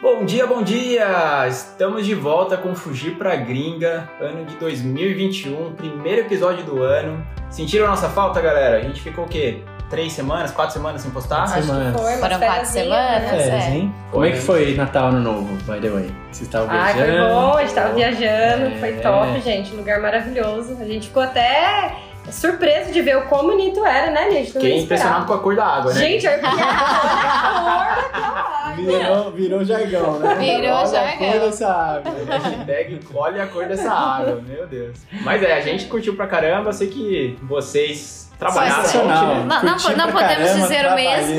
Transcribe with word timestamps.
Bom 0.00 0.24
dia, 0.24 0.46
bom 0.46 0.62
dia! 0.62 1.46
Estamos 1.48 2.06
de 2.06 2.14
volta 2.14 2.56
com 2.56 2.74
Fugir 2.74 3.16
pra 3.16 3.36
Gringa, 3.36 4.08
ano 4.18 4.46
de 4.46 4.56
2021, 4.56 5.74
primeiro 5.74 6.22
episódio 6.22 6.64
do 6.64 6.82
ano. 6.82 7.24
Sentiram 7.50 7.86
nossa 7.86 8.08
falta, 8.08 8.40
galera? 8.40 8.78
A 8.78 8.80
gente 8.80 9.00
ficou 9.02 9.24
o 9.26 9.28
quê? 9.28 9.62
Três 9.90 10.12
semanas, 10.12 10.52
quatro 10.52 10.72
semanas 10.72 11.02
sem 11.02 11.10
postar? 11.10 11.46
Quatro 11.48 11.62
semanas. 11.64 12.00
Foi, 12.00 12.12
Foram 12.12 12.38
quatro 12.38 12.38
fériasinhas, 12.38 12.68
semanas, 12.86 13.22
né? 13.22 13.28
Férias, 13.28 13.64
é. 13.64 13.70
hein? 13.72 13.94
Como 14.10 14.24
é 14.24 14.30
que 14.30 14.38
foi 14.38 14.74
Natal 14.74 15.08
Ano 15.08 15.20
Novo, 15.20 15.54
by 15.70 15.80
the 15.80 15.90
way? 15.90 16.10
Vocês 16.30 16.42
estavam 16.48 16.68
Ai, 16.70 16.94
viajando? 16.94 17.18
foi 17.18 17.28
bom, 17.34 17.56
a 17.56 17.60
gente 17.62 17.74
tava 17.74 17.94
viajando, 17.94 18.64
É. 18.66 18.76
foi 18.78 18.92
top, 19.00 19.40
gente. 19.40 19.74
Lugar 19.74 20.00
maravilhoso. 20.00 20.78
A 20.80 20.84
gente 20.84 21.08
ficou 21.08 21.22
até 21.24 21.92
surpreso 22.32 22.92
de 22.92 23.02
ver 23.02 23.16
o 23.18 23.22
quão 23.26 23.42
bonito 23.44 23.84
era, 23.84 24.10
né, 24.10 24.30
gente? 24.30 24.52
Fiquei 24.52 24.78
impressionado 24.80 25.26
com 25.26 25.34
a 25.34 25.38
cor 25.38 25.54
da 25.56 25.66
água, 25.66 25.92
né? 25.92 26.00
Gente, 26.00 26.26
olha 26.26 26.36
a 26.36 26.40
cor 26.40 26.50
daquela 26.58 26.72
água. 26.72 28.40
Virou, 28.76 29.30
virou 29.32 29.64
jargão, 29.64 30.18
né? 30.20 30.34
Virou 30.36 30.76
Olha 30.76 30.86
jargão. 30.86 31.28
a 31.28 31.32
cor 31.32 31.40
dessa 31.40 31.68
água. 31.72 32.12
Hashtag 32.28 33.00
olha 33.14 33.42
a 33.42 33.46
cor 33.48 33.66
dessa 33.66 33.92
água, 33.92 34.40
meu 34.46 34.66
Deus. 34.66 34.96
Mas 35.22 35.42
é, 35.42 35.52
a 35.54 35.60
gente 35.60 35.86
curtiu 35.86 36.14
pra 36.14 36.26
caramba, 36.26 36.70
eu 36.70 36.72
sei 36.72 36.88
que 36.88 37.36
vocês 37.42 38.30
trabalharam. 38.38 38.76
Sensacional. 38.84 39.26
né? 39.26 39.34
Não- 39.46 39.62
não- 39.62 39.96
não 39.96 40.12
podemos 40.12 40.50
caramba, 40.50 40.62
dizer 40.62 40.86
o 40.86 40.94
mesmo. 40.94 41.34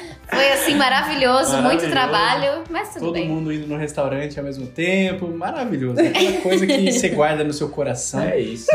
Foi 0.28 0.52
assim 0.52 0.74
maravilhoso, 0.74 1.52
muito 1.62 1.84
Maravilhoso. 1.84 1.90
trabalho, 1.90 2.62
mas 2.68 2.88
tudo 2.92 3.04
Todo 3.06 3.12
bem. 3.14 3.28
mundo 3.28 3.52
indo 3.52 3.66
no 3.68 3.76
restaurante 3.76 4.38
ao 4.38 4.44
mesmo 4.44 4.66
tempo. 4.66 5.28
Maravilhoso. 5.28 6.00
Aquela 6.00 6.32
coisa 6.40 6.66
que 6.66 6.90
você 6.92 7.08
guarda 7.10 7.44
no 7.44 7.52
seu 7.52 7.68
coração. 7.68 8.20
É 8.22 8.38
isso. 8.40 8.66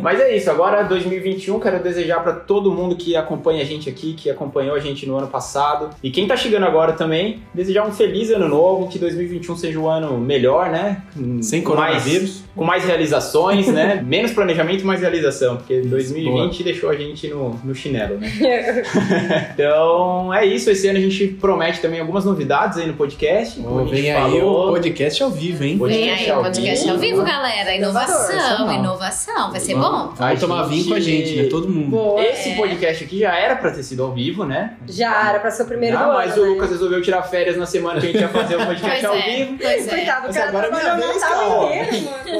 Mas 0.00 0.20
é 0.20 0.36
isso, 0.36 0.50
agora 0.50 0.82
2021, 0.84 1.58
quero 1.58 1.82
desejar 1.82 2.22
pra 2.22 2.32
todo 2.32 2.70
mundo 2.70 2.94
que 2.96 3.16
acompanha 3.16 3.62
a 3.62 3.64
gente 3.64 3.88
aqui, 3.88 4.14
que 4.14 4.30
acompanhou 4.30 4.76
a 4.76 4.80
gente 4.80 5.04
no 5.06 5.16
ano 5.16 5.26
passado. 5.26 5.90
E 6.02 6.10
quem 6.10 6.26
tá 6.28 6.36
chegando 6.36 6.64
agora 6.64 6.92
também, 6.92 7.42
desejar 7.52 7.84
um 7.86 7.92
feliz 7.92 8.30
ano 8.30 8.48
novo, 8.48 8.88
que 8.88 8.98
2021 8.98 9.56
seja 9.56 9.78
um 9.80 9.88
ano 9.88 10.16
melhor, 10.18 10.70
né? 10.70 11.02
Sem 11.42 11.60
com 11.62 11.74
mais- 11.74 12.02
coronavírus. 12.04 12.44
com 12.54 12.64
mais 12.64 12.84
realizações, 12.84 13.66
né? 13.66 14.00
Menos 14.06 14.32
planejamento 14.32 14.82
e 14.82 14.84
mais 14.84 15.00
realização, 15.00 15.56
porque 15.56 15.80
2020 15.80 16.62
deixou 16.62 16.88
a 16.88 16.94
gente 16.96 17.26
no, 17.28 17.58
no 17.64 17.74
chinelo, 17.74 18.18
né? 18.18 18.30
Então 19.54 20.32
é 20.32 20.44
isso, 20.46 20.70
esse 20.70 20.83
ano 20.88 20.98
a 20.98 21.02
gente 21.02 21.26
promete 21.28 21.80
também 21.80 22.00
algumas 22.00 22.24
novidades 22.24 22.78
aí 22.78 22.86
no 22.86 22.94
podcast. 22.94 23.60
como 23.60 23.78
a 23.78 23.82
Oh, 23.82 23.86
gente 23.86 24.00
vem 24.02 24.12
aí 24.12 24.38
falou. 24.40 24.68
o 24.68 24.72
podcast 24.72 25.22
ao 25.22 25.30
vivo, 25.30 25.64
hein? 25.64 25.78
Podcast 25.78 26.04
Vem 26.04 26.14
aí 26.14 26.30
ao 26.30 26.40
o 26.40 26.42
podcast 26.44 26.88
ao 26.90 26.98
vivo. 26.98 27.16
vivo, 27.16 27.26
galera. 27.26 27.74
Inovação, 27.74 28.72
inovação. 28.72 29.50
Vai 29.50 29.60
ser 29.60 29.74
bom? 29.74 30.12
Vamos 30.14 30.40
tomar 30.40 30.62
vinho 30.64 30.86
com 30.88 30.94
a 30.94 31.00
gente, 31.00 31.36
né? 31.36 31.48
Todo 31.48 31.68
mundo. 31.68 31.90
Boa. 31.90 32.22
Esse 32.22 32.54
podcast 32.56 33.04
aqui 33.04 33.18
já 33.20 33.34
era 33.36 33.56
pra 33.56 33.70
ter 33.70 33.82
sido 33.82 34.02
ao 34.02 34.12
vivo, 34.12 34.44
né? 34.44 34.76
Já 34.88 35.28
era 35.30 35.38
pra 35.40 35.50
ser 35.50 35.62
o 35.62 35.66
primeiro 35.66 35.96
ah, 35.98 36.04
do 36.06 36.12
mas 36.14 36.32
ano, 36.32 36.42
o 36.42 36.44
né? 36.46 36.50
Lucas 36.52 36.70
resolveu 36.70 37.02
tirar 37.02 37.22
férias 37.22 37.56
na 37.56 37.66
semana 37.66 38.00
que 38.00 38.06
a 38.06 38.10
gente 38.12 38.20
ia 38.20 38.28
fazer 38.28 38.56
o 38.56 38.58
podcast 38.66 38.90
Pois 38.90 39.04
ao 39.04 39.14
é, 39.14 39.22
vivo. 39.22 39.58
pois 39.60 39.86
é. 39.86 39.90
Coitado, 39.90 40.26
Mas 40.26 40.36
cara 40.36 40.48
agora 40.48 40.66
é 40.66 40.70
minha 40.70 40.96
vez, 40.96 41.22
cara. 41.22 41.44
é 41.74 41.88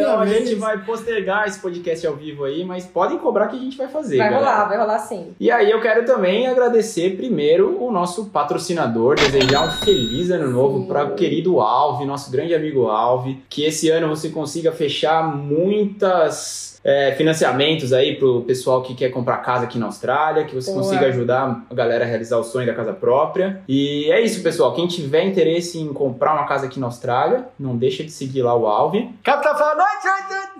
então 0.00 0.20
a 0.20 0.26
gente 0.26 0.54
vai 0.56 0.78
postergar 0.78 1.46
esse 1.46 1.58
podcast 1.58 2.06
ao 2.06 2.14
vivo 2.14 2.44
aí, 2.44 2.64
mas 2.64 2.84
podem 2.86 3.18
cobrar 3.18 3.48
que 3.48 3.56
a 3.56 3.60
gente 3.60 3.76
vai 3.76 3.88
fazer. 3.88 4.18
Vai 4.18 4.32
rolar, 4.32 4.64
vai 4.68 4.78
rolar 4.78 4.98
sim. 4.98 5.34
E 5.38 5.50
aí 5.50 5.70
eu 5.70 5.80
quero 5.80 6.04
também 6.04 6.46
agradecer 6.46 7.16
primeiro 7.16 7.63
o 7.64 7.90
nosso 7.90 8.26
patrocinador, 8.26 9.16
desejar 9.16 9.66
um 9.66 9.70
feliz 9.70 10.30
ano 10.30 10.50
novo 10.50 10.86
para 10.86 11.04
o 11.04 11.14
querido 11.14 11.60
Alve, 11.60 12.04
nosso 12.04 12.30
grande 12.30 12.54
amigo 12.54 12.86
Alve, 12.86 13.42
que 13.48 13.64
esse 13.64 13.88
ano 13.88 14.08
você 14.08 14.28
consiga 14.30 14.72
fechar 14.72 15.36
muitas 15.36 16.73
é, 16.84 17.12
financiamentos 17.16 17.92
aí 17.92 18.16
pro 18.16 18.42
pessoal 18.42 18.82
que 18.82 18.94
quer 18.94 19.08
comprar 19.08 19.38
casa 19.38 19.64
aqui 19.64 19.78
na 19.78 19.86
Austrália, 19.86 20.44
que 20.44 20.54
você 20.54 20.70
Boa. 20.70 20.82
consiga 20.82 21.06
ajudar 21.06 21.64
a 21.70 21.74
galera 21.74 22.04
a 22.04 22.06
realizar 22.06 22.36
o 22.36 22.44
sonho 22.44 22.66
da 22.66 22.74
casa 22.74 22.92
própria. 22.92 23.62
E 23.66 24.10
é 24.12 24.20
isso, 24.20 24.42
pessoal. 24.42 24.74
Quem 24.74 24.86
tiver 24.86 25.24
interesse 25.24 25.78
em 25.78 25.92
comprar 25.92 26.34
uma 26.34 26.46
casa 26.46 26.66
aqui 26.66 26.78
na 26.78 26.86
Austrália, 26.86 27.46
não 27.58 27.76
deixa 27.76 28.04
de 28.04 28.10
seguir 28.10 28.42
lá 28.42 28.54
o 28.54 28.66
Alve. 28.66 29.08
Capitão 29.22 29.56
falando, 29.56 29.84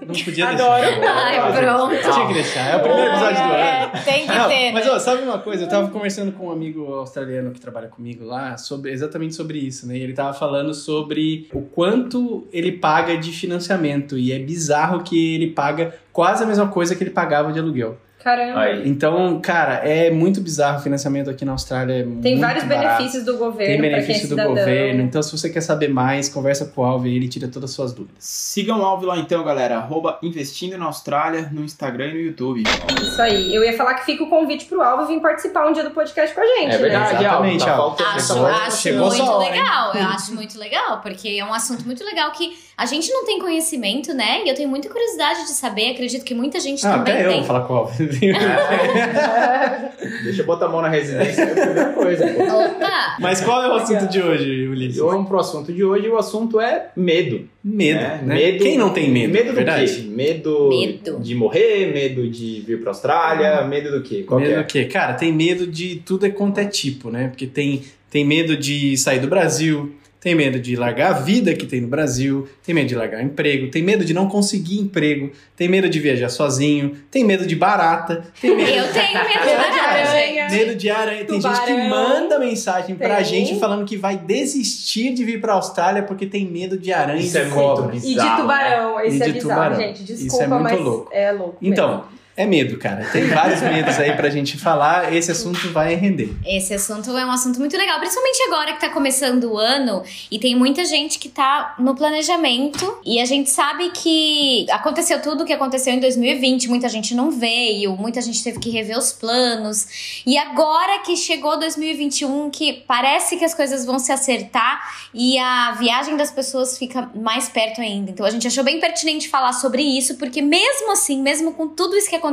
não 0.07 0.15
podia 0.15 0.49
Adoro. 0.49 0.83
deixar. 0.83 1.17
Ai, 1.17 1.61
pronto. 1.61 2.13
Tinha 2.15 2.27
que 2.27 2.35
deixar. 2.35 2.71
É 2.71 2.77
o 2.77 2.81
primeiro 2.81 3.11
episódio 3.11 3.37
do 3.37 3.43
ano. 3.43 3.55
É, 3.55 3.91
tem 4.05 4.27
que 4.27 4.35
Não, 4.35 4.49
ter, 4.49 4.73
mas 4.73 4.87
né? 4.87 4.93
ó, 4.93 4.99
sabe 4.99 5.23
uma 5.23 5.39
coisa? 5.39 5.65
Eu 5.65 5.69
tava 5.69 5.89
conversando 5.89 6.33
com 6.33 6.49
um 6.49 6.53
amigo 6.53 6.93
australiano 6.95 7.53
que 7.53 7.61
trabalha 7.61 7.89
comigo 7.89 8.25
lá 8.25 8.57
sobre 8.57 8.91
exatamente 8.91 9.35
sobre 9.35 9.59
isso, 9.59 9.87
né? 9.87 9.97
E 9.97 10.03
ele 10.03 10.13
tava 10.13 10.33
falando 10.33 10.75
sobre 10.75 11.49
o 11.53 11.63
quanto 11.63 12.47
ele 12.53 12.73
paga 12.73 13.17
de 13.17 13.31
financiamento 13.33 14.19
e 14.19 14.33
é 14.33 14.39
bizarro 14.39 15.03
que 15.03 15.35
ele 15.35 15.51
paga 15.51 15.95
quase 16.15 16.45
a 16.45 16.47
mesma 16.47 16.69
coisa 16.69 16.95
que 16.95 17.03
ele 17.03 17.11
pagava 17.11 17.53
de 17.53 17.59
aluguel. 17.59 17.99
Caramba. 18.25 18.59
Aí. 18.61 18.89
Então, 18.89 19.39
cara, 19.43 19.75
é 19.87 20.11
muito 20.11 20.41
bizarro 20.41 20.79
o 20.79 20.83
financiamento 20.83 21.29
aqui 21.29 21.45
na 21.45 21.53
Austrália. 21.53 21.93
É 21.97 22.03
Tem 22.03 22.07
muito 22.11 22.41
vários 22.41 22.65
barato. 22.65 22.97
benefícios 22.97 23.23
do 23.25 23.37
governo 23.37 23.59
Tem 23.59 23.81
quem 23.81 23.87
é 23.87 23.91
benefício 23.97 24.23
do 24.23 24.29
cidadão. 24.31 24.55
governo. 24.55 25.03
Então, 25.03 25.23
se 25.23 25.31
você 25.37 25.51
quer 25.51 25.61
saber 25.61 25.89
mais, 25.89 26.29
conversa 26.31 26.65
com 26.65 26.81
o 26.81 26.85
Alve 26.85 27.11
e 27.11 27.17
ele 27.17 27.29
tira 27.29 27.49
todas 27.49 27.69
as 27.71 27.77
suas 27.77 27.93
dúvidas. 27.93 28.17
Sigam 28.25 28.81
o 28.81 28.83
Alve 28.85 29.05
lá 29.05 29.19
então, 29.19 29.45
galera. 29.45 29.77
Arroba 29.77 30.19
Investindo 30.23 30.79
na 30.79 30.87
Austrália 30.87 31.51
no 31.53 31.63
Instagram 31.63 32.07
e 32.07 32.13
no 32.15 32.21
YouTube. 32.21 32.63
Isso 33.03 33.21
aí. 33.21 33.55
Eu 33.55 33.63
ia 33.63 33.77
falar 33.77 33.93
que 33.95 34.07
fica 34.07 34.25
o 34.25 34.29
convite 34.31 34.65
pro 34.65 34.81
Alvo 34.81 35.07
vir 35.07 35.21
participar 35.21 35.69
um 35.69 35.73
dia 35.75 35.85
do 35.85 35.91
podcast 35.91 36.35
com 36.35 36.41
a 36.41 36.47
gente, 36.47 36.75
É 36.75 36.79
verdade, 36.79 37.13
né? 37.15 37.21
Exatamente, 37.21 37.69
Alve. 37.69 37.99
Tá 37.99 38.05
Alve. 38.11 38.21
Acho, 38.23 38.47
acho 38.47 38.77
chegou 38.79 39.07
muito 39.09 39.23
hein? 39.23 39.51
legal, 39.51 39.95
eu 39.95 40.03
acho 40.07 40.35
muito 40.35 40.59
legal, 40.59 41.01
porque 41.03 41.29
é 41.29 41.45
um 41.45 41.53
assunto 41.53 41.85
muito 41.85 42.03
legal 42.03 42.31
que 42.33 42.57
a 42.77 42.87
gente 42.87 43.13
não 43.13 43.25
tem 43.27 43.39
conhecimento, 43.39 44.15
né? 44.15 44.43
E 44.45 44.49
eu 44.49 44.55
tenho 44.55 44.69
muita 44.69 44.89
curiosidade 44.89 45.43
de 45.43 45.51
saber, 45.51 45.91
acredito 45.91 46.25
que 46.25 46.35
muita 46.35 46.59
gente 46.59 46.85
Ah, 46.87 46.95
também 46.99 47.13
até 47.15 47.25
eu 47.27 47.29
tem. 47.29 47.39
vou 47.39 47.47
falar 47.47 47.61
com 47.67 47.75
o 47.75 47.77
Alve. 47.77 48.14
Deixa 50.25 50.43
eu 50.43 50.47
botar 50.47 50.67
a 50.67 50.69
mão 50.69 50.83
na 50.83 50.89
residência, 50.89 51.43
é 51.43 51.45
a 51.45 51.55
primeira 51.55 51.93
coisa. 51.93 52.27
pô. 52.27 52.43
Opa! 52.43 53.17
Mas 53.21 53.41
qual 53.41 53.63
é 53.63 53.69
o 53.69 53.73
assunto 53.75 54.09
de 54.09 54.21
hoje, 54.21 54.67
Ulisses? 54.69 54.99
Vamos 54.99 55.29
pro 55.29 55.39
assunto 55.39 55.73
de 55.73 55.85
hoje, 55.85 56.09
o 56.09 56.17
assunto 56.17 56.61
é 56.61 56.91
medo. 56.97 57.49
Medo, 57.63 58.01
né? 58.01 58.21
né? 58.25 58.53
Quem 58.59 58.77
não 58.77 58.91
tem 58.91 59.11
medo? 59.11 59.33
Medo 59.33 59.51
do 59.51 59.55
verdade? 59.55 59.93
quê? 59.93 60.03
Medo, 60.03 60.69
Medo. 60.69 61.19
de 61.21 61.35
morrer, 61.35 61.93
medo 61.93 62.29
de 62.29 62.63
vir 62.67 62.81
pra 62.81 62.91
Austrália, 62.91 63.63
medo 63.65 63.91
do 63.91 64.03
quê? 64.03 64.25
Qual 64.27 64.41
que 64.41 64.47
medo 64.47 64.59
é? 64.59 64.63
do 64.63 64.67
quê? 64.67 64.85
Cara, 64.85 65.15
tem 65.15 65.33
medo 65.33 65.67
de 65.67 65.97
tudo 65.97 66.27
é 66.27 66.31
quanto 66.31 66.59
é 66.59 66.65
tipo, 66.67 67.11
né? 67.11 67.29
Porque 67.29 67.47
tem, 67.47 67.83
tem 68.11 68.25
medo 68.25 68.57
de 68.57 68.97
sair 68.99 69.21
do 69.21 69.29
Brasil, 69.29 69.95
tem 70.25 70.35
medo 70.35 70.59
de 70.59 70.75
largar 70.75 71.11
a 71.11 71.13
vida 71.19 71.53
que 71.53 71.67
tem 71.67 71.83
no 71.83 71.87
Brasil, 71.87 72.49
tem 72.65 72.75
medo 72.75 72.89
de 72.89 72.95
largar 72.95 73.21
o 73.21 73.23
emprego, 73.23 73.71
tem 73.71 73.83
medo 73.83 74.07
de 74.07 74.15
não 74.15 74.27
conseguir 74.27 74.79
emprego, 74.81 75.31
tem 75.55 75.69
medo 75.69 75.87
de 75.87 76.01
viajar 76.01 76.31
sozinho, 76.31 76.97
tem 77.11 77.23
medo 77.23 77.47
de 77.47 77.55
barata, 77.55 78.25
tem 78.41 78.57
medo, 78.57 78.71
Eu 78.71 78.91
tenho 78.91 79.13
medo 79.13 79.45
de 79.45 79.79
aranha. 79.81 80.49
medo 80.49 80.75
de 80.77 80.89
aranha. 80.91 81.25
Tem 81.27 81.41
gente 81.41 81.61
que 81.61 81.67
Tubarão. 81.67 81.89
manda 81.91 82.39
mensagem 82.39 82.97
pra 82.97 83.17
Tem. 83.17 83.25
gente 83.27 83.61
falando 83.61 83.85
que 83.85 83.99
vai 83.99 84.17
desistir 84.17 85.13
de 85.13 85.23
vir 85.25 85.43
pra 85.43 85.53
Austrália 85.53 86.03
porque 86.03 86.25
tem 86.25 86.47
medo 86.47 86.79
de 86.79 86.91
aranha 86.91 87.21
Isso 87.21 87.37
e 87.37 87.41
é 87.41 87.45
de 87.45 87.51
cobra. 87.51 87.89
bizarro. 87.89 88.11
E 88.11 88.15
de 88.31 88.37
tubarão, 88.41 89.01
E 89.01 89.09
isso 89.09 89.23
é 89.23 89.27
de 89.27 89.33
bizarro, 89.35 89.63
tubarão. 89.63 89.77
gente. 89.77 90.05
Isso 90.05 90.15
Desculpa, 90.25 90.45
é 90.45 90.49
muito 90.49 90.63
mas 90.63 90.81
louco. 90.81 91.11
é 91.13 91.33
louco. 91.33 91.57
Então, 91.61 91.89
mesmo. 91.89 92.05
É 92.37 92.47
medo, 92.47 92.77
cara. 92.79 93.09
Tem 93.13 93.29
vários 93.29 93.63
medos 93.63 93.97
aí 93.99 94.13
pra 94.17 94.29
gente 94.29 94.59
falar. 94.59 95.15
Esse 95.15 95.31
assunto 95.31 95.71
vai 95.71 95.95
render. 95.95 96.35
Esse 96.45 96.75
assunto 96.75 97.17
é 97.17 97.25
um 97.25 97.31
assunto 97.31 97.61
muito 97.61 97.77
legal, 97.77 98.01
principalmente 98.01 98.43
agora 98.49 98.73
que 98.73 98.81
tá 98.81 98.89
começando 98.89 99.45
o 99.45 99.59
ano 99.59 100.03
e 100.31 100.39
tem 100.39 100.57
muita 100.57 100.85
gente 100.85 101.19
que 101.21 101.29
tá 101.29 101.77
no 101.79 101.95
planejamento 101.95 102.99
e 103.05 103.21
a 103.21 103.25
gente 103.25 103.51
sabe 103.51 103.91
que 103.91 104.67
aconteceu 104.71 105.23
tudo 105.23 105.45
o 105.45 105.47
que 105.47 105.53
aconteceu 105.53 105.93
em 105.93 106.01
2020, 106.01 106.69
muita 106.69 106.89
gente 106.89 107.15
não 107.15 107.31
veio, 107.31 107.97
muita 107.97 108.21
gente 108.21 108.43
teve 108.43 108.59
que 108.59 108.69
rever 108.69 108.99
os 108.99 109.13
planos. 109.13 110.23
E 110.27 110.37
agora 110.37 111.01
que 111.05 111.17
chegou 111.17 111.57
2021, 111.57 112.51
que 112.51 112.85
parece 112.87 113.37
que 113.37 113.45
as 113.45 113.55
coisas 113.55 113.85
vão 113.85 114.01
se 114.01 114.11
acertar 114.11 114.81
e 115.15 115.39
a 115.39 115.73
viagem 115.73 116.17
das 116.17 116.33
pessoas 116.33 116.77
fica 116.77 117.11
mais 117.15 117.49
perto 117.49 117.81
ainda. 117.81 118.11
Então 118.11 118.27
a 118.27 118.31
gente 118.31 118.49
achou 118.49 118.65
bem 118.65 118.81
pertinente 118.81 119.29
falar 119.29 119.53
sobre 119.53 119.83
isso, 119.83 120.17
porque 120.17 120.43
mesmo 120.43 120.91
assim, 120.91 121.23
mesmo 121.23 121.53
com 121.53 121.69
tudo 121.69 121.97
isso 121.97 122.09
que 122.09 122.17
aconteceu 122.17 122.24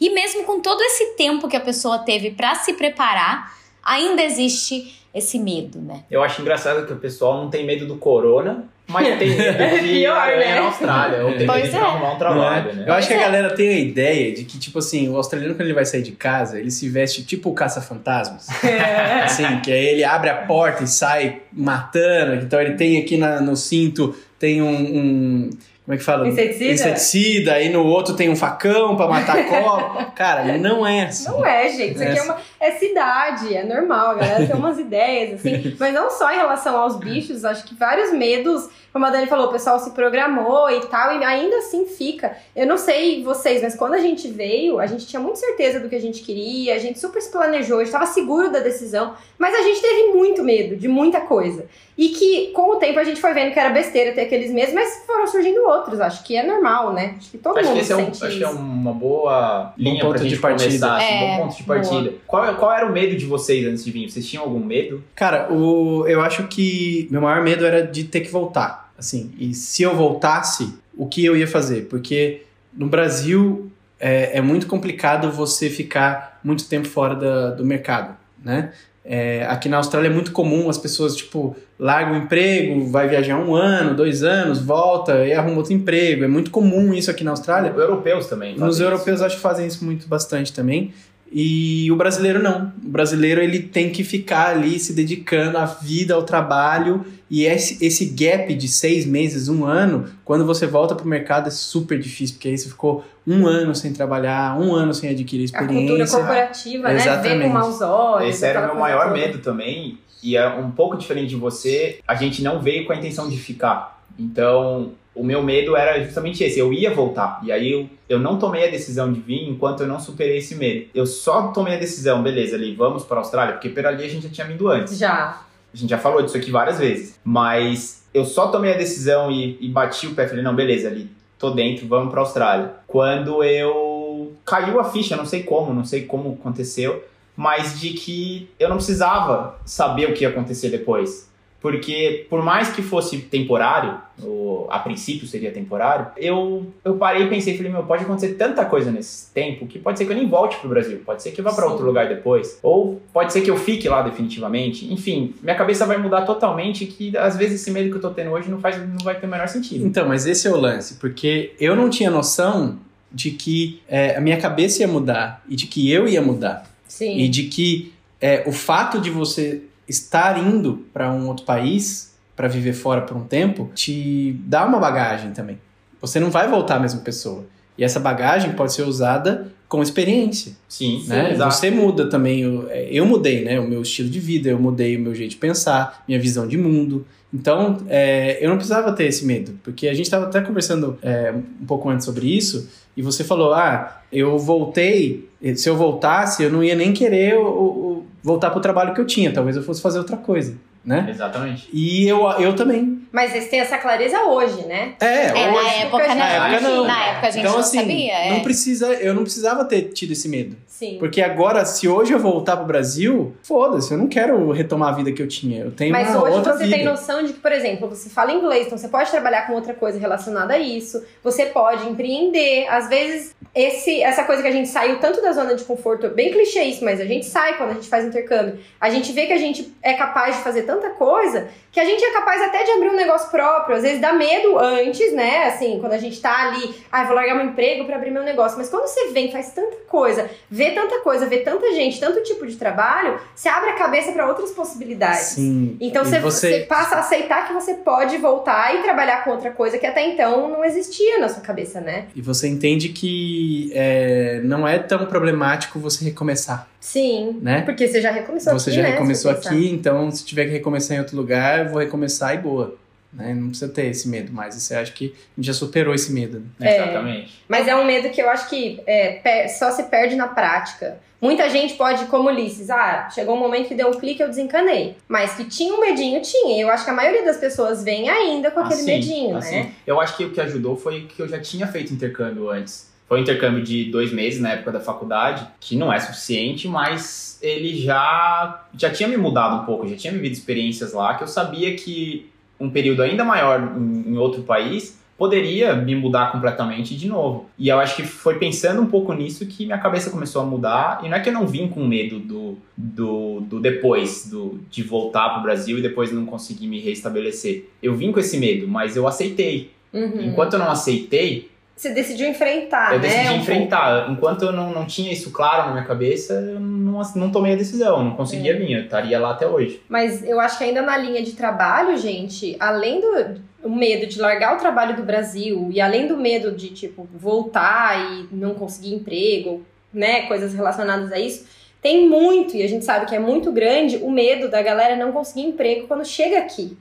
e 0.00 0.10
mesmo 0.10 0.44
com 0.44 0.60
todo 0.60 0.80
esse 0.82 1.14
tempo 1.16 1.48
que 1.48 1.56
a 1.56 1.60
pessoa 1.60 1.98
teve 1.98 2.30
pra 2.30 2.54
se 2.54 2.72
preparar, 2.72 3.56
ainda 3.82 4.22
existe 4.22 4.98
esse 5.14 5.38
medo, 5.38 5.78
né? 5.80 6.04
Eu 6.10 6.22
acho 6.22 6.40
engraçado 6.40 6.86
que 6.86 6.92
o 6.92 6.96
pessoal 6.96 7.42
não 7.42 7.50
tem 7.50 7.66
medo 7.66 7.86
do 7.86 7.96
corona, 7.96 8.64
mas 8.88 9.06
tem 9.18 9.28
medo 9.36 9.80
de 9.82 9.88
Pior, 9.92 10.16
aranha 10.16 10.38
né? 10.54 10.60
na 10.60 10.66
Austrália. 10.66 11.26
Ou 11.26 11.36
tem 11.36 11.46
Pois 11.46 11.62
medo 11.64 11.70
de 11.72 11.76
é. 11.76 11.80
arrumar 11.80 12.14
um 12.14 12.18
trabalho, 12.18 12.70
é? 12.70 12.72
né? 12.72 12.84
Eu 12.88 12.94
acho 12.94 13.08
que 13.08 13.14
a 13.14 13.16
é. 13.18 13.20
galera 13.20 13.54
tem 13.54 13.68
a 13.68 13.78
ideia 13.78 14.32
de 14.34 14.44
que, 14.44 14.58
tipo 14.58 14.78
assim, 14.78 15.08
o 15.10 15.16
australiano, 15.16 15.54
quando 15.54 15.62
ele 15.66 15.74
vai 15.74 15.84
sair 15.84 16.02
de 16.02 16.12
casa, 16.12 16.58
ele 16.58 16.70
se 16.70 16.88
veste 16.88 17.24
tipo 17.24 17.50
o 17.50 17.54
caça-fantasmas. 17.54 18.46
assim, 19.24 19.60
que 19.60 19.70
aí 19.70 19.84
ele 19.86 20.04
abre 20.04 20.30
a 20.30 20.46
porta 20.46 20.82
e 20.84 20.88
sai 20.88 21.42
matando. 21.52 22.36
Então 22.36 22.58
ele 22.60 22.74
tem 22.74 22.98
aqui 22.98 23.16
na- 23.18 23.40
no 23.40 23.54
cinto, 23.56 24.16
tem 24.38 24.62
um. 24.62 24.68
um- 24.70 25.50
como 25.84 25.94
é 25.94 25.98
que 25.98 26.04
fala? 26.04 26.28
Inseticida? 26.28 26.72
Inseticida, 26.72 27.52
aí 27.54 27.68
no 27.68 27.84
outro 27.84 28.14
tem 28.14 28.30
um 28.30 28.36
facão 28.36 28.96
pra 28.96 29.08
matar 29.08 29.44
cobra. 29.46 30.04
Cara, 30.14 30.56
não 30.56 30.86
é 30.86 31.06
assim. 31.06 31.28
Não 31.28 31.44
é, 31.44 31.68
gente. 31.68 31.94
Isso 31.94 32.02
aqui 32.02 32.12
é, 32.12 32.18
Essa. 32.18 32.32
uma, 32.32 32.40
é 32.62 32.70
cidade, 32.72 33.54
é 33.54 33.64
normal, 33.64 34.10
a 34.10 34.14
galera 34.14 34.46
tem 34.46 34.54
umas 34.54 34.78
ideias, 34.78 35.40
assim. 35.40 35.74
Mas 35.80 35.92
não 35.92 36.08
só 36.10 36.32
em 36.32 36.36
relação 36.36 36.76
aos 36.76 36.96
bichos, 36.96 37.44
acho 37.44 37.64
que 37.64 37.74
vários 37.74 38.12
medos, 38.12 38.68
como 38.92 39.04
a 39.04 39.10
Dani 39.10 39.26
falou, 39.26 39.48
o 39.48 39.52
pessoal 39.52 39.80
se 39.80 39.90
programou 39.90 40.70
e 40.70 40.80
tal, 40.86 41.12
e 41.18 41.24
ainda 41.24 41.56
assim 41.56 41.86
fica. 41.86 42.36
Eu 42.54 42.66
não 42.66 42.78
sei 42.78 43.24
vocês, 43.24 43.62
mas 43.62 43.74
quando 43.74 43.94
a 43.94 43.98
gente 43.98 44.28
veio, 44.28 44.78
a 44.78 44.86
gente 44.86 45.06
tinha 45.06 45.18
muita 45.20 45.38
certeza 45.38 45.80
do 45.80 45.88
que 45.88 45.96
a 45.96 46.00
gente 46.00 46.22
queria, 46.22 46.76
a 46.76 46.78
gente 46.78 47.00
super 47.00 47.20
se 47.20 47.32
planejou, 47.32 47.78
a 47.78 47.80
gente 47.80 47.88
estava 47.88 48.06
seguro 48.06 48.52
da 48.52 48.60
decisão, 48.60 49.14
mas 49.38 49.54
a 49.54 49.62
gente 49.62 49.80
teve 49.80 50.12
muito 50.12 50.44
medo 50.44 50.76
de 50.76 50.86
muita 50.86 51.20
coisa. 51.20 51.66
E 51.96 52.08
que 52.08 52.52
com 52.52 52.70
o 52.72 52.76
tempo 52.76 52.98
a 52.98 53.04
gente 53.04 53.20
foi 53.20 53.34
vendo 53.34 53.52
que 53.52 53.58
era 53.58 53.68
besteira 53.68 54.12
ter 54.12 54.22
aqueles 54.22 54.50
meses, 54.50 54.72
mas 54.72 55.04
foram 55.06 55.26
surgindo 55.26 55.60
outros. 55.62 56.00
Acho 56.00 56.24
que 56.24 56.34
é 56.34 56.42
normal, 56.42 56.92
né? 56.92 57.16
Acho 57.18 57.30
que 57.30 57.38
todo 57.38 57.58
acho 57.58 57.68
mundo 57.68 57.76
que 57.76 57.82
esse 57.82 57.92
é, 57.92 57.96
um, 57.96 58.08
acho 58.08 58.38
que 58.38 58.44
é 58.44 58.48
uma 58.48 58.92
boa 58.94 59.74
linha 59.76 60.00
ponto 60.00 60.14
pra 60.14 60.22
de 60.22 60.30
gente 60.30 60.40
partida. 60.40 60.68
começar, 60.68 60.96
assim, 60.96 61.14
É, 61.14 61.36
bom 61.36 61.42
ponto 61.42 61.56
de 61.56 61.62
partida. 61.64 62.12
Qual, 62.26 62.51
qual 62.56 62.72
era 62.72 62.86
o 62.86 62.92
medo 62.92 63.16
de 63.16 63.24
vocês 63.26 63.66
antes 63.66 63.84
de 63.84 63.90
vir? 63.90 64.10
Vocês 64.10 64.26
tinham 64.26 64.44
algum 64.44 64.64
medo? 64.64 65.02
Cara, 65.14 65.52
o, 65.52 66.06
eu 66.06 66.20
acho 66.20 66.44
que 66.48 67.06
meu 67.10 67.20
maior 67.20 67.42
medo 67.42 67.64
era 67.64 67.86
de 67.86 68.04
ter 68.04 68.20
que 68.20 68.30
voltar. 68.30 68.92
Assim, 68.98 69.32
e 69.38 69.52
se 69.54 69.82
eu 69.82 69.96
voltasse, 69.96 70.74
o 70.96 71.06
que 71.06 71.24
eu 71.24 71.36
ia 71.36 71.46
fazer? 71.48 71.86
Porque 71.88 72.42
no 72.72 72.86
Brasil 72.86 73.70
é, 73.98 74.38
é 74.38 74.40
muito 74.40 74.66
complicado 74.66 75.30
você 75.30 75.68
ficar 75.70 76.38
muito 76.44 76.68
tempo 76.68 76.86
fora 76.88 77.14
da- 77.14 77.50
do 77.50 77.64
mercado, 77.64 78.16
né? 78.44 78.72
É, 79.04 79.44
aqui 79.48 79.68
na 79.68 79.78
Austrália 79.78 80.06
é 80.06 80.12
muito 80.12 80.30
comum 80.30 80.70
as 80.70 80.78
pessoas, 80.78 81.16
tipo, 81.16 81.56
largam 81.76 82.14
o 82.14 82.16
emprego, 82.18 82.86
vai 82.86 83.08
viajar 83.08 83.36
um 83.36 83.52
ano, 83.52 83.96
dois 83.96 84.22
anos, 84.22 84.60
volta 84.60 85.26
e 85.26 85.32
arruma 85.32 85.56
outro 85.56 85.72
emprego. 85.72 86.22
É 86.22 86.28
muito 86.28 86.52
comum 86.52 86.94
isso 86.94 87.10
aqui 87.10 87.24
na 87.24 87.32
Austrália. 87.32 87.70
Europeus 87.76 88.28
também. 88.28 88.56
Nos 88.56 88.78
europeus 88.78 89.20
acho 89.20 89.34
que 89.36 89.42
fazem 89.42 89.66
isso 89.66 89.84
muito 89.84 90.06
bastante 90.06 90.52
também. 90.52 90.94
E 91.32 91.90
o 91.90 91.96
brasileiro 91.96 92.42
não. 92.42 92.72
O 92.84 92.88
brasileiro 92.88 93.40
ele 93.40 93.60
tem 93.60 93.90
que 93.90 94.04
ficar 94.04 94.48
ali 94.50 94.78
se 94.78 94.92
dedicando 94.92 95.56
à 95.56 95.64
vida, 95.64 96.14
ao 96.14 96.22
trabalho. 96.22 97.04
E 97.30 97.44
esse, 97.46 97.82
esse 97.84 98.04
gap 98.04 98.54
de 98.54 98.68
seis 98.68 99.06
meses, 99.06 99.48
um 99.48 99.64
ano, 99.64 100.04
quando 100.24 100.44
você 100.44 100.66
volta 100.66 100.94
pro 100.94 101.06
mercado 101.06 101.48
é 101.48 101.50
super 101.50 101.98
difícil, 101.98 102.34
porque 102.36 102.48
aí 102.48 102.58
você 102.58 102.68
ficou 102.68 103.02
um 103.26 103.46
ano 103.46 103.74
sem 103.74 103.92
trabalhar, 103.92 104.60
um 104.60 104.74
ano 104.74 104.92
sem 104.92 105.08
adquirir 105.08 105.48
A 105.54 105.60
cultura 105.60 105.80
experiência. 106.04 106.18
corporativa, 106.18 106.88
né? 106.88 106.94
Vê 106.94 107.00
Exatamente. 107.00 107.42
com 107.44 107.48
maus 107.48 107.80
olhos. 107.80 108.28
Esse 108.28 108.44
era 108.44 108.64
o 108.64 108.66
meu 108.66 108.74
maior 108.74 109.04
toda. 109.04 109.16
medo 109.16 109.38
também, 109.38 109.98
e 110.22 110.36
é 110.36 110.46
um 110.46 110.70
pouco 110.70 110.96
diferente 110.96 111.30
de 111.30 111.36
você, 111.36 112.00
a 112.06 112.14
gente 112.14 112.42
não 112.42 112.60
veio 112.60 112.84
com 112.86 112.92
a 112.92 112.96
intenção 112.96 113.30
de 113.30 113.38
ficar. 113.38 114.02
Então, 114.18 114.92
o 115.14 115.22
meu 115.22 115.42
medo 115.42 115.76
era 115.76 116.02
justamente 116.02 116.42
esse, 116.42 116.58
eu 116.58 116.72
ia 116.72 116.92
voltar. 116.94 117.40
E 117.42 117.52
aí 117.52 117.70
eu, 117.70 117.88
eu 118.08 118.18
não 118.18 118.38
tomei 118.38 118.66
a 118.66 118.70
decisão 118.70 119.12
de 119.12 119.20
vir 119.20 119.48
enquanto 119.48 119.80
eu 119.80 119.86
não 119.86 120.00
superei 120.00 120.38
esse 120.38 120.54
medo. 120.54 120.86
Eu 120.94 121.06
só 121.06 121.48
tomei 121.48 121.74
a 121.74 121.78
decisão, 121.78 122.22
beleza, 122.22 122.56
ali, 122.56 122.74
vamos 122.74 123.04
para 123.04 123.18
a 123.18 123.20
Austrália, 123.20 123.54
porque 123.54 123.68
por 123.68 123.86
ali 123.86 124.04
a 124.04 124.08
gente 124.08 124.24
já 124.24 124.30
tinha 124.30 124.46
vindo 124.46 124.68
antes. 124.68 124.96
Já. 124.98 125.42
A 125.72 125.76
gente 125.76 125.90
já 125.90 125.98
falou 125.98 126.22
disso 126.22 126.36
aqui 126.36 126.50
várias 126.50 126.78
vezes. 126.78 127.18
Mas 127.24 128.04
eu 128.12 128.24
só 128.24 128.48
tomei 128.48 128.72
a 128.74 128.76
decisão 128.76 129.30
e, 129.30 129.58
e 129.60 129.68
bati 129.68 130.06
o 130.06 130.14
pé, 130.14 130.26
falei, 130.26 130.42
não, 130.42 130.54
beleza, 130.54 130.88
ali, 130.88 131.10
tô 131.38 131.50
dentro, 131.50 131.86
vamos 131.86 132.10
pra 132.10 132.20
Austrália. 132.20 132.72
Quando 132.86 133.42
eu 133.42 134.34
caiu 134.44 134.80
a 134.80 134.84
ficha, 134.84 135.16
não 135.16 135.26
sei 135.26 135.42
como, 135.42 135.74
não 135.74 135.84
sei 135.84 136.04
como 136.04 136.38
aconteceu, 136.40 137.04
mas 137.36 137.80
de 137.80 137.90
que 137.90 138.50
eu 138.58 138.68
não 138.68 138.76
precisava 138.76 139.58
saber 139.64 140.08
o 140.08 140.14
que 140.14 140.22
ia 140.22 140.28
acontecer 140.28 140.68
depois. 140.68 141.30
Porque 141.62 142.26
por 142.28 142.42
mais 142.42 142.72
que 142.72 142.82
fosse 142.82 143.18
temporário, 143.18 143.96
ou 144.20 144.66
a 144.68 144.80
princípio 144.80 145.28
seria 145.28 145.52
temporário, 145.52 146.08
eu, 146.16 146.66
eu 146.84 146.96
parei 146.96 147.22
e 147.22 147.28
pensei, 147.28 147.56
falei, 147.56 147.70
meu, 147.70 147.84
pode 147.84 148.02
acontecer 148.02 148.34
tanta 148.34 148.64
coisa 148.64 148.90
nesse 148.90 149.32
tempo 149.32 149.66
que 149.66 149.78
pode 149.78 149.96
ser 149.96 150.04
que 150.04 150.10
eu 150.10 150.16
nem 150.16 150.28
volte 150.28 150.58
pro 150.58 150.68
Brasil, 150.68 151.00
pode 151.06 151.22
ser 151.22 151.30
que 151.30 151.40
eu 151.40 151.44
vá 151.44 151.52
para 151.52 151.66
outro 151.66 151.86
lugar 151.86 152.08
depois, 152.08 152.58
ou 152.64 153.00
pode 153.12 153.32
ser 153.32 153.42
que 153.42 153.50
eu 153.50 153.56
fique 153.56 153.88
lá 153.88 154.02
definitivamente. 154.02 154.92
Enfim, 154.92 155.34
minha 155.40 155.54
cabeça 155.54 155.86
vai 155.86 155.98
mudar 155.98 156.22
totalmente 156.22 156.84
que 156.84 157.16
às 157.16 157.36
vezes 157.36 157.60
esse 157.60 157.70
medo 157.70 157.90
que 157.90 157.96
eu 157.96 158.00
tô 158.00 158.10
tendo 158.10 158.32
hoje 158.32 158.50
não, 158.50 158.58
faz, 158.58 158.76
não 158.76 158.98
vai 159.04 159.14
ter 159.14 159.26
o 159.26 159.30
menor 159.30 159.46
sentido. 159.46 159.86
Então, 159.86 160.08
mas 160.08 160.26
esse 160.26 160.48
é 160.48 160.50
o 160.50 160.56
lance, 160.56 160.94
porque 160.94 161.54
eu 161.60 161.76
não 161.76 161.88
tinha 161.88 162.10
noção 162.10 162.78
de 163.12 163.30
que 163.30 163.80
é, 163.88 164.16
a 164.16 164.20
minha 164.20 164.40
cabeça 164.40 164.82
ia 164.82 164.88
mudar 164.88 165.44
e 165.48 165.54
de 165.54 165.68
que 165.68 165.90
eu 165.92 166.08
ia 166.08 166.20
mudar. 166.20 166.68
Sim. 166.88 167.18
E 167.18 167.28
de 167.28 167.44
que 167.44 167.92
é, 168.20 168.42
o 168.46 168.52
fato 168.52 169.00
de 169.00 169.10
você 169.10 169.62
estar 169.88 170.38
indo 170.38 170.84
para 170.92 171.10
um 171.12 171.28
outro 171.28 171.44
país 171.44 172.12
para 172.36 172.48
viver 172.48 172.72
fora 172.72 173.02
por 173.02 173.16
um 173.16 173.24
tempo 173.24 173.70
te 173.74 174.32
dá 174.46 174.64
uma 174.66 174.78
bagagem 174.78 175.32
também. 175.32 175.58
Você 176.00 176.18
não 176.18 176.30
vai 176.30 176.48
voltar 176.48 176.76
a 176.76 176.80
mesma 176.80 177.00
pessoa. 177.00 177.44
E 177.76 177.84
essa 177.84 178.00
bagagem 178.00 178.52
pode 178.52 178.72
ser 178.72 178.82
usada 178.82 179.52
com 179.68 179.82
experiência, 179.82 180.52
Sim, 180.68 181.02
né? 181.06 181.32
exato. 181.32 181.54
Você 181.54 181.70
muda 181.70 182.06
também, 182.08 182.46
o- 182.46 182.66
é, 182.68 182.88
eu 182.90 183.06
mudei, 183.06 183.42
né? 183.44 183.58
O 183.58 183.66
meu 183.66 183.80
estilo 183.82 184.08
de 184.10 184.20
vida, 184.20 184.50
eu 184.50 184.58
mudei 184.58 184.96
o 184.96 185.00
meu 185.00 185.14
jeito 185.14 185.30
de 185.30 185.36
pensar, 185.36 186.04
minha 186.06 186.20
visão 186.20 186.46
de 186.46 186.58
mundo. 186.58 187.06
Então, 187.32 187.78
é, 187.88 188.44
eu 188.44 188.50
não 188.50 188.56
precisava 188.56 188.92
ter 188.92 189.04
esse 189.06 189.24
medo, 189.24 189.58
porque 189.64 189.88
a 189.88 189.94
gente 189.94 190.04
estava 190.04 190.26
até 190.26 190.42
conversando 190.42 190.98
é, 191.02 191.32
um 191.62 191.64
pouco 191.66 191.88
antes 191.88 192.04
sobre 192.04 192.26
isso, 192.26 192.68
e 192.94 193.00
você 193.00 193.24
falou, 193.24 193.54
ah, 193.54 194.02
eu 194.12 194.38
voltei, 194.38 195.26
se 195.56 195.66
eu 195.70 195.74
voltasse, 195.74 196.42
eu 196.42 196.50
não 196.52 196.62
ia 196.62 196.74
nem 196.74 196.92
querer 196.92 197.38
o- 197.38 197.46
o- 197.46 197.91
voltar 198.22 198.50
para 198.50 198.58
o 198.58 198.62
trabalho 198.62 198.94
que 198.94 199.00
eu 199.00 199.06
tinha, 199.06 199.32
talvez 199.32 199.56
eu 199.56 199.62
fosse 199.62 199.82
fazer 199.82 199.98
outra 199.98 200.16
coisa, 200.16 200.56
né? 200.84 201.06
Exatamente. 201.08 201.68
E 201.72 202.06
eu, 202.08 202.20
eu 202.40 202.54
também. 202.56 203.00
Mas 203.12 203.30
vocês 203.32 203.48
têm 203.48 203.60
essa 203.60 203.78
clareza 203.78 204.22
hoje, 204.24 204.64
né? 204.66 204.94
É, 205.00 205.26
É, 205.26 205.32
hoje- 205.52 205.62
na 205.64 205.72
época 205.74 206.08
não. 206.08 206.14
na 206.16 206.28
época 206.48 206.60
não. 206.60 206.84
Na 206.86 207.04
época 207.06 207.26
a 207.26 207.30
gente 207.30 207.40
então, 207.40 207.52
não 207.52 207.60
assim, 207.60 207.78
sabia. 207.78 208.12
é. 208.12 208.30
não 208.30 208.40
precisa, 208.40 208.86
eu 208.94 209.14
não 209.14 209.22
precisava 209.22 209.64
ter 209.64 209.82
tido 209.92 210.12
esse 210.12 210.28
medo. 210.28 210.56
Sim. 210.66 210.96
Porque 210.98 211.22
agora, 211.22 211.64
se 211.64 211.86
hoje 211.86 212.12
eu 212.12 212.18
voltar 212.18 212.56
pro 212.56 212.66
Brasil, 212.66 213.36
foda-se, 213.44 213.92
eu 213.92 213.98
não 213.98 214.08
quero 214.08 214.50
retomar 214.50 214.88
a 214.88 214.96
vida 214.96 215.12
que 215.12 215.22
eu 215.22 215.28
tinha. 215.28 215.60
Eu 215.60 215.70
tenho 215.70 215.92
Mas 215.92 216.08
uma 216.08 216.24
hoje 216.24 216.36
outra 216.38 216.56
você 216.56 216.64
vida. 216.64 216.76
tem 216.76 216.84
noção 216.84 217.22
de 217.22 217.34
que, 217.34 217.38
por 217.38 217.52
exemplo, 217.52 217.88
você 217.88 218.08
fala 218.10 218.32
inglês, 218.32 218.66
então 218.66 218.76
você 218.76 218.88
pode 218.88 219.08
trabalhar 219.10 219.46
com 219.46 219.52
outra 219.52 219.74
coisa 219.74 220.00
relacionada 220.00 220.54
a 220.54 220.58
isso, 220.58 221.04
você 221.22 221.46
pode 221.46 221.88
empreender. 221.88 222.66
Às 222.68 222.88
vezes, 222.88 223.32
esse, 223.54 224.02
essa 224.02 224.24
coisa 224.24 224.42
que 224.42 224.48
a 224.48 224.52
gente 224.52 224.68
saiu 224.68 224.98
tanto 224.98 225.22
da 225.22 225.30
zona 225.32 225.54
de 225.54 225.62
conforto, 225.62 226.06
é 226.06 226.08
bem 226.08 226.32
clichê 226.32 226.62
isso, 226.64 226.84
mas 226.84 227.00
a 227.00 227.04
gente 227.04 227.26
sai 227.26 227.56
quando 227.58 227.70
a 227.70 227.74
gente 227.74 227.88
faz 227.88 228.04
intercâmbio. 228.04 228.58
A 228.80 228.90
gente 228.90 229.12
vê 229.12 229.26
que 229.26 229.32
a 229.32 229.38
gente 229.38 229.72
é 229.82 229.92
capaz 229.94 230.36
de 230.38 230.42
fazer 230.42 230.62
tanta 230.72 230.90
coisa 230.90 231.48
que 231.72 231.80
a 231.80 231.84
gente 231.84 232.04
é 232.04 232.12
capaz 232.12 232.40
até 232.42 232.64
de 232.64 232.70
abrir 232.72 232.90
um 232.90 232.96
negócio 232.96 233.30
próprio. 233.30 233.76
Às 233.76 233.82
vezes 233.82 234.00
dá 234.00 234.12
medo 234.12 234.58
antes, 234.58 235.12
né? 235.14 235.46
Assim, 235.46 235.78
quando 235.80 235.94
a 235.94 235.98
gente 235.98 236.20
tá 236.20 236.48
ali, 236.48 236.74
ah, 236.90 237.04
vou 237.04 237.14
largar 237.14 237.34
meu 237.34 237.46
emprego 237.46 237.86
pra 237.86 237.96
abrir 237.96 238.10
meu 238.10 238.22
negócio. 238.22 238.58
Mas 238.58 238.68
quando 238.68 238.86
você 238.86 239.10
vem, 239.12 239.32
faz 239.32 239.52
tanta 239.52 239.76
coisa, 239.88 240.28
vê 240.50 240.72
tanta 240.72 241.00
coisa, 241.00 241.26
vê 241.26 241.38
tanta 241.38 241.72
gente, 241.72 241.98
tanto 241.98 242.22
tipo 242.22 242.46
de 242.46 242.56
trabalho, 242.56 243.18
você 243.34 243.48
abre 243.48 243.70
a 243.70 243.74
cabeça 243.74 244.12
pra 244.12 244.28
outras 244.28 244.50
possibilidades. 244.50 245.28
Sim. 245.28 245.76
Então 245.80 246.02
E 246.02 246.06
você, 246.06 246.20
você 246.20 246.60
passa 246.60 246.96
a 246.96 247.00
aceitar 247.00 247.46
que 247.46 247.54
você 247.54 247.74
pode 247.74 248.18
voltar 248.18 248.74
e 248.74 248.82
trabalhar 248.82 249.24
com 249.24 249.30
outra 249.30 249.50
coisa 249.50 249.78
que 249.78 249.86
até 249.86 250.06
então 250.06 250.48
não 250.48 250.64
existia 250.64 251.18
na 251.18 251.28
sua 251.28 251.42
cabeça, 251.42 251.80
né? 251.80 252.06
E 252.14 252.20
você 252.20 252.48
entende 252.48 252.90
que 252.90 253.72
é, 253.74 254.40
não 254.44 254.68
é 254.68 254.78
tão 254.78 255.06
problemático 255.06 255.78
você 255.78 256.04
recomeçar, 256.04 256.68
Sim. 256.78 257.38
né? 257.40 257.62
Porque 257.62 257.88
você 257.88 258.00
já 258.00 258.10
recomeçou 258.10 258.52
você 258.52 258.70
aqui, 258.70 258.76
já 258.76 258.82
né? 258.82 258.90
recomeçou 258.90 259.34
você 259.34 259.48
aqui, 259.48 259.70
então 259.70 260.10
se 260.10 260.24
tiver 260.24 260.44
que 260.46 260.52
recomeçar 260.62 260.96
em 260.96 261.00
outro 261.00 261.16
lugar, 261.16 261.66
eu 261.66 261.68
vou 261.70 261.80
recomeçar 261.80 262.34
e 262.34 262.38
boa. 262.38 262.76
Né? 263.12 263.34
Não 263.34 263.48
precisa 263.48 263.70
ter 263.70 263.86
esse 263.86 264.08
medo 264.08 264.32
mais. 264.32 264.54
Você 264.54 264.74
acha 264.74 264.90
que 264.90 265.14
a 265.14 265.40
gente 265.40 265.46
já 265.46 265.52
superou 265.52 265.94
esse 265.94 266.12
medo. 266.12 266.40
Né? 266.58 266.72
É. 266.72 266.76
Exatamente. 266.82 267.42
Mas 267.46 267.68
é 267.68 267.76
um 267.76 267.84
medo 267.84 268.08
que 268.08 268.22
eu 268.22 268.30
acho 268.30 268.48
que 268.48 268.80
é, 268.86 269.48
só 269.48 269.70
se 269.70 269.82
perde 269.84 270.16
na 270.16 270.28
prática. 270.28 270.98
Muita 271.20 271.48
gente 271.50 271.74
pode, 271.74 272.06
como 272.06 272.28
Ulisses, 272.30 272.68
ah, 272.70 273.08
chegou 273.14 273.36
um 273.36 273.38
momento 273.38 273.68
que 273.68 273.74
deu 273.74 273.88
um 273.88 273.92
clique 273.92 274.20
eu 274.20 274.28
desencanei. 274.28 274.96
Mas 275.06 275.34
que 275.34 275.44
tinha 275.44 275.72
um 275.72 275.80
medinho, 275.80 276.20
tinha. 276.22 276.56
E 276.56 276.60
eu 276.62 276.70
acho 276.70 276.84
que 276.84 276.90
a 276.90 276.94
maioria 276.94 277.24
das 277.24 277.36
pessoas 277.36 277.84
vem 277.84 278.08
ainda 278.08 278.50
com 278.50 278.60
aquele 278.60 278.80
Assim, 278.80 278.86
medinho, 278.86 279.36
assim. 279.36 279.56
né? 279.56 279.72
Eu 279.86 280.00
acho 280.00 280.16
que 280.16 280.24
o 280.24 280.30
que 280.32 280.40
ajudou 280.40 280.76
foi 280.76 281.02
que 281.02 281.20
eu 281.20 281.28
já 281.28 281.38
tinha 281.38 281.66
feito 281.66 281.92
intercâmbio 281.92 282.50
antes. 282.50 282.90
Foi 283.08 283.18
um 283.18 283.22
intercâmbio 283.22 283.62
de 283.62 283.84
dois 283.90 284.12
meses 284.12 284.40
na 284.40 284.52
época 284.52 284.72
da 284.72 284.80
faculdade, 284.80 285.46
que 285.60 285.76
não 285.76 285.92
é 285.92 285.98
suficiente, 285.98 286.66
mas 286.66 287.38
ele 287.42 287.76
já, 287.76 288.64
já 288.76 288.90
tinha 288.90 289.08
me 289.08 289.16
mudado 289.16 289.62
um 289.62 289.64
pouco, 289.66 289.86
já 289.86 289.96
tinha 289.96 290.12
vivido 290.12 290.32
experiências 290.32 290.92
lá 290.92 291.14
que 291.14 291.24
eu 291.24 291.28
sabia 291.28 291.74
que 291.74 292.30
um 292.58 292.70
período 292.70 293.02
ainda 293.02 293.24
maior 293.24 293.74
em, 293.76 294.12
em 294.12 294.16
outro 294.16 294.42
país 294.42 295.02
poderia 295.22 295.76
me 295.76 295.94
mudar 295.94 296.32
completamente 296.32 296.96
de 296.96 297.06
novo. 297.06 297.46
E 297.56 297.68
eu 297.68 297.78
acho 297.78 297.94
que 297.94 298.02
foi 298.02 298.40
pensando 298.40 298.82
um 298.82 298.86
pouco 298.86 299.12
nisso 299.12 299.46
que 299.46 299.64
minha 299.64 299.78
cabeça 299.78 300.10
começou 300.10 300.42
a 300.42 300.44
mudar. 300.44 301.00
E 301.04 301.08
não 301.08 301.16
é 301.16 301.20
que 301.20 301.28
eu 301.28 301.32
não 301.32 301.46
vim 301.46 301.68
com 301.68 301.86
medo 301.86 302.18
do, 302.18 302.58
do, 302.76 303.40
do 303.42 303.60
depois, 303.60 304.28
do, 304.28 304.58
de 304.68 304.82
voltar 304.82 305.30
pro 305.30 305.42
Brasil 305.42 305.78
e 305.78 305.80
depois 305.80 306.10
não 306.10 306.26
conseguir 306.26 306.66
me 306.66 306.80
restabelecer. 306.80 307.68
Eu 307.80 307.94
vim 307.94 308.10
com 308.10 308.18
esse 308.18 308.36
medo, 308.36 308.66
mas 308.66 308.96
eu 308.96 309.06
aceitei. 309.06 309.70
Uhum. 309.92 310.22
Enquanto 310.22 310.54
eu 310.54 310.58
não 310.58 310.72
aceitei, 310.72 311.51
Você 311.82 311.90
decidiu 311.90 312.28
enfrentar, 312.28 312.92
eu 312.92 313.00
né? 313.00 313.08
decidi 313.08 313.28
um 313.30 313.36
enfrentar. 313.38 314.08
Enquanto 314.08 314.42
eu 314.42 314.52
não, 314.52 314.70
não 314.70 314.86
tinha 314.86 315.12
isso 315.12 315.32
claro 315.32 315.66
na 315.66 315.72
minha 315.72 315.84
cabeça, 315.84 316.34
eu 316.34 316.60
não, 316.60 317.02
não 317.16 317.32
tomei 317.32 317.54
a 317.54 317.56
decisão, 317.56 318.04
não 318.04 318.14
conseguia 318.14 318.52
É. 318.52 318.54
vir, 318.54 318.70
eu 318.70 318.84
estaria 318.84 319.18
lá 319.18 319.32
até 319.32 319.48
hoje. 319.48 319.82
Mas 319.88 320.22
eu 320.22 320.38
acho 320.38 320.58
que 320.58 320.62
ainda 320.62 320.80
na 320.80 320.96
linha 320.96 321.20
de 321.24 321.32
trabalho, 321.32 321.96
gente, 321.96 322.56
além 322.60 323.00
do 323.00 323.40
o 323.64 323.68
medo 323.68 324.06
de 324.06 324.20
largar 324.20 324.54
o 324.54 324.60
trabalho 324.60 324.94
do 324.94 325.02
Brasil 325.02 325.70
e 325.72 325.80
além 325.80 326.06
do 326.06 326.16
medo 326.16 326.52
de, 326.52 326.68
tipo, 326.68 327.08
voltar 327.12 327.98
e 327.98 328.28
não 328.30 328.54
conseguir 328.54 328.94
emprego, 328.94 329.66
né, 329.92 330.22
coisas 330.26 330.54
relacionadas 330.54 331.10
a 331.10 331.18
isso, 331.18 331.46
tem 331.80 332.08
muito, 332.08 332.56
e 332.56 332.62
a 332.62 332.68
gente 332.68 332.84
sabe 332.84 333.06
que 333.06 333.14
é 333.16 333.18
muito 333.18 333.50
grande, 333.50 333.96
o 333.96 334.10
medo 334.10 334.48
da 334.48 334.62
galera 334.62 334.94
não 334.94 335.10
conseguir 335.10 335.48
emprego 335.48 335.88
quando 335.88 336.04
chega 336.04 336.38
aqui. 336.38 336.76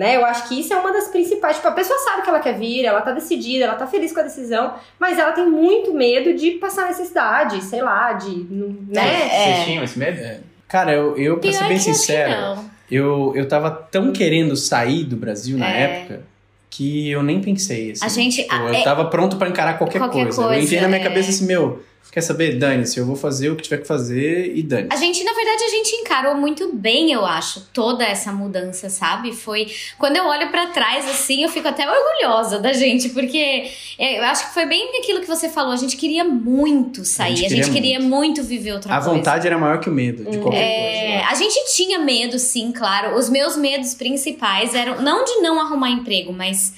Né? 0.00 0.16
Eu 0.16 0.24
acho 0.24 0.48
que 0.48 0.58
isso 0.58 0.72
é 0.72 0.76
uma 0.78 0.90
das 0.94 1.08
principais. 1.08 1.56
Tipo, 1.56 1.68
a 1.68 1.72
pessoa 1.72 1.98
sabe 1.98 2.22
que 2.22 2.30
ela 2.30 2.40
quer 2.40 2.54
vir, 2.58 2.86
ela 2.86 3.02
tá 3.02 3.12
decidida, 3.12 3.66
ela 3.66 3.74
tá 3.74 3.86
feliz 3.86 4.12
com 4.12 4.20
a 4.20 4.22
decisão, 4.22 4.72
mas 4.98 5.18
ela 5.18 5.32
tem 5.32 5.46
muito 5.46 5.92
medo 5.92 6.32
de 6.32 6.52
passar 6.52 6.86
necessidade, 6.86 7.62
sei 7.62 7.82
lá, 7.82 8.14
de. 8.14 8.30
Né? 8.50 9.28
Vocês 9.28 9.32
É. 9.58 9.64
tinham 9.66 9.84
esse 9.84 9.98
medo? 9.98 10.40
Cara, 10.66 10.94
eu, 10.94 11.14
eu 11.18 11.36
pra 11.38 11.52
ser 11.52 11.58
bem 11.58 11.68
que 11.68 11.74
acho 11.74 11.84
que 11.84 11.94
sincero, 11.94 12.60
eu, 12.90 13.34
eu 13.36 13.46
tava 13.46 13.70
tão 13.70 14.10
querendo 14.10 14.56
sair 14.56 15.04
do 15.04 15.16
Brasil 15.16 15.58
na 15.58 15.68
É. 15.70 15.82
época 15.82 16.22
que 16.70 17.10
eu 17.10 17.22
nem 17.22 17.42
pensei 17.42 17.90
assim. 17.90 18.02
A 18.02 18.08
gente. 18.08 18.36
Tipo, 18.42 18.54
a- 18.54 18.58
eu 18.58 18.74
é- 18.76 18.82
tava 18.82 19.04
pronto 19.04 19.36
pra 19.36 19.48
encarar 19.50 19.76
qualquer, 19.76 19.98
Qualquer 19.98 20.22
coisa. 20.22 20.40
Eu 20.40 20.46
coisa, 20.46 20.62
entrei 20.64 20.80
na 20.80 20.88
minha 20.88 21.00
é. 21.00 21.04
cabeça 21.04 21.28
assim, 21.28 21.44
meu, 21.44 21.82
quer 22.12 22.20
saber? 22.22 22.58
Dane-se, 22.58 22.98
eu 22.98 23.06
vou 23.06 23.14
fazer 23.14 23.50
o 23.50 23.56
que 23.56 23.62
tiver 23.62 23.78
que 23.78 23.86
fazer 23.86 24.52
e 24.56 24.62
dane 24.64 24.88
A 24.90 24.96
gente, 24.96 25.22
na 25.22 25.32
verdade, 25.32 25.62
a 25.62 25.68
gente 25.68 25.94
encarou 25.96 26.34
muito 26.34 26.72
bem, 26.72 27.12
eu 27.12 27.24
acho, 27.24 27.68
toda 27.72 28.04
essa 28.04 28.32
mudança, 28.32 28.90
sabe? 28.90 29.32
Foi. 29.32 29.68
Quando 29.96 30.16
eu 30.16 30.24
olho 30.26 30.50
pra 30.50 30.66
trás, 30.68 31.08
assim, 31.08 31.44
eu 31.44 31.48
fico 31.48 31.68
até 31.68 31.86
orgulhosa 31.88 32.58
da 32.58 32.72
gente, 32.72 33.10
porque 33.10 33.70
é, 33.96 34.18
eu 34.18 34.24
acho 34.24 34.48
que 34.48 34.54
foi 34.54 34.66
bem 34.66 34.90
aquilo 34.98 35.20
que 35.20 35.26
você 35.28 35.48
falou. 35.48 35.72
A 35.72 35.76
gente 35.76 35.96
queria 35.96 36.24
muito 36.24 37.04
sair, 37.04 37.32
a 37.34 37.36
gente, 37.36 37.48
queria 37.70 37.70
queria 37.72 38.00
muito 38.00 38.42
viver 38.42 38.72
outra 38.72 38.92
A 38.92 38.96
coisa. 39.00 39.10
vontade 39.16 39.46
era 39.46 39.56
maior 39.56 39.78
que 39.78 39.88
o 39.88 39.92
medo 39.92 40.24
de 40.28 40.38
qualquer 40.38 40.58
É, 40.58 41.12
coisa. 41.18 41.30
a 41.30 41.34
gente 41.36 41.74
tinha 41.76 41.98
medo, 42.00 42.38
sim, 42.40 42.72
claro. 42.72 43.16
Os 43.16 43.28
meus 43.30 43.56
medos 43.56 43.94
principais 43.94 44.74
eram 44.74 45.00
não 45.00 45.24
de 45.24 45.40
não 45.42 45.60
arrumar 45.60 45.90
emprego, 45.90 46.32
mas 46.32 46.72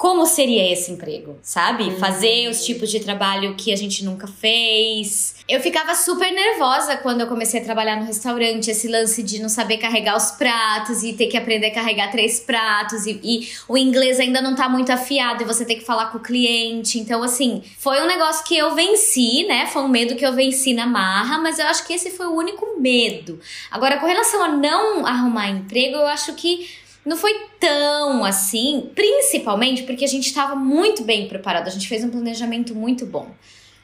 como 0.00 0.24
seria 0.24 0.72
esse 0.72 0.90
emprego, 0.90 1.38
sabe? 1.42 1.94
Fazer 1.98 2.48
os 2.48 2.64
tipos 2.64 2.90
de 2.90 3.00
trabalho 3.00 3.54
que 3.54 3.70
a 3.70 3.76
gente 3.76 4.02
nunca 4.02 4.26
fez. 4.26 5.34
Eu 5.46 5.60
ficava 5.60 5.94
super 5.94 6.32
nervosa 6.32 6.96
quando 6.96 7.20
eu 7.20 7.26
comecei 7.26 7.60
a 7.60 7.62
trabalhar 7.62 7.96
no 7.96 8.06
restaurante, 8.06 8.70
esse 8.70 8.88
lance 8.88 9.22
de 9.22 9.42
não 9.42 9.50
saber 9.50 9.76
carregar 9.76 10.16
os 10.16 10.30
pratos 10.30 11.02
e 11.02 11.12
ter 11.12 11.26
que 11.26 11.36
aprender 11.36 11.66
a 11.66 11.74
carregar 11.74 12.10
três 12.10 12.40
pratos 12.40 13.04
e, 13.04 13.20
e 13.22 13.48
o 13.68 13.76
inglês 13.76 14.18
ainda 14.18 14.40
não 14.40 14.54
tá 14.54 14.70
muito 14.70 14.90
afiado 14.90 15.42
e 15.42 15.46
você 15.46 15.66
tem 15.66 15.78
que 15.78 15.84
falar 15.84 16.06
com 16.06 16.16
o 16.16 16.22
cliente. 16.22 16.98
Então, 16.98 17.22
assim, 17.22 17.62
foi 17.76 18.00
um 18.00 18.06
negócio 18.06 18.42
que 18.46 18.56
eu 18.56 18.74
venci, 18.74 19.44
né? 19.46 19.66
Foi 19.66 19.82
um 19.82 19.88
medo 19.88 20.16
que 20.16 20.24
eu 20.24 20.32
venci 20.32 20.72
na 20.72 20.86
marra, 20.86 21.36
mas 21.36 21.58
eu 21.58 21.66
acho 21.66 21.86
que 21.86 21.92
esse 21.92 22.08
foi 22.08 22.26
o 22.26 22.34
único 22.34 22.80
medo. 22.80 23.38
Agora, 23.70 23.98
com 23.98 24.06
relação 24.06 24.42
a 24.42 24.48
não 24.48 25.04
arrumar 25.04 25.50
emprego, 25.50 25.96
eu 25.96 26.06
acho 26.06 26.32
que 26.32 26.70
não 27.04 27.18
foi 27.18 27.49
tão 27.60 28.24
assim, 28.24 28.88
principalmente 28.94 29.82
porque 29.84 30.04
a 30.04 30.08
gente 30.08 30.26
estava 30.26 30.56
muito 30.56 31.04
bem 31.04 31.28
preparado, 31.28 31.68
a 31.68 31.70
gente 31.70 31.86
fez 31.86 32.02
um 32.02 32.08
planejamento 32.10 32.74
muito 32.74 33.04
bom. 33.06 33.28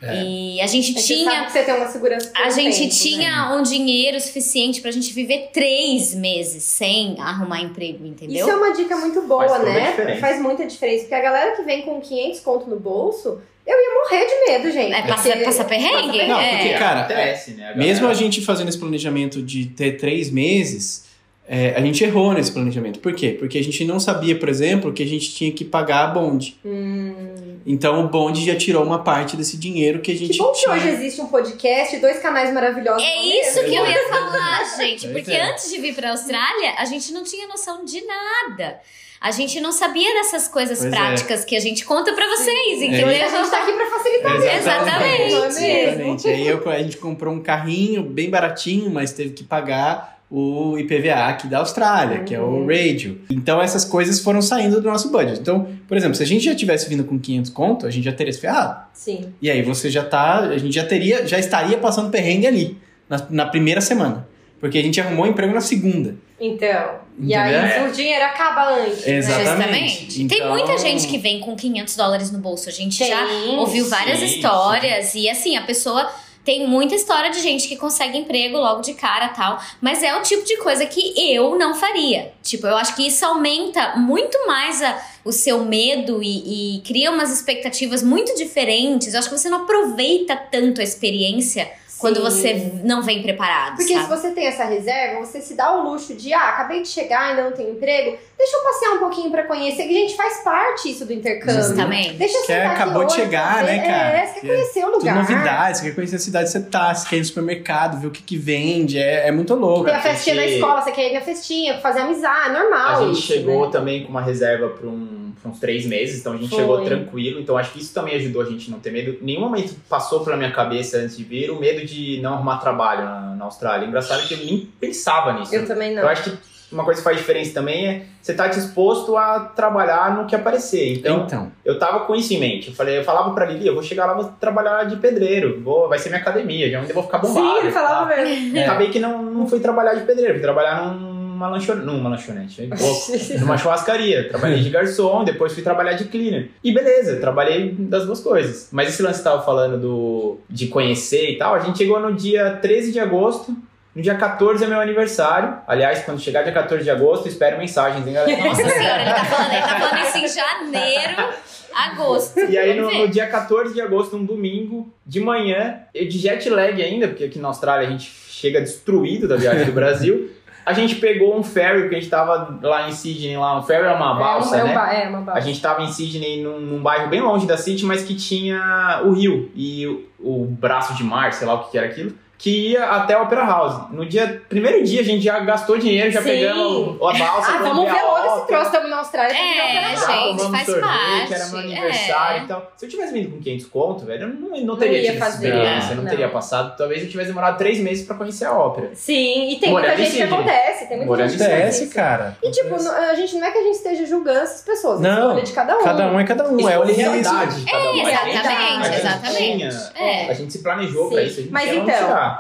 É. 0.03 0.23
E 0.23 0.61
a 0.61 0.67
gente 0.67 0.97
É 0.97 1.01
tinha. 1.01 1.45
que 1.47 1.53
você 1.53 1.63
tem 1.63 1.75
uma 1.75 1.87
segurança 1.89 2.31
A 2.35 2.49
um 2.49 2.51
gente 2.51 2.79
tempo, 2.81 2.95
tinha 2.95 3.31
né? 3.49 3.57
um 3.57 3.63
dinheiro 3.63 4.21
suficiente 4.21 4.83
pra 4.83 4.91
gente 4.91 5.11
viver 5.15 5.49
três 5.55 6.15
meses 6.15 6.63
sem 6.65 7.17
arrumar 7.19 7.63
emprego, 7.63 8.07
entendeu? 8.07 8.41
Isso 8.47 8.51
é 8.51 8.57
uma 8.57 8.73
dica 8.75 8.95
muito 8.99 9.23
boa, 9.23 9.49
Faz 9.49 9.65
né? 9.65 10.17
Faz 10.21 10.43
muita 10.43 10.67
diferença. 10.67 11.01
Porque 11.05 11.15
a 11.15 11.21
galera 11.23 11.57
que 11.57 11.63
vem 11.63 11.81
com 11.83 11.99
500 11.99 12.41
conto 12.41 12.69
no 12.69 12.79
bolso, 12.79 13.41
eu 13.67 13.75
ia 13.75 13.95
morrer 14.03 14.27
de 14.27 14.53
medo, 14.53 14.71
gente. 14.71 14.93
É, 14.93 15.03
passa, 15.07 15.31
porque- 15.31 15.45
passa 15.45 15.65
perrengue? 15.65 16.27
Não, 16.29 16.41
é. 16.41 16.57
porque, 16.59 16.75
cara, 16.75 17.01
acontece, 17.01 17.51
né? 17.53 17.73
A 17.73 17.77
Mesmo 17.77 18.07
a 18.07 18.13
gente 18.13 18.43
fazendo 18.43 18.69
esse 18.69 18.79
planejamento 18.79 19.41
de 19.43 19.65
ter 19.65 19.93
três 19.97 20.31
meses, 20.31 21.07
é, 21.49 21.75
a 21.77 21.81
gente 21.81 22.03
errou 22.03 22.33
nesse 22.33 22.51
planejamento. 22.53 22.99
Por 22.99 23.13
quê? 23.15 23.37
Porque 23.39 23.57
a 23.59 23.63
gente 23.63 23.85
não 23.85 24.01
sabia, 24.01 24.37
por 24.39 24.49
exemplo, 24.49 24.93
que 24.93 25.03
a 25.03 25.07
gente 25.07 25.33
tinha 25.35 25.53
que 25.53 25.65
pagar 25.65 26.05
a 26.05 26.07
bonde. 26.09 26.57
Hum. 26.65 27.57
Então 27.65 28.05
o 28.05 28.09
bonde 28.09 28.45
já 28.45 28.55
tirou 28.57 28.85
uma 28.85 29.01
parte 29.03 29.37
desse 29.37 29.57
dinheiro 29.57 30.01
que 30.01 30.13
a 30.13 30.15
gente 30.17 30.33
Que 30.33 30.39
bom 30.39 30.53
que 30.53 30.61
tinha. 30.63 30.75
hoje 30.75 30.89
existe 30.89 31.21
um 31.21 31.27
podcast, 31.27 31.97
dois 31.99 32.19
canais 32.21 32.53
maravilhosos. 32.53 33.03
É 33.03 33.17
isso 33.41 33.61
que 33.65 33.75
eu 33.75 33.83
mesmo? 33.85 33.89
ia 33.89 34.09
falar, 34.09 34.77
gente. 34.77 35.09
Pois 35.09 35.13
Porque 35.25 35.37
é. 35.37 35.51
antes 35.51 35.71
de 35.73 35.81
vir 35.81 35.95
pra 35.95 36.11
Austrália, 36.11 36.75
a 36.79 36.85
gente 36.85 37.13
não 37.13 37.23
tinha 37.25 37.47
noção 37.49 37.85
de 37.85 38.01
nada. 38.05 38.79
A 39.21 39.31
gente 39.31 39.59
não 39.61 39.73
sabia 39.73 40.13
dessas 40.15 40.47
coisas 40.47 40.79
Pois 40.79 40.93
é. 40.93 40.97
práticas 40.97 41.45
que 41.45 41.57
a 41.57 41.61
gente 41.61 41.85
conta 41.85 42.13
pra 42.13 42.29
vocês, 42.29 42.83
entendeu? 42.83 43.09
E 43.11 43.21
a 43.23 43.29
gente 43.29 43.51
tá 43.51 43.63
aqui 43.63 43.73
pra 43.73 43.87
facilitar 43.91 44.33
mesmo. 44.39 44.51
Exatamente. 44.59 45.33
Não 45.33 45.45
é 45.45 45.49
mesmo? 45.49 45.65
Exatamente. 45.65 46.29
Aí 46.29 46.47
eu- 46.47 46.71
a 46.71 46.79
gente 46.83 46.97
comprou 46.99 47.35
um 47.35 47.41
carrinho 47.43 48.03
bem 48.03 48.29
baratinho, 48.31 48.91
mas 48.91 49.13
teve 49.13 49.31
que 49.31 49.43
pagar 49.43 50.16
o 50.31 50.77
IPVA 50.79 51.27
aqui 51.29 51.47
da 51.47 51.59
Austrália, 51.59 52.21
que 52.25 52.35
é 52.35 52.41
o 52.41 52.45
Uhum. 52.47 52.67
radio. 52.67 53.21
Então 53.31 53.63
essas 53.63 53.85
coisas 53.85 54.19
foram 54.21 54.43
saindo 54.43 54.81
do 54.81 54.89
nosso 54.89 55.11
budget. 55.11 55.39
Então, 55.41 55.69
por 55.87 55.97
exemplo, 55.97 56.17
se 56.17 56.23
a 56.23 56.27
gente 56.27 56.45
já 56.45 56.55
tivesse 56.55 56.89
vindo 56.89 57.05
com 57.05 57.19
500 57.19 57.51
conto, 57.53 57.87
a 57.87 57.91
gente 57.91 58.05
já 58.05 58.13
teria 58.13 58.33
se 58.33 58.41
ferrado. 58.41 58.77
Sim. 58.93 59.33
E 59.41 59.49
aí 59.51 59.63
você 59.63 59.89
já 59.89 60.05
tá, 60.05 60.41
a 60.41 60.59
gente 60.59 60.75
já 60.75 60.85
teria, 60.85 61.27
já 61.27 61.39
estaria 61.39 61.79
passando 61.79 62.11
perrengue 62.11 62.47
ali 62.47 62.79
na, 63.09 63.25
na 63.31 63.47
primeira 63.47 63.81
semana, 63.81 64.27
porque 64.59 64.79
a 64.79 64.83
gente 64.83 65.01
arrumou 65.01 65.27
emprego 65.29 65.55
na 65.55 65.61
segunda. 65.61 66.17
Então. 66.41 67.07
E 67.19 67.33
Entendeu? 67.33 67.61
aí 67.61 67.89
o 67.89 67.93
dinheiro 67.93 68.25
acaba 68.25 68.69
antes. 68.75 69.07
né? 69.07 69.13
Exatamente. 69.17 69.45
Justamente. 69.47 70.29
Tem 70.29 70.39
Então- 70.39 70.51
muita 70.51 70.77
gente 70.77 71.07
que 71.07 71.17
vem 71.17 71.41
com 71.41 71.57
500 71.57 71.97
dólares 71.97 72.31
no 72.31 72.39
bolso. 72.41 72.69
A 72.69 72.73
gente 72.73 72.99
Tem, 72.99 73.09
já 73.09 73.25
ouviu 73.59 73.89
várias 73.89 74.19
sim, 74.19 74.27
histórias. 74.27 75.15
E 75.15 75.31
assim, 75.31 75.57
a 75.57 75.63
pessoa 75.63 76.11
tem 76.47 76.67
muita 76.67 76.95
história 76.95 77.29
de 77.31 77.41
gente 77.41 77.67
que 77.69 77.77
consegue 77.77 78.17
emprego 78.17 78.57
logo 78.57 78.81
de 78.81 78.95
cara 78.95 79.29
tal. 79.29 79.61
Mas 79.83 80.03
é 80.03 80.17
o 80.17 80.23
tipo 80.23 80.45
de 80.45 80.57
coisa 80.59 80.87
que 80.87 81.13
eu 81.17 81.59
não 81.59 81.75
faria. 81.75 82.33
Tipo, 82.43 82.67
eu 82.69 82.77
acho 82.77 82.95
que 82.95 83.07
isso 83.07 83.27
aumenta 83.27 83.97
muito 83.97 84.47
mais 84.47 84.81
a- 84.81 84.99
o 85.25 85.33
seu 85.33 85.65
medo 85.65 86.23
e, 86.23 86.77
e 86.79 86.81
cria 86.83 87.11
umas 87.11 87.33
expectativas 87.33 88.03
muito 88.03 88.35
diferentes. 88.37 89.13
Eu 89.13 89.19
acho 89.19 89.29
que 89.29 89.37
você 89.37 89.49
não 89.51 89.65
aproveita 89.65 90.37
tanto 90.37 90.81
a 90.81 90.85
experiência 90.85 91.69
quando 91.99 92.21
você 92.21 92.73
não 92.85 93.03
vem 93.03 93.23
preparado. 93.23 93.77
Porque 93.77 93.95
se 93.95 93.95
sabe? 93.95 94.09
você 94.09 94.31
tem 94.33 94.47
essa 94.47 94.65
reserva, 94.65 95.21
você 95.25 95.41
se 95.41 95.55
dá 95.55 95.75
o 95.77 95.91
luxo 95.91 96.15
de, 96.15 96.33
ah, 96.33 96.51
acabei 96.51 96.83
de 96.83 96.89
chegar, 96.89 97.31
ainda 97.31 97.45
não 97.45 97.53
tenho 97.53 97.71
emprego, 97.71 98.17
deixa 98.37 98.57
eu 98.57 98.63
passear 98.63 98.91
um 98.95 98.99
pouquinho 98.99 99.31
pra 99.31 99.45
conhecer, 99.45 99.85
que 99.85 99.97
a 99.97 100.01
gente 100.01 100.15
faz 100.17 100.43
parte 100.45 100.91
isso 100.91 101.05
do 101.07 101.13
intercâmbio. 101.13 101.55
Justamente. 101.63 102.13
Deixa 102.15 102.37
eu 102.39 102.45
Que 102.45 102.53
é- 102.53 102.67
acabou 102.67 103.05
de 103.05 103.13
hoje, 103.15 103.23
chegar, 103.23 103.65
ver- 103.65 103.73
né, 103.73 103.79
cara? 103.87 104.19
É, 104.19 104.27
você 104.27 104.35
quer 104.35 104.41
Que 104.41 104.47
é 104.47 104.55
conhecer 104.55 104.81
o 104.81 104.87
Tudo 104.87 104.99
lugar. 104.99 105.15
novidades, 105.17 105.81
você 105.81 105.87
quer 105.89 105.95
conhecer 105.95 106.17
a 106.17 106.19
cidade 106.19 106.45
que 106.47 106.51
você 106.53 106.61
tá, 106.63 106.95
você 106.95 107.09
quer 107.09 107.17
ir 107.17 107.21
no 107.21 107.25
supermercado, 107.25 108.01
ver 108.01 108.07
o 108.09 108.11
que 108.11 108.23
que 108.23 108.37
vende, 108.37 108.99
é, 108.99 109.29
é 109.29 109.33
muito 109.33 109.55
louco. 109.55 109.85
Tem 109.87 109.95
a 109.95 110.01
festinha 110.01 110.37
A 110.37 110.39
gente- 110.41 110.51
da 110.51 110.57
escola, 110.57 110.83
você 110.83 110.93
quer 110.93 111.11
ir 111.11 111.15
na 111.15 111.21
festinha, 111.23 111.79
fazer 111.81 112.01
amizade, 112.01 112.51
é 112.51 112.59
normal. 112.59 113.03
A 113.03 113.07
gente 113.07 113.19
isso, 113.19 113.27
chegou 113.27 113.67
né? 113.67 113.73
também 113.73 114.03
com 114.05 114.11
uma 114.11 114.23
reserva 114.23 114.69
para 114.69 114.87
um, 114.87 115.33
uns 115.45 115.59
três 115.61 115.87
meses, 115.87 116.21
então 116.21 116.33
a 116.33 116.37
gente 116.37 116.51
Foi. 116.51 116.59
chegou 116.59 116.85
tranquilo. 116.85 117.41
Então 117.41 117.57
acho 117.57 117.73
que 117.73 117.79
isso 117.81 117.95
também 117.95 118.17
ajudou 118.17 118.43
a 118.43 118.45
gente 118.45 118.69
a 118.69 118.73
não 118.73 118.81
ter 118.81 118.91
medo. 118.91 119.17
Nenhum 119.23 119.41
momento 119.41 119.77
passou 119.89 120.21
pela 120.25 120.37
minha 120.37 120.51
cabeça 120.51 120.99
antes 120.99 121.17
de 121.17 121.23
vir 121.25 121.51
o 121.51 121.59
medo 121.61 121.86
de 121.87 122.21
não 122.21 122.35
arrumar 122.35 122.59
trabalho 122.59 123.05
na, 123.05 123.21
na 123.37 123.45
Austrália. 123.45 123.87
Engraçado 123.87 124.27
que 124.27 124.35
eu 124.35 124.39
nem 124.39 124.71
pensava 124.81 125.33
nisso. 125.33 125.55
Eu 125.55 125.67
também 125.67 125.95
não. 125.95 126.03
Eu 126.03 126.09
acho 126.09 126.25
que 126.25 126.39
uma 126.73 126.85
coisa 126.85 127.01
que 127.01 127.05
faz 127.05 127.17
diferença 127.17 127.55
também 127.55 127.87
é 127.87 128.07
você 128.21 128.33
estar 128.33 128.49
disposto 128.49 129.17
a 129.17 129.41
trabalhar 129.41 130.17
no 130.17 130.27
que 130.27 130.35
aparecer. 130.35 130.95
Então, 130.95 131.25
Então, 131.25 131.53
eu 131.65 131.79
tava 131.79 132.01
com 132.01 132.15
isso 132.15 132.35
em 132.35 132.41
mente. 132.41 132.69
Eu 132.71 132.75
falei, 132.75 132.99
eu 132.99 133.05
falava 133.05 133.33
pra 133.33 133.47
Lili, 133.47 133.67
eu 133.67 133.75
vou 133.75 133.83
chegar 133.83 134.07
lá, 134.07 134.15
vou 134.15 134.25
trabalhar 134.41 134.85
de 134.85 134.97
pedreiro, 134.97 135.61
vou, 135.63 135.89
vai 135.89 135.99
ser 135.99 136.09
minha 136.09 136.21
academia, 136.21 136.69
já 136.71 136.81
onde 136.81 136.91
eu 136.91 136.95
vou 136.95 137.05
ficar 137.05 137.19
bombado. 137.19 137.47
Sim, 137.47 137.59
ele 137.59 137.71
falava 137.71 138.11
tá? 138.11 138.17
mesmo. 138.17 138.57
É. 138.57 138.65
Acabei 138.65 138.91
que 138.91 138.99
não, 138.99 139.23
não 139.23 139.47
fui 139.47 139.61
trabalhar 139.61 139.95
de 139.95 140.05
pedreiro, 140.05 140.35
fui 140.35 140.43
trabalhar 140.43 140.93
numa 141.37 141.49
lanchonete, 141.49 141.87
numa 141.87 142.09
lanchonete, 142.09 142.63
aí, 142.63 142.69
pouco, 142.69 143.13
numa 143.39 143.59
churrascaria. 143.59 144.29
Trabalhei 144.29 144.63
de 144.63 144.71
garçom, 144.71 145.23
depois 145.23 145.53
fui 145.53 145.63
trabalhar 145.63 145.93
de 145.93 146.07
cleaner. 146.07 146.49
E 146.65 146.73
beleza, 146.73 147.21
trabalhei 147.21 147.73
das 147.79 148.07
duas 148.07 148.21
coisas. 148.21 148.69
Mas 148.73 148.89
esse 148.89 149.03
lance 149.03 149.19
que 149.19 149.25
tava 149.25 149.43
falando 149.43 149.79
do, 149.79 150.39
de 150.49 150.69
conhecer 150.69 151.31
e 151.31 151.37
tal, 151.37 151.55
a 151.55 151.61
gente 151.61 151.79
chegou 151.79 152.01
no 152.01 152.15
dia 152.15 152.59
13 152.63 152.91
de 152.91 152.99
agosto. 152.99 153.55
No 153.95 154.03
dia 154.03 154.15
14 154.15 154.63
é 154.63 154.67
meu 154.67 154.79
aniversário. 154.79 155.57
Aliás, 155.67 156.05
quando 156.05 156.21
chegar 156.21 156.43
dia 156.43 156.53
14 156.53 156.85
de 156.85 156.91
agosto, 156.91 157.29
espero 157.29 157.57
mensagens, 157.57 158.07
hein, 158.07 158.13
galera? 158.13 158.45
Nossa 158.45 158.69
senhora, 158.69 159.01
ele 159.01 159.11
tá 159.11 159.25
falando, 159.25 159.53
ele 159.53 159.63
tá 159.63 159.81
falando 159.81 160.07
isso 160.07 160.19
em 160.19 160.29
janeiro, 160.29 161.35
agosto. 161.75 162.41
E 162.41 162.59
aí, 162.59 162.79
no, 162.79 162.93
no 162.93 163.09
dia 163.09 163.27
14 163.27 163.73
de 163.73 163.81
agosto, 163.81 164.17
um 164.17 164.25
domingo, 164.25 164.93
de 165.07 165.19
manhã, 165.19 165.81
eu 165.95 166.07
de 166.07 166.19
jet 166.19 166.47
lag 166.51 166.83
ainda, 166.83 167.09
porque 167.09 167.25
aqui 167.25 167.39
na 167.39 167.49
Austrália 167.49 167.89
a 167.89 167.91
gente 167.91 168.05
chega 168.05 168.61
destruído 168.61 169.27
da 169.27 169.37
viagem 169.37 169.65
do 169.65 169.73
Brasil. 169.73 170.31
A 170.67 170.73
gente 170.73 170.97
pegou 170.97 171.39
um 171.39 171.45
ferry, 171.45 171.83
porque 171.83 171.95
a 171.95 172.01
gente 172.01 172.11
tava 172.11 172.59
lá 172.61 172.89
em 172.89 172.93
Sydney, 172.93 173.37
lá, 173.37 173.57
um 173.57 173.63
ferry 173.63 173.87
é 173.87 173.93
uma 173.93 174.15
balsa, 174.15 174.57
é, 174.57 174.65
né? 174.65 174.69
é, 174.69 174.73
um 174.73 174.75
ba- 174.75 174.93
é 174.93 175.09
uma 175.09 175.19
A 175.19 175.21
balsa. 175.23 175.41
gente 175.43 175.63
tava 175.63 175.83
em 175.83 175.87
Sydney, 175.89 176.43
num, 176.43 176.59
num 176.61 176.83
bairro 176.83 177.09
bem 177.09 177.21
longe 177.21 177.47
da 177.47 177.57
City, 177.57 177.85
mas 177.85 178.03
que 178.03 178.17
tinha 178.17 179.01
o 179.05 179.13
rio 179.13 179.49
e 179.55 179.87
o, 179.87 180.05
o 180.19 180.45
braço 180.45 180.93
de 180.95 181.05
mar, 181.05 181.33
sei 181.33 181.47
lá 181.47 181.55
o 181.55 181.65
que, 181.65 181.71
que 181.71 181.79
era 181.79 181.87
aquilo, 181.87 182.13
que 182.39 182.71
ia 182.73 182.85
até 182.85 183.15
a 183.15 183.23
Opera 183.23 183.45
House. 183.45 183.91
No 183.91 184.05
dia, 184.07 184.43
primeiro 184.49 184.85
dia 184.85 185.01
a 185.01 185.05
gente 185.05 185.23
já 185.23 185.39
gastou 185.41 185.79
dinheiro, 185.79 186.11
já 186.11 186.21
Sim. 186.21 186.29
pegamos 186.29 186.97
a 187.01 187.19
balsa. 187.19 187.53
Ah, 187.53 187.59
vamos 187.63 187.91
ver 187.91 187.99
a 187.99 188.05
logo 188.05 188.37
esse 188.39 188.47
troço, 188.47 188.67
estamos 188.67 188.91
na 188.91 188.99
Austrália. 188.99 189.35
É, 189.37 189.65
Opera 189.65 189.89
gente, 189.89 190.07
House. 190.07 190.37
tomamos 190.37 190.43
faz 190.57 190.67
sorvete, 190.67 190.85
parte, 190.87 191.35
era 191.35 191.47
meu 191.47 191.59
é. 191.59 191.63
aniversário 191.63 192.45
e 192.45 192.47
tal. 192.47 192.73
Se 192.77 192.85
eu 192.87 192.91
tivesse 192.91 193.13
vindo 193.15 193.31
com 193.31 193.41
500 193.41 193.67
conto, 193.67 194.05
velho, 194.05 194.23
eu 194.25 194.29
não, 194.29 194.51
não 194.51 194.67
Não 194.67 194.77
teria 194.77 194.99
ia 195.01 195.11
tido 195.13 195.19
fazer, 195.19 195.47
experiência, 195.49 195.95
não, 195.95 196.03
não. 196.03 196.11
teria 196.11 196.29
passado. 196.29 196.77
Talvez 196.77 197.03
eu 197.03 197.09
tivesse 197.09 197.29
demorado 197.29 197.57
três 197.59 197.79
meses 197.79 198.07
pra 198.07 198.17
conhecer 198.17 198.45
a 198.45 198.53
ópera. 198.53 198.91
Sim, 198.95 199.51
e 199.53 199.57
tem 199.57 199.71
Morando 199.71 199.89
muita 199.97 200.05
gente 200.05 200.17
que 200.17 200.23
acontece. 200.23 200.79
Tem 200.89 200.97
muita 200.99 201.07
Morando 201.13 201.29
gente 201.31 201.39
que 201.39 201.45
acontece, 201.45 201.85
isso. 201.85 201.95
cara. 201.95 202.37
E 202.43 202.51
tipo, 202.51 202.83
não- 202.83 202.93
a 202.97 203.15
gente 203.15 203.37
não 203.37 203.47
é 203.47 203.51
que 203.51 203.59
a 203.59 203.63
gente 203.63 203.77
esteja 203.77 204.07
julgando 204.07 204.39
essas 204.41 204.63
pessoas, 204.63 205.03
é 205.03 205.09
a 205.09 205.15
Não, 205.15 205.27
escolha 205.29 205.43
de 205.45 205.53
cada 205.53 205.79
um. 205.79 205.85
Cada 205.85 206.07
um 206.13 206.21
é 206.21 206.25
cada 206.25 206.45
um, 206.51 206.59
é 206.69 206.75
risco. 206.87 207.01
realidade 207.01 207.65
um. 207.65 207.69
É, 207.69 207.77
A 207.77 208.09
exatamente, 208.09 208.87
a 208.87 208.91
gente 208.91 208.97
exatamente. 208.97 209.77
É. 209.95 210.31
A 210.31 210.33
gente 210.35 210.53
se 210.53 210.63
planejou 210.63 211.11
pra 211.11 211.23
isso. 211.23 211.41
A 211.41 211.43
gente 211.43 211.53
Mas 211.53 211.71
então, 211.73 211.87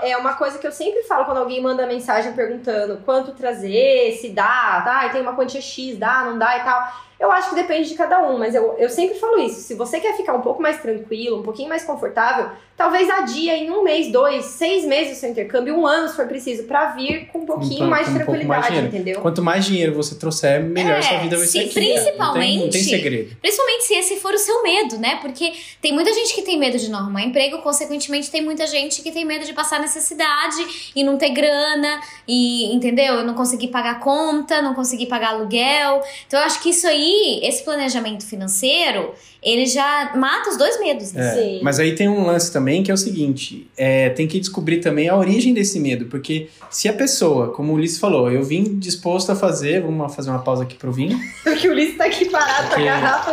É 0.02 0.16
uma 0.16 0.34
coisa 0.34 0.58
que 0.58 0.66
eu 0.66 0.72
sempre 0.72 1.02
falo 1.02 1.24
quando 1.24 1.38
alguém 1.38 1.62
manda 1.62 1.86
mensagem 1.86 2.32
perguntando 2.32 3.02
quanto 3.04 3.32
trazer, 3.32 4.12
se 4.20 4.30
dá, 4.30 4.82
tá? 4.84 5.08
Tem 5.10 5.22
uma 5.22 5.34
quantia 5.34 5.60
X, 5.60 5.96
dá, 5.98 6.24
não 6.24 6.38
dá 6.38 6.58
e 6.58 6.64
tal. 6.64 7.06
Eu 7.18 7.32
acho 7.32 7.48
que 7.50 7.54
depende 7.54 7.88
de 7.88 7.94
cada 7.94 8.22
um, 8.28 8.36
mas 8.38 8.54
eu, 8.54 8.74
eu 8.78 8.90
sempre 8.90 9.18
falo 9.18 9.38
isso. 9.40 9.60
Se 9.60 9.74
você 9.74 9.98
quer 10.00 10.14
ficar 10.16 10.34
um 10.34 10.42
pouco 10.42 10.60
mais 10.60 10.80
tranquilo, 10.82 11.38
um 11.38 11.42
pouquinho 11.42 11.68
mais 11.68 11.82
confortável, 11.82 12.50
talvez 12.76 13.08
adia 13.08 13.56
em 13.56 13.70
um 13.70 13.82
mês, 13.82 14.12
dois, 14.12 14.44
seis 14.44 14.84
meses 14.84 15.16
o 15.16 15.20
seu 15.20 15.30
intercâmbio, 15.30 15.74
um 15.74 15.86
ano 15.86 16.08
se 16.08 16.14
for 16.14 16.26
preciso, 16.26 16.64
pra 16.64 16.90
vir 16.92 17.28
com 17.32 17.38
um 17.38 17.46
pouquinho 17.46 17.78
Com- 17.78 17.86
mais 17.86 18.04
de 18.06 18.10
um 18.12 18.14
mais 18.16 18.24
tranquilidade, 18.26 18.66
dinheiro. 18.66 18.86
entendeu? 18.88 19.20
Quanto 19.22 19.42
mais 19.42 19.64
dinheiro 19.64 19.94
você 19.94 20.14
trouxer, 20.16 20.62
melhor 20.62 20.98
É, 20.98 21.02
sua 21.02 21.16
vida 21.18 21.38
vai 21.38 21.46
sim, 21.46 21.70
ser. 21.70 21.78
aqui, 21.80 21.94
cara. 21.94 22.16
Não 22.18 22.32
tem- 22.34 22.58
Não 22.58 22.60
tem, 22.60 22.70
principalmente- 22.70 22.84
segredo. 22.90 23.36
Principalmente 23.40 23.84
se 23.84 23.94
esse 23.94 24.16
for 24.16 24.34
o 24.34 24.38
seu 24.38 24.62
medo, 24.62 24.98
né? 24.98 25.18
Porque 25.22 25.54
tem 25.80 25.94
muita 25.94 26.12
gente 26.12 26.34
que 26.34 26.42
tem 26.42 26.58
medo 26.58 26.76
de 26.76 26.90
não 26.90 26.98
arrumar 26.98 27.22
emprego, 27.22 27.62
consequentemente 27.62 28.30
tem 28.30 28.42
muita 28.42 28.66
gente 28.66 29.00
que 29.00 29.10
tem 29.10 29.24
medo 29.24 29.46
de 29.46 29.54
passar 29.54 29.80
necessidade 29.80 30.90
e 30.94 31.02
não 31.02 31.16
ter 31.16 31.30
grana, 31.30 31.98
e 32.28 32.74
entendeu? 32.74 33.24
Não 33.24 33.32
conseguir 33.32 33.68
pagar 33.68 34.00
conta, 34.00 34.60
não 34.60 34.74
conseguir 34.74 35.06
pagar 35.06 35.28
aluguel. 35.30 36.02
Então 36.26 36.38
eu 36.38 36.44
acho 36.44 36.60
que 36.62 36.68
isso 36.70 36.86
aí, 36.86 37.05
esse 37.42 37.62
planejamento 37.64 38.24
financeiro, 38.26 39.12
ele 39.42 39.66
já 39.66 40.12
mata 40.16 40.50
os 40.50 40.56
dois 40.56 40.78
medos, 40.80 41.12
né? 41.12 41.56
É. 41.58 41.60
Mas 41.62 41.78
aí 41.78 41.94
tem 41.94 42.08
um 42.08 42.26
lance 42.26 42.52
também 42.52 42.82
que 42.82 42.90
é 42.90 42.94
o 42.94 42.96
seguinte: 42.96 43.68
é, 43.76 44.10
tem 44.10 44.26
que 44.26 44.40
descobrir 44.40 44.78
também 44.78 45.08
a 45.08 45.16
origem 45.16 45.54
desse 45.54 45.78
medo. 45.78 46.06
Porque 46.06 46.48
se 46.70 46.88
a 46.88 46.92
pessoa, 46.92 47.52
como 47.52 47.72
o 47.72 47.76
Ulisses 47.76 47.98
falou, 47.98 48.30
eu 48.30 48.42
vim 48.42 48.78
disposto 48.78 49.30
a 49.30 49.36
fazer, 49.36 49.82
vamos 49.82 50.14
fazer 50.14 50.30
uma 50.30 50.40
pausa 50.42 50.64
aqui 50.64 50.74
pro 50.76 50.92
vinho. 50.92 51.18
Porque 51.44 51.68
o 51.68 51.72
Ulisses 51.72 51.96
tá 51.96 52.06
aqui 52.06 52.24
parado 52.30 52.56
com 52.56 52.64
a 52.64 52.68
Porque 52.70 52.84
garrafa. 52.84 53.32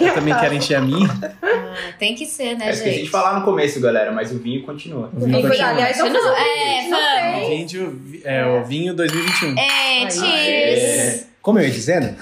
Eu 0.00 0.14
também 0.14 0.34
quero 0.38 0.54
encher 0.54 0.74
a 0.76 0.80
minha. 0.80 1.08
Ah, 1.42 1.74
tem 1.98 2.14
que 2.14 2.26
ser, 2.26 2.56
né, 2.56 2.68
Eu 2.68 2.72
esqueci 2.72 2.94
gente? 2.96 3.04
de 3.04 3.10
falar 3.10 3.38
no 3.38 3.44
começo, 3.44 3.80
galera, 3.80 4.12
mas 4.12 4.30
o 4.32 4.38
vinho 4.38 4.62
continua. 4.62 5.10
O 5.14 5.20
vinho 5.20 5.38
E 5.38 5.40
foi, 5.40 5.50
continua. 5.50 5.70
aliás, 5.70 5.96
fazer 5.96 6.18
um 6.18 6.28
É, 6.34 6.88
não 6.88 7.32
vamos. 7.32 7.48
Vídeo, 7.48 8.00
é, 8.24 8.46
o 8.46 8.64
vinho 8.64 8.94
2021. 8.94 9.58
É, 9.58 10.04
Aí. 10.04 10.10
cheers! 10.10 11.31
Como 11.42 11.58
eu 11.58 11.64
ia 11.64 11.70
dizendo, 11.70 12.14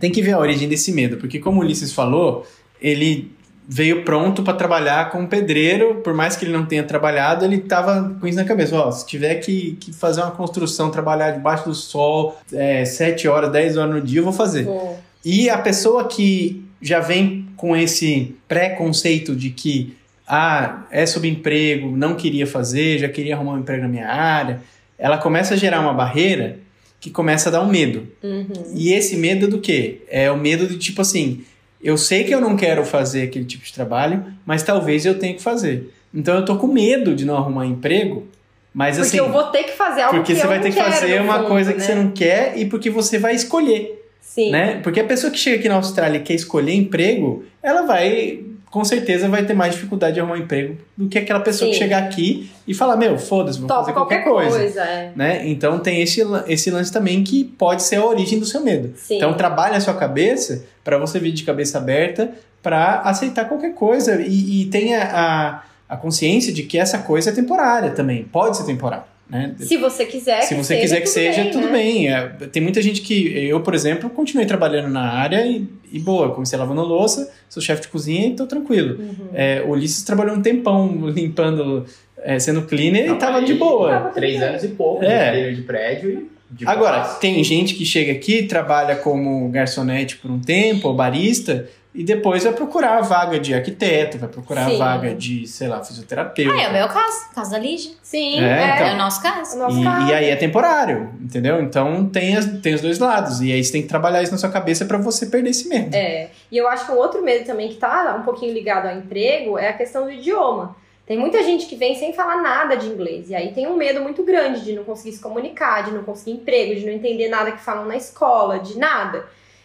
tem 0.00 0.10
que 0.10 0.20
ver 0.20 0.32
a 0.32 0.38
origem 0.38 0.68
desse 0.68 0.92
medo, 0.92 1.16
porque 1.16 1.38
como 1.38 1.60
o 1.60 1.64
Ulisses 1.64 1.92
falou, 1.92 2.44
ele 2.80 3.32
veio 3.68 4.04
pronto 4.04 4.42
para 4.42 4.54
trabalhar 4.54 5.10
como 5.10 5.28
pedreiro, 5.28 5.96
por 6.02 6.12
mais 6.12 6.34
que 6.34 6.44
ele 6.44 6.52
não 6.52 6.66
tenha 6.66 6.82
trabalhado, 6.82 7.44
ele 7.44 7.58
tava 7.58 8.16
com 8.20 8.26
isso 8.26 8.36
na 8.36 8.44
cabeça, 8.44 8.76
ó, 8.76 8.90
se 8.90 9.06
tiver 9.06 9.36
que, 9.36 9.76
que 9.80 9.92
fazer 9.92 10.20
uma 10.20 10.32
construção, 10.32 10.90
trabalhar 10.90 11.30
debaixo 11.30 11.64
do 11.64 11.74
sol, 11.74 12.36
é, 12.52 12.84
7 12.84 13.28
horas, 13.28 13.52
10 13.52 13.76
horas 13.76 13.94
no 13.94 14.00
dia, 14.00 14.18
eu 14.18 14.24
vou 14.24 14.32
fazer. 14.32 14.64
Bom, 14.64 15.00
E 15.24 15.48
a 15.48 15.58
pessoa 15.58 16.08
que 16.08 16.64
já 16.80 16.98
vem 16.98 17.46
com 17.56 17.76
esse 17.76 18.34
preconceito 18.48 19.36
de 19.36 19.50
que 19.50 19.96
ah, 20.26 20.82
é 20.90 21.06
subemprego, 21.06 21.96
não 21.96 22.16
queria 22.16 22.46
fazer, 22.46 22.98
já 22.98 23.08
queria 23.08 23.36
arrumar 23.36 23.52
um 23.52 23.58
emprego 23.60 23.82
na 23.82 23.88
minha 23.88 24.08
área, 24.08 24.60
ela 24.98 25.18
começa 25.18 25.54
a 25.54 25.56
gerar 25.56 25.80
uma 25.80 25.94
barreira 25.94 26.58
que 27.02 27.10
começa 27.10 27.48
a 27.48 27.52
dar 27.52 27.62
um 27.62 27.68
medo. 27.68 28.06
uhum. 28.22 28.46
E 28.76 28.92
esse 28.92 29.16
medo 29.16 29.48
do 29.48 29.58
quê? 29.58 30.02
É 30.08 30.30
o 30.30 30.36
medo 30.38 30.68
de 30.68 30.78
tipo 30.78 31.02
assim, 31.02 31.44
eu 31.82 31.98
sei 31.98 32.22
que 32.22 32.32
eu 32.32 32.40
não 32.40 32.56
quero 32.56 32.84
fazer 32.84 33.24
aquele 33.24 33.44
tipo 33.44 33.64
de 33.64 33.72
trabalho, 33.72 34.24
mas 34.46 34.62
talvez 34.62 35.04
eu 35.04 35.18
tenha 35.18 35.34
que 35.34 35.42
fazer. 35.42 35.92
Então 36.14 36.36
eu 36.36 36.44
tô 36.44 36.56
com 36.56 36.68
medo 36.68 37.12
de 37.16 37.24
não 37.24 37.36
arrumar 37.36 37.66
emprego, 37.66 38.28
mas 38.72 38.96
Porque 38.96 39.08
assim, 39.08 39.16
eu 39.18 39.32
vou 39.32 39.42
ter 39.48 39.64
que 39.64 39.72
fazer 39.72 40.02
algo 40.02 40.16
porque 40.16 40.32
que 40.32 40.40
você 40.40 40.46
vai 40.46 40.60
ter 40.60 40.70
que 40.70 40.80
fazer 40.80 41.20
uma 41.20 41.38
fundo, 41.38 41.48
coisa 41.48 41.72
que 41.72 41.80
né? 41.80 41.84
você 41.84 41.94
não 41.96 42.10
quer 42.12 42.56
e 42.56 42.66
porque 42.66 42.88
você 42.88 43.18
vai 43.18 43.34
escolher 43.34 44.00
Sim. 44.20 44.52
né? 44.52 44.80
Porque 44.80 45.00
a 45.00 45.04
pessoa 45.04 45.32
que 45.32 45.38
chega 45.38 45.56
aqui 45.56 45.68
na 45.68 45.74
Austrália 45.74 46.18
e 46.18 46.22
quer 46.22 46.34
escolher 46.34 46.72
emprego, 46.72 47.44
ela 47.60 47.82
vai, 47.82 48.44
com 48.72 48.82
certeza, 48.86 49.28
vai 49.28 49.44
ter 49.44 49.52
mais 49.52 49.74
dificuldade 49.74 50.14
de 50.14 50.20
arrumar 50.20 50.36
um 50.36 50.38
emprego 50.38 50.78
do 50.96 51.06
que 51.06 51.18
aquela 51.18 51.40
pessoa 51.40 51.68
que 51.68 51.74
Sim. 51.74 51.82
chegar 51.82 52.02
aqui 52.04 52.50
e 52.66 52.72
falar, 52.72 52.96
meu, 52.96 53.18
foda-se, 53.18 53.58
vou 53.58 53.68
Topa 53.68 53.80
fazer 53.80 53.92
qualquer, 53.92 54.24
coisa. 54.24 54.80
é. 54.80 55.12
Né? 55.14 55.46
Então 55.46 55.78
tem 55.78 56.00
esse, 56.00 56.22
esse 56.48 56.70
lance 56.70 56.90
também 56.90 57.22
que 57.22 57.44
pode 57.44 57.82
ser 57.82 57.96
a 57.96 58.06
origem 58.06 58.38
do 58.38 58.46
seu 58.46 58.62
medo. 58.62 58.94
Sim. 58.96 59.16
Então 59.16 59.34
trabalha 59.34 59.76
a 59.76 59.80
sua 59.80 59.92
cabeça 59.92 60.64
para 60.82 60.96
você 60.96 61.18
vir 61.18 61.32
de 61.32 61.44
cabeça 61.44 61.76
aberta 61.76 62.32
para 62.62 63.00
aceitar 63.00 63.44
qualquer 63.44 63.74
coisa 63.74 64.22
e, 64.22 64.62
e 64.62 64.64
tenha 64.70 65.02
a, 65.04 65.62
a 65.86 65.96
consciência 65.98 66.50
de 66.50 66.62
que 66.62 66.78
essa 66.78 66.96
coisa 67.00 67.28
é 67.28 67.32
temporária 67.34 67.90
também, 67.90 68.24
pode 68.24 68.56
ser 68.56 68.64
temporária. 68.64 69.11
Né? 69.30 69.54
Se 69.58 69.76
você 69.78 70.04
quiser 70.04 70.42
Se 70.42 70.54
você 70.54 70.76
quiser 70.78 70.96
que 71.00 71.04
tudo 71.06 71.12
seja, 71.14 71.42
bem, 71.44 71.50
tudo 71.50 71.66
né? 71.66 71.72
bem. 71.72 72.12
É, 72.12 72.28
tem 72.52 72.62
muita 72.62 72.82
gente 72.82 73.00
que. 73.00 73.28
Eu, 73.48 73.60
por 73.60 73.74
exemplo, 73.74 74.10
continuei 74.10 74.46
trabalhando 74.46 74.88
na 74.88 75.10
área 75.10 75.46
e, 75.46 75.66
e 75.90 75.98
boa, 75.98 76.30
comecei 76.34 76.58
lavando 76.58 76.82
louça, 76.82 77.32
sou 77.48 77.62
chefe 77.62 77.82
de 77.82 77.88
cozinha 77.88 78.28
e 78.28 78.36
tô 78.36 78.46
tranquilo. 78.46 78.98
Uhum. 79.00 79.28
É, 79.32 79.62
o 79.66 79.70
Ulisses 79.70 80.02
trabalhou 80.02 80.36
um 80.36 80.42
tempão 80.42 81.08
limpando, 81.08 81.86
é, 82.22 82.38
sendo 82.38 82.62
cleaner 82.62 83.10
e 83.10 83.14
tava 83.16 83.40
de 83.42 83.54
boa. 83.54 83.90
Tava 83.90 84.08
Três 84.10 84.38
bem. 84.38 84.48
anos 84.48 84.64
e 84.64 84.68
pouco, 84.68 85.02
É. 85.04 85.24
de 85.24 85.30
treino 85.38 85.56
de 85.56 85.62
prédio 85.62 86.10
e 86.10 86.54
de 86.54 86.66
Agora, 86.68 86.98
paz. 87.00 87.18
tem 87.18 87.42
gente 87.42 87.74
que 87.74 87.86
chega 87.86 88.12
aqui, 88.12 88.42
trabalha 88.42 88.96
como 88.96 89.48
garçonete 89.48 90.16
por 90.18 90.30
um 90.30 90.38
tempo, 90.38 90.88
ou 90.88 90.94
barista, 90.94 91.66
e 91.94 92.02
depois 92.02 92.42
vai 92.44 92.52
procurar 92.54 92.98
a 92.98 93.00
vaga 93.02 93.38
de 93.38 93.52
arquiteto, 93.52 94.16
vai 94.18 94.28
procurar 94.28 94.66
a 94.66 94.70
Sim. 94.70 94.78
vaga 94.78 95.14
de, 95.14 95.46
sei 95.46 95.68
lá, 95.68 95.84
fisioterapeuta. 95.84 96.54
Ah, 96.56 96.62
é 96.62 96.68
o 96.68 96.72
meu 96.72 96.88
caso, 96.88 97.26
o 97.30 97.34
caso 97.34 97.50
da 97.50 97.58
Lígia. 97.58 97.92
Sim, 98.02 98.40
É, 98.40 98.44
é. 98.48 98.74
então. 98.74 98.86
É 98.86 98.94
o 98.94 98.96
nosso 98.96 99.22
caso. 99.22 99.56
o 99.56 99.58
nosso 99.58 99.78
E, 99.80 99.84
caso. 99.84 100.06
e 100.10 100.14
aí 100.14 100.30
é 100.30 100.36
temporário, 100.36 101.10
entendeu? 101.20 101.60
Então 101.62 102.06
tem, 102.06 102.36
as, 102.36 102.46
tem 102.60 102.74
os 102.74 102.80
dois 102.80 102.98
lados. 102.98 103.40
E 103.42 103.52
aí 103.52 103.62
você 103.62 103.72
tem 103.72 103.82
que 103.82 103.88
trabalhar 103.88 104.22
isso 104.22 104.32
na 104.32 104.38
sua 104.38 104.50
cabeça 104.50 104.84
pra 104.86 104.96
você 104.98 105.26
perder 105.26 105.50
esse 105.50 105.68
medo. 105.68 105.94
É. 105.94 106.30
E 106.50 106.56
eu 106.56 106.66
acho 106.68 106.86
que 106.86 106.92
um 106.92 106.96
outro 106.96 107.22
medo 107.22 107.44
também 107.44 107.68
que 107.68 107.74
tá 107.76 108.16
um 108.18 108.22
pouquinho 108.22 108.54
ligado 108.54 108.86
ao 108.88 108.96
emprego 108.96 109.58
é 109.58 109.68
a 109.68 109.72
questão 109.74 110.04
do 110.04 110.10
idioma. 110.10 110.74
Tem 111.04 111.18
muita 111.18 111.42
gente 111.42 111.66
que 111.66 111.74
vem 111.76 111.94
sem 111.96 112.12
falar 112.14 112.40
nada 112.40 112.74
de 112.76 112.86
inglês. 112.86 113.28
E 113.28 113.34
aí 113.34 113.52
tem 113.52 113.66
um 113.66 113.76
medo 113.76 114.00
muito 114.00 114.22
grande 114.22 114.64
de 114.64 114.72
não 114.72 114.84
conseguir 114.84 115.12
se 115.12 115.20
comunicar, 115.20 115.84
de 115.84 115.90
não 115.90 116.04
conseguir 116.04 116.30
emprego, 116.30 116.74
de 116.76 116.86
não 116.86 116.92
entender 116.92 117.28
nada 117.28 117.52
que 117.52 117.60
falam 117.60 117.84
na 117.84 117.96
escola, 117.96 118.60
de 118.60 118.78
nada. 118.78 119.24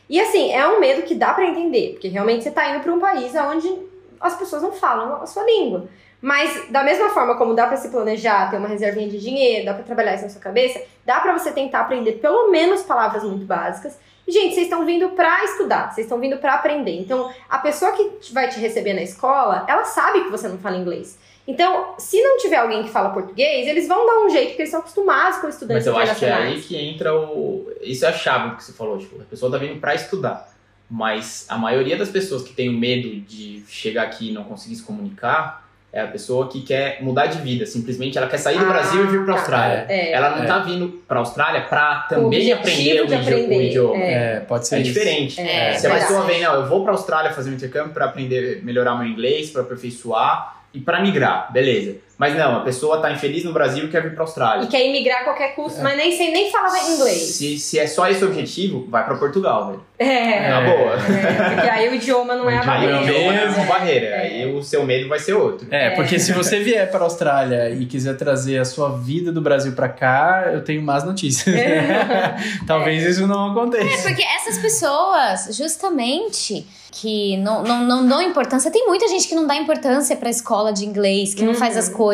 E 0.10 0.20
assim, 0.20 0.52
é 0.52 0.68
um 0.68 0.80
medo 0.80 1.04
que 1.04 1.16
dá 1.16 1.34
pra 1.34 1.46
entender, 1.46 1.94
porque 1.94 2.08
realmente 2.08 2.44
você 2.44 2.52
tá 2.52 2.70
indo 2.70 2.82
pra 2.82 2.94
um 2.94 3.00
país 3.00 3.34
onde 3.36 3.88
as 4.20 4.36
pessoas 4.36 4.62
não 4.62 4.72
falam 4.72 5.22
a 5.22 5.26
sua 5.26 5.44
língua. 5.44 5.88
Mas 6.22 6.70
da 6.70 6.84
mesma 6.84 7.10
forma 7.10 7.38
como 7.38 7.54
dá 7.54 7.68
pra 7.68 7.78
se 7.78 7.90
planejar, 7.90 8.50
ter 8.50 8.58
uma 8.58 8.68
reservinha 8.68 9.08
de 9.08 9.20
dinheiro, 9.20 9.66
dá 9.66 9.74
pra 9.74 9.84
trabalhar 9.84 10.16
isso 10.16 10.24
na 10.24 10.30
sua 10.30 10.42
cabeça, 10.42 10.82
dá 11.06 11.20
pra 11.20 11.38
você 11.38 11.52
tentar 11.52 11.82
aprender 11.82 12.14
pelo 12.14 12.50
menos 12.50 12.82
palavras 12.82 13.24
muito 13.24 13.46
básicas. 13.46 14.00
Gente, 14.28 14.56
vocês 14.56 14.66
estão 14.66 14.86
vindo 14.86 15.10
pra 15.10 15.44
estudar, 15.46 15.94
vocês 15.94 16.06
estão 16.06 16.20
vindo 16.20 16.38
pra 16.38 16.56
aprender. 16.56 17.00
Então, 17.00 17.32
a 17.48 17.60
pessoa 17.60 17.94
que 17.94 18.34
vai 18.34 18.50
te 18.50 18.60
receber 18.60 18.94
na 18.94 19.02
escola, 19.02 19.66
ela 19.70 19.86
sabe 19.86 20.24
que 20.24 20.30
você 20.30 20.48
não 20.48 20.58
fala 20.58 20.76
inglês. 20.76 21.18
Então, 21.48 21.94
se 21.98 22.22
não 22.22 22.38
tiver 22.38 22.58
alguém 22.58 22.84
que 22.84 22.90
fala 22.90 23.10
português, 23.12 23.68
eles 23.68 23.88
vão 23.88 24.06
dar 24.06 24.26
um 24.26 24.30
jeito, 24.30 24.48
porque 24.50 24.64
eles 24.64 24.72
são 24.72 24.82
acostumados 24.82 25.40
com 25.40 25.48
estudantes 25.48 25.86
Mas 25.88 25.96
eu 25.96 25.98
acho 26.02 26.16
que 26.20 26.26
é 26.26 26.34
aí 26.34 26.60
que 26.62 26.76
entra 26.76 27.16
o. 27.16 27.72
Isso 27.82 28.06
é 28.06 28.10
a 28.10 28.14
chave 28.14 28.50
do 28.50 28.56
que 28.58 28.64
você 28.66 28.74
falou, 28.74 28.98
tipo, 28.98 29.22
a 29.22 29.26
pessoa 29.26 29.50
tá 29.52 29.58
vindo 29.58 29.80
pra 29.80 29.96
estudar. 29.96 30.54
Mas 30.90 31.46
a 31.50 31.58
maioria 31.58 31.98
das 31.98 32.10
pessoas 32.10 32.44
que 32.44 32.54
tem 32.54 32.70
o 32.70 32.74
medo 32.74 33.10
de 33.22 33.64
chegar 33.68 34.04
aqui 34.04 34.30
e 34.30 34.34
não 34.34 34.44
conseguir 34.44 34.76
se 34.76 34.84
comunicar 34.84 35.66
é 35.92 36.02
a 36.02 36.08
pessoa 36.08 36.48
que 36.50 36.62
quer 36.62 37.02
mudar 37.02 37.26
de 37.28 37.40
vida. 37.42 37.66
Simplesmente 37.66 38.18
ela 38.18 38.28
quer 38.28 38.38
sair 38.38 38.58
do 38.60 38.66
Ah, 38.66 38.70
Brasil 38.70 39.04
e 39.04 39.08
vir 39.08 39.24
pra 39.26 39.34
tá. 39.34 39.40
Austrália. 39.40 39.86
É. 39.90 40.12
Ela 40.12 40.32
não 40.36 40.44
É. 40.44 40.46
tá 40.48 40.60
vindo 40.60 40.90
pra 41.08 41.20
Austrália 41.20 41.62
pra 41.62 42.06
O 42.12 42.14
também 42.16 42.52
aprender 42.52 43.02
o, 43.02 43.08
de 43.08 43.14
idi- 43.16 43.24
o 43.34 43.36
aprender, 43.36 43.68
idioma. 43.70 43.96
é. 44.04 44.12
É, 44.36 44.40
pode 44.42 44.68
ser 44.68 44.76
É 44.76 44.80
isso. 44.82 44.94
diferente. 44.94 45.40
É, 45.42 45.74
Se 45.74 45.88
a 45.88 45.94
pessoa 45.96 46.22
vem, 46.26 46.42
não, 46.42 46.56
eu 46.56 46.66
vou 46.68 46.84
pra 46.84 46.92
Austrália 46.92 47.32
fazer 47.34 47.50
um 47.50 47.54
intercâmbio 47.54 47.94
pra 47.94 48.06
aprender, 48.06 48.62
melhorar 48.64 48.96
meu 48.96 49.08
inglês, 49.08 49.50
pra 49.50 49.62
aperfeiçoar 49.62 50.57
e 50.74 50.80
pra 50.80 51.02
migrar, 51.02 51.52
beleza. 51.52 51.98
Mas 52.18 52.36
não, 52.36 52.58
a 52.58 52.60
pessoa 52.62 53.00
tá 53.00 53.12
infeliz 53.12 53.44
no 53.44 53.54
Brasil 53.54 53.86
e 53.86 53.90
quer 53.90 54.02
vir 54.02 54.14
pra 54.16 54.24
Austrália. 54.24 54.64
E 54.64 54.68
quer 54.68 54.84
imigrar 54.88 55.22
a 55.22 55.24
qualquer 55.24 55.54
custo, 55.54 55.82
mas 55.84 55.96
nem 55.96 56.12
sei 56.18 56.32
nem 56.32 56.50
falava 56.52 56.78
inglês. 56.80 57.22
Se, 57.36 57.60
se 57.60 57.78
é 57.78 57.86
só 57.86 58.08
esse 58.10 58.24
o 58.24 58.28
objetivo, 58.28 58.88
vai 58.90 59.06
pra 59.06 59.16
Portugal, 59.18 59.68
velho. 59.68 59.86
É. 60.00 60.50
Na 60.50 60.62
boa. 60.62 60.94
É, 60.94 61.54
porque 61.56 61.70
aí 61.70 61.90
o 61.90 61.94
idioma 61.96 62.36
não 62.36 62.50
é 62.50 62.58
a 62.58 62.60
O 62.60 62.64
idioma 62.64 62.74
Aí 62.74 62.88
barreira. 62.88 63.00
o 63.00 63.04
idioma 63.04 63.34
é 63.40 63.46
uma 63.50 63.64
É. 63.64 63.68
barreira. 63.68 64.06
É. 64.08 64.20
Aí 64.22 64.54
o 64.56 64.64
seu 64.64 64.84
medo 64.86 65.08
vai 65.08 65.20
ser 65.20 65.34
outro. 65.34 65.68
É, 65.72 65.92
porque 65.92 66.18
se 66.20 66.34
você 66.34 66.60
vier 66.60 66.90
para 66.90 67.00
a 67.02 67.04
Austrália 67.04 67.70
e 67.70 67.86
quiser 67.86 68.16
trazer 68.18 68.58
a 68.60 68.66
sua 68.66 68.90
vida 68.98 69.32
do 69.32 69.42
Brasil 69.42 69.74
para 69.74 69.90
cá, 69.90 70.50
eu 70.54 70.64
tenho 70.64 70.82
más 70.82 71.04
notícias. 71.04 71.56
Talvez 72.66 73.04
isso 73.04 73.28
não 73.28 73.48
É, 73.48 73.52
aconteça. 73.52 74.08
porque 74.08 74.24
essas 74.24 74.58
pessoas, 74.60 75.56
justamente, 75.56 76.66
que 76.92 77.38
não, 77.38 77.64
não, 77.64 77.84
não 77.84 78.08
dão 78.08 78.22
importância. 78.22 78.72
Tem 78.72 78.86
muita 78.88 79.08
gente 79.08 79.28
que 79.28 79.36
não 79.36 79.46
dá 79.46 79.56
importância 79.56 80.16
pra 80.16 80.30
escola 80.30 80.72
de 80.74 80.86
inglês, 80.86 81.34
que 81.34 81.44
não 81.44 81.54
faz 81.54 81.74
Uhum. 81.74 81.80
as 81.80 81.90
coisas, 81.90 82.07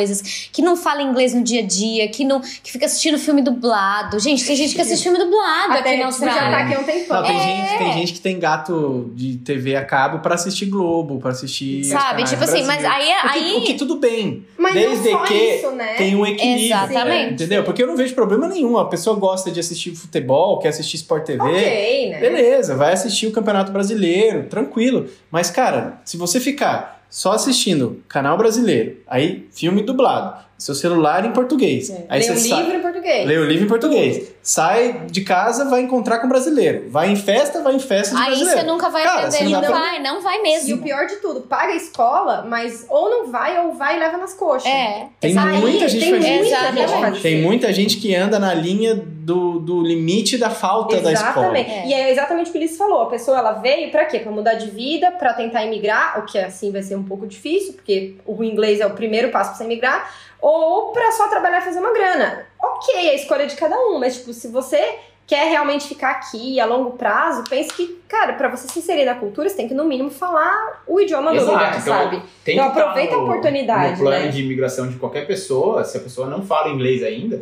que 0.51 0.61
não 0.61 0.75
fala 0.75 1.01
inglês 1.01 1.33
no 1.33 1.43
dia 1.43 1.61
a 1.61 1.65
dia, 1.65 2.07
que, 2.07 2.23
não, 2.25 2.39
que 2.41 2.71
fica 2.71 2.85
assistindo 2.85 3.17
filme 3.17 3.41
dublado. 3.41 4.19
Gente, 4.19 4.45
tem 4.45 4.55
gente 4.55 4.75
que 4.75 4.81
assiste 4.81 5.03
filme 5.03 5.17
dublado 5.17 5.73
Até 5.73 5.91
aqui 5.93 6.03
na 6.03 6.11
tipo, 6.11 6.25
já 6.25 6.33
tá 6.33 6.33
Austrália. 6.41 6.57
aqui 6.57 6.77
um 6.77 6.83
tempão. 6.83 7.21
Não, 7.21 7.27
tem, 7.27 7.37
É. 7.39 7.67
gente, 7.67 7.77
tem 7.77 7.93
gente 7.93 8.13
que 8.13 8.19
tem 8.21 8.39
gato 8.39 9.11
de 9.15 9.37
TV 9.37 9.75
a 9.75 9.85
cabo 9.85 10.19
para 10.19 10.35
assistir 10.35 10.65
Globo, 10.67 11.19
para 11.19 11.31
assistir. 11.31 11.83
Sabe? 11.85 12.23
Tipo 12.23 12.43
assim, 12.43 12.63
mas 12.65 12.83
aí. 12.83 13.03
O 13.25 13.31
que, 13.31 13.39
aí... 13.39 13.57
o 13.57 13.61
que 13.61 13.73
tudo 13.75 13.97
bem. 13.97 14.45
Mas 14.57 14.73
Desde 14.73 15.09
não 15.11 15.19
só 15.19 15.25
que 15.25 15.33
isso, 15.33 15.71
né? 15.71 15.93
Tem 15.95 16.15
um 16.15 16.25
equilíbrio. 16.25 16.65
Exatamente. 16.65 17.05
né? 17.05 17.29
Entendeu? 17.31 17.63
Porque 17.63 17.83
eu 17.83 17.87
não 17.87 17.97
vejo 17.97 18.13
problema 18.15 18.47
nenhum. 18.47 18.77
A 18.77 18.85
pessoa 18.85 19.15
gosta 19.15 19.51
de 19.51 19.59
assistir 19.59 19.93
futebol, 19.95 20.59
quer 20.59 20.69
assistir 20.69 20.97
Sport 20.97 21.25
TV. 21.25 21.41
Ok, 21.43 22.09
né? 22.11 22.19
Beleza, 22.19 22.75
vai 22.75 22.93
assistir 22.93 23.27
o 23.27 23.31
Campeonato 23.31 23.71
Brasileiro, 23.71 24.43
tranquilo. 24.47 25.07
Mas, 25.29 25.49
cara, 25.49 26.01
se 26.05 26.15
você 26.17 26.39
ficar 26.39 27.02
só 27.13 27.33
assistindo 27.33 28.01
canal 28.07 28.35
brasileiro, 28.35 28.97
aí 29.05 29.47
filme 29.51 29.83
dublado, 29.83 30.43
seu 30.57 30.73
celular 30.75 31.25
em 31.25 31.31
português. 31.31 31.89
Aí 32.07 32.19
Lê 32.21 32.25
você 32.25 32.31
um 32.33 32.37
sai- 32.37 32.61
livro 32.63 32.77
em 32.77 32.81
português. 32.81 33.27
Lê 33.27 33.37
o 33.37 33.45
livro 33.45 33.65
em 33.65 33.67
português. 33.67 34.31
Sai 34.41 35.01
de 35.09 35.21
casa, 35.21 35.65
vai 35.65 35.81
encontrar 35.81 36.19
com 36.19 36.27
brasileiro. 36.27 36.89
Vai 36.89 37.09
em 37.09 37.15
festa, 37.15 37.61
vai 37.61 37.75
em 37.75 37.79
festa 37.79 38.15
de 38.15 38.21
Aí 38.21 38.27
brasileiro. 38.27 38.59
você 38.59 38.65
nunca 38.65 38.89
vai 38.89 39.03
Cara, 39.03 39.27
aprender, 39.27 39.49
não, 39.49 39.61
não 39.61 39.69
vai 39.71 39.99
não 40.01 40.21
vai 40.21 40.41
mesmo. 40.41 40.69
E 40.69 40.73
o 40.73 40.77
pior 40.81 41.05
de 41.07 41.15
tudo, 41.17 41.41
paga 41.41 41.73
a 41.73 41.75
escola, 41.75 42.45
mas 42.47 42.85
ou 42.89 43.09
não 43.09 43.31
vai, 43.31 43.65
ou 43.65 43.73
vai 43.73 43.97
e 43.97 43.99
leva 43.99 44.17
nas 44.17 44.33
coxas. 44.33 44.69
É. 44.71 45.07
Tem 45.19 45.37
Aí, 45.37 45.59
muita 45.59 45.87
gente 45.89 46.01
tem 46.01 46.11
faz 46.11 46.25
muita 46.25 46.41
isso. 46.43 46.49
gente 46.65 46.79
Exatamente. 46.83 47.21
Tem 47.21 47.41
muita 47.41 47.73
gente 47.73 47.97
que 47.97 48.15
anda 48.15 48.37
na 48.39 48.53
linha 48.53 48.95
do, 48.95 49.59
do 49.59 49.81
limite 49.81 50.37
da 50.37 50.49
falta 50.49 50.99
da 51.01 51.11
escola. 51.13 51.57
Exatamente. 51.57 51.69
É. 51.71 51.87
E 51.87 51.93
é 51.93 52.11
exatamente 52.11 52.49
o 52.49 52.51
que 52.51 52.57
o 52.57 52.61
Ulisses 52.61 52.77
falou. 52.77 53.01
A 53.01 53.05
pessoa 53.09 53.37
ela 53.37 53.53
veio 53.53 53.89
pra 53.91 54.05
quê? 54.05 54.19
Pra 54.19 54.31
mudar 54.31 54.53
de 54.55 54.69
vida, 54.69 55.11
pra 55.11 55.33
tentar 55.33 55.65
imigrar, 55.65 56.19
o 56.19 56.25
que 56.25 56.37
assim 56.37 56.71
vai 56.71 56.81
ser 56.81 56.95
um 56.95 57.03
pouco 57.03 57.25
difícil, 57.27 57.73
porque 57.73 58.15
o 58.25 58.43
inglês 58.43 58.79
é 58.81 58.85
o 58.85 58.91
primeiro 58.91 59.29
passo 59.29 59.51
pra 59.51 59.57
você 59.57 59.63
imigrar, 59.63 60.11
ou 60.43 60.91
pra 60.91 61.11
só 61.13 61.27
trabalhar 61.29 61.59
e 61.59 61.65
fazer 61.65 61.79
uma 61.79 61.93
grana. 61.93 62.45
Ok, 62.61 62.93
é 63.07 63.11
a 63.11 63.15
escolha 63.15 63.47
de 63.47 63.55
cada 63.55 63.77
um, 63.77 63.97
mas 63.99 64.17
tipo, 64.17 64.33
se 64.33 64.47
você 64.49 64.99
quer 65.25 65.49
realmente 65.49 65.87
ficar 65.87 66.11
aqui 66.11 66.59
a 66.59 66.65
longo 66.65 66.91
prazo, 66.97 67.45
pense 67.49 67.73
que, 67.73 68.01
cara, 68.09 68.33
pra 68.33 68.49
você 68.49 68.67
se 68.67 68.77
inserir 68.79 69.05
na 69.05 69.15
cultura, 69.15 69.47
você 69.47 69.55
tem 69.55 69.69
que 69.69 69.73
no 69.73 69.85
mínimo 69.85 70.11
falar 70.11 70.83
o 70.85 70.99
idioma 70.99 71.31
do 71.31 71.37
Exato, 71.37 71.51
lugar, 71.53 71.69
então, 71.79 71.81
sabe? 71.81 72.21
Tem 72.43 72.55
Então 72.55 72.71
tá 72.71 72.81
aproveita 72.81 73.13
a 73.15 73.17
no- 73.17 73.23
oportunidade, 73.23 73.91
No 73.93 73.97
plano 73.99 74.25
né? 74.25 74.31
de 74.31 74.41
imigração 74.43 74.89
de 74.89 74.97
qualquer 74.97 75.25
pessoa, 75.25 75.83
se 75.85 75.97
a 75.97 76.01
pessoa 76.01 76.27
não 76.27 76.45
fala 76.45 76.69
inglês 76.69 77.01
ainda, 77.03 77.41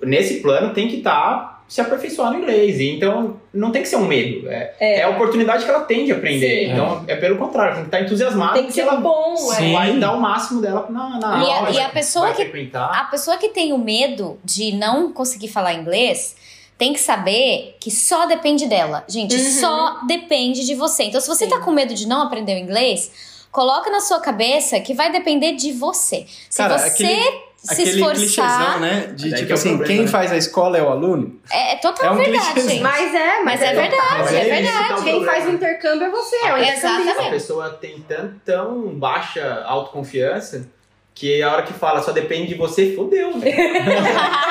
nesse 0.00 0.40
plano 0.40 0.74
tem 0.74 0.88
que 0.88 0.96
estar 0.96 1.51
se 1.72 1.80
aperfeiçoando 1.80 2.32
no 2.34 2.38
inglês. 2.42 2.78
E 2.78 2.90
então 2.96 3.40
não 3.54 3.70
tem 3.70 3.80
que 3.80 3.88
ser 3.88 3.96
um 3.96 4.04
medo. 4.06 4.46
É, 4.50 4.74
É. 4.78 4.98
é 4.98 5.02
a 5.04 5.08
oportunidade 5.08 5.64
que 5.64 5.70
ela 5.70 5.80
tem 5.84 6.04
de 6.04 6.12
aprender. 6.12 6.66
Sim. 6.66 6.72
Então 6.72 7.02
é 7.08 7.16
pelo 7.16 7.38
contrário, 7.38 7.74
tem 7.76 7.82
que 7.84 7.88
estar 7.88 8.00
entusiasmada 8.02 8.52
Tem 8.52 8.62
que 8.64 8.68
porque 8.68 8.82
ser 8.82 8.86
ela 8.88 9.00
bom, 9.00 9.34
Sim. 9.36 9.70
é. 9.70 9.72
vai 9.72 9.98
dar 9.98 10.12
o 10.12 10.20
máximo 10.20 10.60
dela 10.60 10.86
na, 10.90 11.18
na 11.18 11.42
E 11.42 11.50
a- 11.50 11.56
aula. 11.56 11.70
e 11.70 11.80
a 11.80 11.88
pessoa 11.88 12.28
que- 12.32 12.42
frequentar. 12.44 12.90
A 12.94 13.04
pessoa 13.04 13.38
que 13.38 13.48
tem 13.48 13.72
o 13.72 13.78
medo 13.78 14.38
de 14.44 14.72
não 14.72 15.10
conseguir 15.14 15.48
falar 15.48 15.72
inglês 15.72 16.36
tem 16.76 16.92
que 16.92 17.00
saber 17.00 17.76
que 17.80 17.90
só 17.90 18.26
depende 18.26 18.66
dela. 18.66 19.02
Gente, 19.08 19.34
Uhum. 19.34 19.50
só 19.60 20.00
depende 20.06 20.66
de 20.66 20.74
você. 20.74 21.04
Então, 21.04 21.20
se 21.22 21.28
você 21.28 21.46
tá 21.46 21.58
com 21.60 21.70
medo 21.70 21.94
de 21.94 22.06
não 22.06 22.20
aprender 22.22 22.54
o 22.56 22.58
inglês, 22.58 23.10
coloca 23.50 23.88
na 23.90 24.00
sua 24.00 24.20
cabeça 24.20 24.78
que 24.80 24.92
vai 24.92 25.10
depender 25.10 25.52
de 25.52 25.72
você. 25.72 26.26
Se 26.50 26.58
Cara, 26.58 26.76
você 26.78 26.88
aquele- 27.04 27.40
se 27.62 27.72
Aquele 27.74 27.90
esforçar, 27.90 28.16
clichêzão, 28.16 28.80
né? 28.80 29.12
De 29.14 29.30
tipo 29.30 29.46
que 29.46 29.52
é 29.52 29.54
assim, 29.54 29.68
problema, 29.76 29.86
quem 29.94 30.00
né? 30.02 30.06
faz 30.08 30.32
a 30.32 30.36
escola 30.36 30.76
é 30.76 30.82
o 30.82 30.88
aluno. 30.88 31.38
é, 31.50 31.74
é 31.74 31.76
total 31.76 32.06
É 32.06 32.10
um 32.10 32.16
verdade. 32.16 32.52
clichêzão. 32.54 32.82
Mas 32.82 33.14
é, 33.14 33.42
Mas 33.44 33.62
é 33.62 33.72
verdade, 33.74 34.04
Mas 34.18 34.32
é 34.32 34.40
esse 34.40 34.50
verdade. 34.50 34.82
que 34.82 34.88
tá 34.88 34.96
o 34.98 35.04
Quem 35.04 35.24
faz 35.24 35.46
o 35.46 35.50
intercâmbio 35.50 36.06
é 36.06 36.10
você, 36.10 36.36
é 36.36 36.54
o 36.54 36.58
intercambista. 36.58 36.86
Exatamente. 36.88 37.26
A 37.26 37.30
pessoa 37.30 37.70
tem 37.70 38.00
tão, 38.00 38.34
tão 38.44 38.98
baixa 38.98 39.62
autoconfiança 39.64 40.66
que 41.14 41.42
a 41.42 41.52
hora 41.52 41.62
que 41.62 41.74
fala 41.74 42.00
só 42.02 42.10
depende 42.10 42.48
de 42.48 42.54
você, 42.54 42.94
fodeu, 42.96 43.38
velho. 43.38 43.54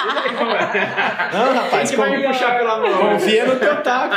Não, 1.34 1.54
rapaz, 1.54 1.90
que 1.90 1.98
vai 1.98 2.18
me 2.18 2.28
puxar 2.28 2.58
pela 2.58 2.80
mão? 2.80 3.10
confia 3.14 3.46
no 3.46 3.60
teu 3.60 3.82
taco. 3.84 4.16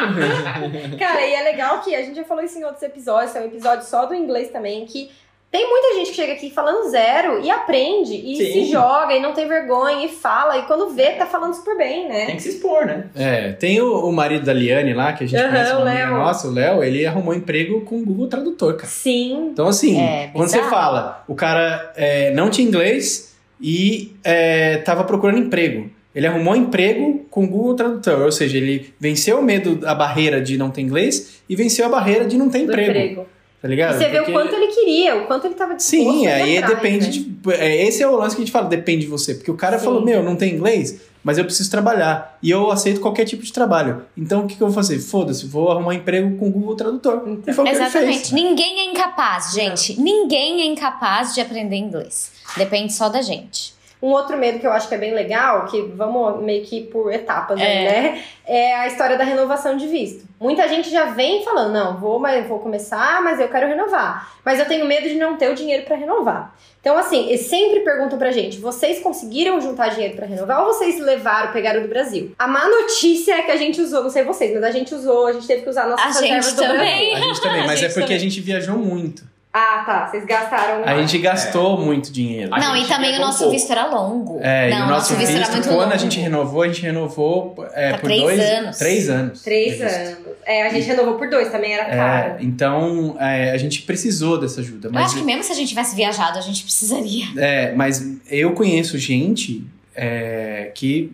Cara, 0.98 1.26
e 1.26 1.35
é 1.35 1.42
legal 1.42 1.80
que 1.80 1.94
a 1.94 2.02
gente 2.02 2.16
já 2.16 2.24
falou 2.24 2.44
isso 2.44 2.59
em 2.59 2.64
outros 2.64 2.83
episódios, 2.83 3.35
é 3.35 3.40
um 3.40 3.46
episódio 3.46 3.85
só 3.87 4.07
do 4.07 4.14
inglês 4.14 4.50
também, 4.50 4.85
que 4.87 5.11
tem 5.55 5.71
muita 5.71 5.95
gente 5.95 6.11
que 6.11 6.17
chega 6.17 6.33
aqui 6.33 6.51
falando 6.51 6.90
zero 6.90 7.40
e 7.40 7.49
aprende, 7.49 8.12
e 8.12 8.35
Sim. 8.35 8.53
se 8.53 8.64
joga, 8.73 9.14
e 9.14 9.21
não 9.21 9.33
tem 9.33 9.47
vergonha, 9.47 10.05
e 10.05 10.09
fala, 10.09 10.59
e 10.59 10.62
quando 10.62 10.88
vê, 10.90 11.12
tá 11.12 11.27
falando 11.27 11.55
super 11.55 11.79
bem, 11.79 12.09
né? 12.09 12.27
Tem 12.27 12.35
que 12.35 12.43
se 12.43 12.49
expor, 12.49 12.85
né? 12.85 13.05
É, 13.14 13.53
tem 13.53 13.81
o, 13.81 14.09
o 14.09 14.12
marido 14.12 14.45
da 14.45 14.53
Liane 14.53 14.93
lá, 14.93 15.12
que 15.12 15.23
a 15.23 15.29
gente 15.29 15.40
Aham, 15.40 15.51
conhece, 15.53 15.73
o 15.73 15.77
uma 15.77 15.90
amiga 15.90 16.05
Léo. 16.07 16.14
nossa, 16.19 16.49
o 16.49 16.51
Léo, 16.51 16.83
ele 16.83 17.07
arrumou 17.07 17.33
emprego 17.33 17.83
com 17.83 18.01
o 18.01 18.05
Google 18.05 18.27
Tradutor, 18.27 18.75
cara. 18.75 18.88
Sim. 18.88 19.51
Então, 19.53 19.69
assim, 19.69 19.97
É, 20.01 20.29
quando 20.33 20.49
você 20.49 20.61
fala, 20.64 21.23
o 21.29 21.37
cara 21.37 21.93
é, 21.95 22.33
não 22.33 22.51
tinha 22.51 22.67
inglês 22.67 23.37
e 23.61 24.12
é, 24.25 24.79
tava 24.79 25.05
procurando 25.05 25.38
emprego. 25.38 25.88
Ele 26.12 26.27
arrumou 26.27 26.57
emprego 26.57 27.25
com 27.31 27.45
o 27.45 27.47
Google 27.47 27.75
Tradutor, 27.77 28.23
ou 28.23 28.33
seja, 28.33 28.57
ele 28.57 28.93
venceu 28.99 29.38
o 29.38 29.43
medo, 29.45 29.87
a 29.87 29.95
barreira 29.95 30.40
de 30.40 30.59
não 30.59 30.69
ter 30.71 30.81
inglês 30.81 31.43
e 31.49 31.55
venceu 31.55 31.87
a 31.87 31.88
barreira 31.88 32.25
de 32.25 32.37
não 32.37 32.49
ter 32.51 32.59
Do 32.59 32.73
emprego. 32.73 32.90
emprego. 32.90 33.27
Tá 33.64 33.68
E 33.68 33.70
ligado? 33.70 33.96
você 33.96 34.09
vê 34.11 34.20
o 34.20 34.31
quanto 34.31 34.55
ele 34.55 34.66
queria, 34.66 35.16
o 35.16 35.27
quanto 35.27 35.46
ele 35.46 35.55
tava 35.55 35.74
disposto 35.74 35.98
Sim, 36.03 36.27
aí 36.27 36.59
atrás, 36.59 36.74
depende 36.77 37.07
né? 37.07 37.11
de. 37.11 37.50
é, 37.53 37.87
Esse 37.87 38.03
é 38.03 38.07
o 38.07 38.14
lance 38.14 38.37
que 38.37 38.42
a 38.42 38.44
gente 38.44 38.53
fala, 38.53 38.68
depende 38.68 39.07
de 39.07 39.11
você. 39.11 39.35
Porque 39.35 39.50
o 39.50 39.57
cara 39.57 39.79
Sim. 39.79 39.87
falou, 39.87 40.05
meu, 40.05 40.22
não 40.22 40.37
tem 40.37 40.53
inglês, 40.53 41.00
mas 41.22 41.38
eu 41.38 41.46
preciso 41.46 41.70
trabalhar. 41.70 42.38
E 42.42 42.50
eu 42.50 42.70
aceito 42.70 43.00
qualquer 43.00 43.24
tipo 43.24 43.42
de 43.42 43.50
trabalho. 43.50 44.03
Então 44.14 44.44
o 44.44 44.46
que, 44.46 44.55
que 44.57 44.62
eu 44.62 44.66
vou 44.66 44.74
fazer? 44.74 44.98
Foda-se, 44.98 45.46
vou 45.46 45.70
arrumar 45.70 45.94
emprego 45.94 46.37
com 46.37 46.48
o 46.48 46.50
Google 46.50 46.77
Tradutor. 46.77 47.22
Então. 47.27 47.50
e 47.50 47.53
foi 47.55 47.64
o 47.64 47.66
que 47.66 47.74
ele 47.74 47.85
Exatamente. 47.87 48.35
Ninguém 48.35 48.81
é 48.81 48.85
incapaz, 48.90 49.53
gente. 49.55 49.98
Ninguém 49.98 50.61
é 50.61 50.66
incapaz 50.66 51.35
de 51.35 51.40
aprender 51.40 51.77
inglês. 51.77 52.33
Depende 52.59 52.92
só 52.92 53.09
da 53.09 53.22
gente. 53.22 53.73
Um 54.05 54.11
outro 54.11 54.37
medo 54.37 54.59
que 54.59 54.67
eu 54.67 54.71
acho 54.73 54.87
que 54.87 54.95
é 54.95 54.99
bem 54.99 55.14
legal, 55.14 55.64
que 55.64 55.81
vamos 55.81 56.43
meio 56.43 56.62
que 56.62 56.83
por 56.83 57.11
etapas 57.11 57.59
aí, 57.59 57.85
né? 57.85 58.23
É 58.47 58.75
a 58.75 58.87
história 58.87 59.17
da 59.17 59.25
renovação 59.25 59.79
de 59.79 59.87
visto. 59.87 60.25
Muita 60.38 60.69
gente 60.69 60.90
já 60.90 61.07
vem 61.07 61.43
falando, 61.43 61.73
não, 61.73 61.97
vou, 61.97 62.19
mas 62.19 62.47
vou 62.47 62.59
começar, 62.59 63.23
mas 63.23 63.40
eu 63.40 63.49
quero 63.49 63.67
renovar. 63.67 64.31
Mas 64.45 64.59
eu 64.59 64.67
tenho 64.67 64.85
medo 64.85 65.09
de 65.09 65.14
não 65.14 65.38
ter 65.38 65.51
o 65.51 65.55
dinheiro 65.55 65.85
pra 65.85 65.97
renovar. 65.97 66.55
Então, 66.83 66.99
assim, 66.99 67.29
eles 67.29 67.47
sempre 67.47 67.81
perguntam 67.81 68.19
pra 68.19 68.31
gente: 68.31 68.59
vocês 68.59 68.99
conseguiram 69.01 69.59
juntar 69.59 69.88
dinheiro 69.88 70.17
pra 70.17 70.27
renovar 70.27 70.61
ou 70.61 70.67
vocês 70.67 71.01
levaram, 71.01 71.51
pegaram 71.51 71.81
do 71.81 71.88
Brasil? 71.88 72.33
A 72.38 72.47
má 72.47 72.69
notícia 72.69 73.33
é 73.37 73.43
que 73.43 73.51
a 73.53 73.57
gente 73.57 73.81
usou, 73.81 74.03
não 74.03 74.11
sei 74.11 74.23
vocês, 74.23 74.53
mas 74.53 74.64
a 74.64 74.71
gente 74.71 74.95
usou, 74.95 75.29
a 75.29 75.33
gente 75.33 75.47
teve 75.47 75.62
que 75.62 75.71
usar 75.71 75.87
nossas 75.88 76.05
A 76.19 76.21
gente 76.21 76.31
reservas 76.35 76.53
do 76.53 76.61
também. 76.62 77.11
Brasil. 77.11 77.14
A 77.14 77.21
gente 77.21 77.40
também, 77.40 77.61
A 77.64 77.67
mas 77.67 77.79
é 77.79 77.83
gente 77.85 77.95
porque 77.95 78.01
também. 78.03 78.17
a 78.17 78.21
gente 78.21 78.40
viajou 78.43 78.77
muito. 78.77 79.33
Ah, 79.57 79.85
tá. 79.87 80.09
Vocês 80.09 80.25
gastaram. 80.25 80.83
A 80.85 81.01
gente 81.01 81.17
gastou 81.19 81.79
muito 81.79 82.11
dinheiro. 82.11 82.53
A 82.53 82.59
não, 82.59 82.77
e 82.77 82.88
também 82.88 83.12
o 83.12 83.19
um 83.19 83.21
nosso 83.21 83.38
pouco. 83.38 83.53
visto 83.53 83.71
era 83.71 83.87
longo. 83.87 84.40
É, 84.43 84.69
não, 84.69 84.79
e 84.79 84.83
o 84.83 84.87
nosso 84.88 85.14
visto, 85.14 85.31
era 85.31 85.49
muito 85.49 85.69
quando 85.69 85.79
longo. 85.79 85.93
a 85.93 85.97
gente 85.97 86.19
renovou, 86.19 86.62
a 86.62 86.67
gente 86.67 86.83
renovou 86.83 87.55
é, 87.73 87.93
por 87.93 88.01
três 88.09 88.23
dois 88.23 88.40
anos. 88.40 88.79
Três 88.79 89.09
anos. 89.09 89.43
Três 89.43 89.79
visto. 89.79 89.85
anos. 89.85 90.19
É, 90.45 90.67
a 90.67 90.71
gente 90.71 90.87
renovou 90.88 91.14
por 91.14 91.31
dois, 91.31 91.53
também 91.53 91.73
era 91.73 91.85
É, 91.85 91.97
caro. 91.97 92.37
então 92.40 93.17
é, 93.21 93.53
a 93.53 93.57
gente 93.57 93.83
precisou 93.83 94.40
dessa 94.40 94.61
ajuda. 94.61 94.88
Eu 94.88 94.93
Mas 94.93 95.07
acho 95.07 95.19
que 95.19 95.23
mesmo 95.25 95.45
se 95.45 95.53
a 95.53 95.55
gente 95.55 95.69
tivesse 95.69 95.95
viajado, 95.95 96.37
a 96.37 96.43
gente 96.43 96.64
precisaria. 96.64 97.25
É, 97.37 97.73
mas 97.77 98.05
eu 98.29 98.55
conheço 98.55 98.99
gente 98.99 99.64
é, 99.95 100.73
que 100.75 101.12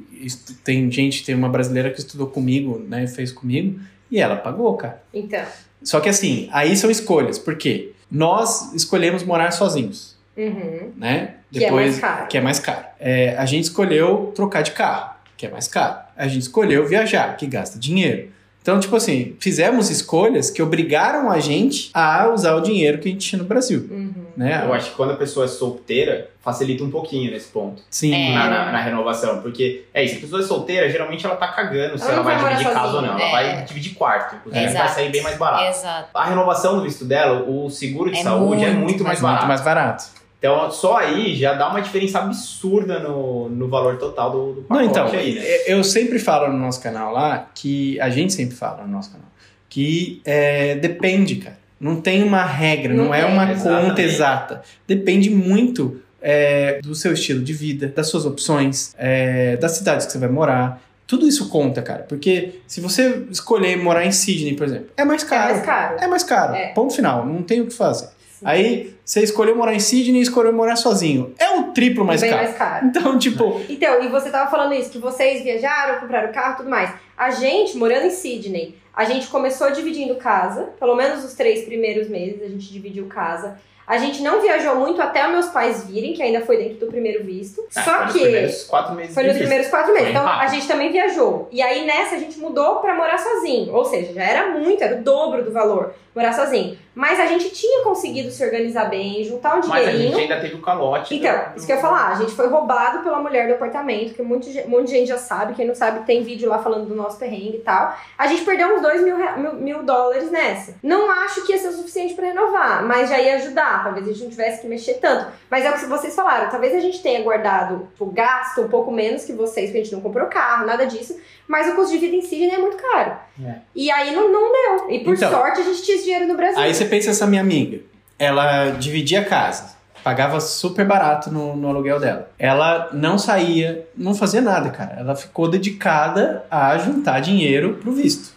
tem 0.64 0.90
gente, 0.90 1.24
tem 1.26 1.34
uma 1.34 1.50
brasileira 1.50 1.90
que 1.90 2.00
estudou 2.00 2.26
comigo, 2.26 2.82
né, 2.88 3.06
fez 3.06 3.32
comigo, 3.32 3.78
e 4.10 4.18
ela 4.18 4.36
pagou, 4.36 4.74
cara. 4.78 5.02
Então. 5.12 5.44
Só 5.82 6.00
que 6.00 6.08
assim, 6.08 6.48
aí 6.52 6.74
são 6.74 6.90
escolhas, 6.90 7.38
por 7.38 7.56
quê? 7.56 7.92
Nós 8.10 8.72
escolhemos 8.74 9.22
morar 9.22 9.50
sozinhos, 9.52 10.16
Uhum. 10.36 10.90
né? 10.96 11.34
Que 11.52 11.64
é 11.64 11.70
mais 11.70 11.98
caro. 11.98 12.26
Que 12.28 12.38
é 12.38 12.40
mais 12.40 12.58
caro. 12.58 12.84
É, 12.98 13.36
a 13.36 13.44
gente 13.46 13.64
escolheu 13.64 14.32
trocar 14.34 14.62
de 14.62 14.70
carro, 14.72 15.14
que 15.36 15.46
é 15.46 15.50
mais 15.50 15.66
caro. 15.68 15.96
A 16.16 16.26
gente 16.28 16.42
escolheu 16.42 16.86
viajar, 16.86 17.36
que 17.36 17.46
gasta 17.46 17.78
dinheiro. 17.78 18.28
Então, 18.62 18.78
tipo 18.78 18.94
assim, 18.94 19.34
fizemos 19.40 19.90
escolhas 19.90 20.50
que 20.50 20.62
obrigaram 20.62 21.30
a 21.30 21.40
gente 21.40 21.90
a 21.94 22.28
usar 22.28 22.54
o 22.56 22.60
dinheiro 22.60 22.98
que 22.98 23.08
a 23.08 23.12
gente 23.12 23.26
tinha 23.28 23.40
no 23.42 23.48
Brasil, 23.48 23.86
Uhum. 23.90 24.12
Né? 24.36 24.62
Eu 24.64 24.72
acho 24.72 24.90
que 24.90 24.96
quando 24.96 25.12
a 25.12 25.16
pessoa 25.16 25.44
é 25.44 25.48
solteira, 25.48 26.30
facilita 26.40 26.82
um 26.84 26.90
pouquinho 26.90 27.30
nesse 27.30 27.48
ponto. 27.48 27.82
Sim. 27.90 28.14
É. 28.14 28.34
Na, 28.34 28.48
na- 28.48 28.72
na 28.72 28.80
renovação. 28.80 29.40
Porque 29.42 29.84
é 29.92 30.02
isso, 30.04 30.16
a 30.16 30.20
pessoa 30.20 30.40
é 30.42 30.44
solteira, 30.44 30.88
geralmente 30.90 31.24
ela 31.26 31.36
tá 31.36 31.48
cagando 31.48 31.98
se 31.98 32.04
Ela 32.04 32.12
ela, 32.14 32.16
não 32.16 32.24
vai 32.24 32.38
vai 32.38 32.52
dividir 32.56 32.72
casa 32.72 32.96
ou 32.96 33.02
não. 33.02 33.18
Ela 33.18 33.22
É. 33.22 33.30
vai 33.56 33.64
dividir 33.64 33.94
quarto. 33.94 34.36
Inclusive 34.36 34.64
vai 34.64 34.72
Exato. 34.74 34.94
sair 34.94 35.10
bem 35.10 35.22
mais 35.22 35.36
barato. 35.38 35.64
Exato. 35.64 36.08
A 36.14 36.24
renovação 36.24 36.76
do 36.76 36.82
visto 36.82 37.04
dela, 37.04 37.42
o 37.48 37.68
seguro 37.70 38.10
de 38.10 38.18
É 38.18 38.22
saúde 38.22 38.64
é 38.64 38.70
muito 38.70 38.80
muito 38.90 39.04
mais 39.04 39.20
Mas 39.20 39.22
barato. 39.22 39.38
muito 39.46 39.48
mais 39.48 39.60
barato. 39.60 40.04
Então, 40.38 40.70
só 40.70 40.96
aí 40.96 41.36
já 41.36 41.52
dá 41.52 41.68
uma 41.68 41.82
diferença 41.82 42.18
absurda 42.18 42.98
no, 42.98 43.50
no 43.50 43.68
valor 43.68 43.98
total 43.98 44.30
do, 44.30 44.52
do 44.54 44.60
Não, 44.62 44.66
pacote 44.68 44.86
então, 44.88 45.06
aí, 45.08 45.34
né? 45.34 45.42
eu 45.66 45.84
sempre 45.84 46.18
falo 46.18 46.50
no 46.50 46.58
nosso 46.58 46.82
canal 46.82 47.12
lá 47.12 47.46
que 47.54 48.00
a 48.00 48.08
gente 48.08 48.32
sempre 48.32 48.56
fala 48.56 48.82
no 48.84 48.88
nosso 48.88 49.10
canal 49.12 49.26
que 49.68 50.20
é, 50.24 50.74
depende, 50.76 51.36
cara. 51.36 51.56
Não 51.80 52.00
tem 52.00 52.22
uma 52.22 52.44
regra, 52.44 52.92
não, 52.92 53.06
Não 53.06 53.14
é 53.14 53.24
uma 53.24 53.50
Exatamente. 53.50 53.88
conta 53.88 54.02
exata. 54.02 54.62
Depende 54.86 55.30
muito 55.30 56.00
é, 56.20 56.78
do 56.82 56.94
seu 56.94 57.14
estilo 57.14 57.42
de 57.42 57.52
vida, 57.54 57.88
das 57.88 58.08
suas 58.08 58.26
opções, 58.26 58.94
é, 58.98 59.56
das 59.56 59.72
cidades 59.72 60.04
que 60.06 60.12
você 60.12 60.18
vai 60.18 60.28
morar. 60.28 60.82
Tudo 61.06 61.26
isso 61.26 61.48
conta, 61.48 61.80
cara. 61.82 62.04
Porque 62.08 62.60
se 62.66 62.80
você 62.80 63.24
escolher 63.30 63.76
morar 63.76 64.04
em 64.04 64.12
Sydney, 64.12 64.54
por 64.54 64.66
exemplo, 64.66 64.88
é 64.96 65.04
mais 65.04 65.24
É 65.24 65.26
caro. 65.26 65.52
mais 65.54 65.64
caro. 65.66 65.96
É 66.00 66.06
mais 66.06 66.22
caro. 66.22 66.54
É. 66.54 66.66
Ponto 66.68 66.94
final. 66.94 67.26
Não 67.26 67.42
tem 67.42 67.60
o 67.62 67.66
que 67.66 67.72
fazer. 67.74 68.08
Aí 68.44 68.94
você 69.04 69.22
escolheu 69.22 69.56
morar 69.56 69.74
em 69.74 69.80
Sydney 69.80 70.20
e 70.20 70.22
escolheu 70.22 70.52
morar 70.52 70.76
sozinho. 70.76 71.34
É 71.38 71.50
o 71.58 71.64
triplo 71.72 72.04
mais 72.04 72.20
bem 72.20 72.30
caro. 72.30 72.42
mais 72.42 72.56
caro. 72.56 72.86
Então, 72.86 73.18
tipo, 73.18 73.60
Então, 73.68 74.02
e 74.02 74.08
você 74.08 74.30
tava 74.30 74.50
falando 74.50 74.74
isso, 74.74 74.90
que 74.90 74.98
vocês 74.98 75.42
viajaram, 75.42 76.00
compraram 76.00 76.32
carro 76.32 76.54
e 76.54 76.56
tudo 76.58 76.70
mais. 76.70 76.90
A 77.16 77.30
gente, 77.30 77.76
morando 77.76 78.06
em 78.06 78.10
Sydney, 78.10 78.76
a 78.94 79.04
gente 79.04 79.26
começou 79.28 79.70
dividindo 79.70 80.14
casa, 80.16 80.70
pelo 80.78 80.94
menos 80.94 81.24
os 81.24 81.34
três 81.34 81.64
primeiros 81.64 82.08
meses 82.08 82.42
a 82.42 82.48
gente 82.48 82.72
dividiu 82.72 83.06
casa. 83.06 83.58
A 83.86 83.98
gente 83.98 84.22
não 84.22 84.40
viajou 84.40 84.76
muito 84.76 85.02
até 85.02 85.26
meus 85.26 85.46
pais 85.46 85.84
virem, 85.84 86.12
que 86.12 86.22
ainda 86.22 86.40
foi 86.42 86.56
dentro 86.58 86.76
do 86.78 86.86
primeiro 86.86 87.24
visto. 87.24 87.66
Ah, 87.74 87.82
Só 87.82 87.90
foi 87.90 88.04
nos 88.04 88.12
que 88.12 88.20
primeiros 88.20 88.64
quatro 88.64 88.94
meses 88.94 89.14
foi 89.14 89.22
nos 89.24 89.36
primeiros 89.36 89.66
quatro 89.66 89.92
meses. 89.92 90.10
Então 90.10 90.28
a 90.28 90.46
gente 90.46 90.68
também 90.68 90.92
viajou. 90.92 91.48
E 91.50 91.60
aí 91.60 91.84
nessa 91.84 92.14
a 92.14 92.18
gente 92.20 92.38
mudou 92.38 92.76
pra 92.76 92.94
morar 92.94 93.18
sozinho. 93.18 93.74
Ou 93.74 93.84
seja, 93.84 94.12
já 94.12 94.22
era 94.22 94.50
muito, 94.56 94.80
era 94.80 95.00
o 95.00 95.02
dobro 95.02 95.44
do 95.44 95.50
valor 95.50 95.92
morar 96.14 96.32
sozinho. 96.32 96.78
Mas 97.00 97.18
a 97.18 97.24
gente 97.24 97.48
tinha 97.48 97.82
conseguido 97.82 98.30
se 98.30 98.44
organizar 98.44 98.84
bem, 98.90 99.24
juntar 99.24 99.54
um 99.54 99.66
Mas 99.66 99.70
a 99.70 99.90
dinheirinho. 99.90 100.10
gente 100.10 100.20
ainda 100.20 100.38
teve 100.38 100.54
o 100.56 100.60
calote. 100.60 101.16
Então, 101.16 101.32
do- 101.32 101.56
isso 101.56 101.64
que 101.64 101.72
eu 101.72 101.76
ia 101.76 101.80
falar, 101.82 102.08
a 102.08 102.14
gente 102.16 102.32
foi 102.32 102.46
roubado 102.46 102.98
pela 103.02 103.18
mulher 103.18 103.48
do 103.48 103.54
apartamento, 103.54 104.12
que 104.12 104.20
um 104.20 104.26
monte, 104.26 104.52
de, 104.52 104.60
um 104.60 104.68
monte 104.68 104.88
de 104.88 104.90
gente 104.98 105.08
já 105.08 105.16
sabe, 105.16 105.54
quem 105.54 105.66
não 105.66 105.74
sabe 105.74 106.04
tem 106.04 106.22
vídeo 106.22 106.46
lá 106.50 106.58
falando 106.58 106.86
do 106.86 106.94
nosso 106.94 107.18
perrengue 107.18 107.56
e 107.56 107.60
tal. 107.60 107.96
A 108.18 108.26
gente 108.26 108.42
perdeu 108.44 108.74
uns 108.76 108.82
2 108.82 109.02
mil, 109.02 109.16
mil, 109.38 109.52
mil 109.54 109.82
dólares 109.82 110.30
nessa. 110.30 110.74
Não 110.82 111.10
acho 111.10 111.46
que 111.46 111.52
ia 111.52 111.58
ser 111.58 111.68
o 111.68 111.72
suficiente 111.72 112.12
pra 112.12 112.26
renovar, 112.26 112.84
mas 112.86 113.08
já 113.08 113.18
ia 113.18 113.36
ajudar, 113.36 113.82
talvez 113.82 114.06
a 114.06 114.10
gente 114.12 114.24
não 114.24 114.30
tivesse 114.30 114.60
que 114.60 114.66
mexer 114.68 114.94
tanto. 115.00 115.26
Mas 115.50 115.64
é 115.64 115.70
o 115.70 115.72
que 115.78 115.86
vocês 115.86 116.14
falaram, 116.14 116.50
talvez 116.50 116.74
a 116.74 116.80
gente 116.80 117.02
tenha 117.02 117.22
guardado 117.22 117.88
o 117.98 118.06
gasto 118.06 118.60
um 118.60 118.68
pouco 118.68 118.92
menos 118.92 119.24
que 119.24 119.32
vocês, 119.32 119.68
porque 119.70 119.78
a 119.80 119.84
gente 119.84 119.94
não 119.94 120.02
comprou 120.02 120.26
carro, 120.26 120.66
nada 120.66 120.84
disso, 120.86 121.18
mas 121.48 121.66
o 121.66 121.74
custo 121.74 121.92
de 121.92 121.98
vida 121.98 122.14
em 122.14 122.20
si 122.22 122.46
já 122.46 122.56
é 122.56 122.58
muito 122.58 122.76
caro. 122.76 123.12
É. 123.42 123.54
E 123.74 123.90
aí 123.90 124.14
não, 124.14 124.30
não 124.30 124.52
deu. 124.52 124.90
E 124.90 125.00
por 125.02 125.14
Então, 125.14 125.30
sorte 125.30 125.60
a 125.60 125.64
gente 125.64 125.82
tinha 125.82 125.94
esse 125.96 126.04
dinheiro 126.04 126.26
no 126.26 126.34
Brasil. 126.36 126.58
Aí 126.60 126.74
você 126.74 126.84
pensa 126.90 127.10
essa 127.10 127.26
minha 127.26 127.40
amiga, 127.40 127.80
ela 128.18 128.70
dividia 128.72 129.20
a 129.20 129.24
casa, 129.24 129.76
pagava 130.02 130.40
super 130.40 130.86
barato 130.86 131.30
no, 131.30 131.56
no 131.56 131.68
aluguel 131.68 132.00
dela. 132.00 132.30
Ela 132.38 132.90
não 132.92 133.16
saía, 133.16 133.86
não 133.96 134.14
fazia 134.14 134.40
nada, 134.40 134.70
cara. 134.70 134.96
Ela 134.98 135.14
ficou 135.14 135.48
dedicada 135.48 136.44
a 136.50 136.76
juntar 136.76 137.20
dinheiro 137.20 137.78
pro 137.80 137.92
visto. 137.92 138.34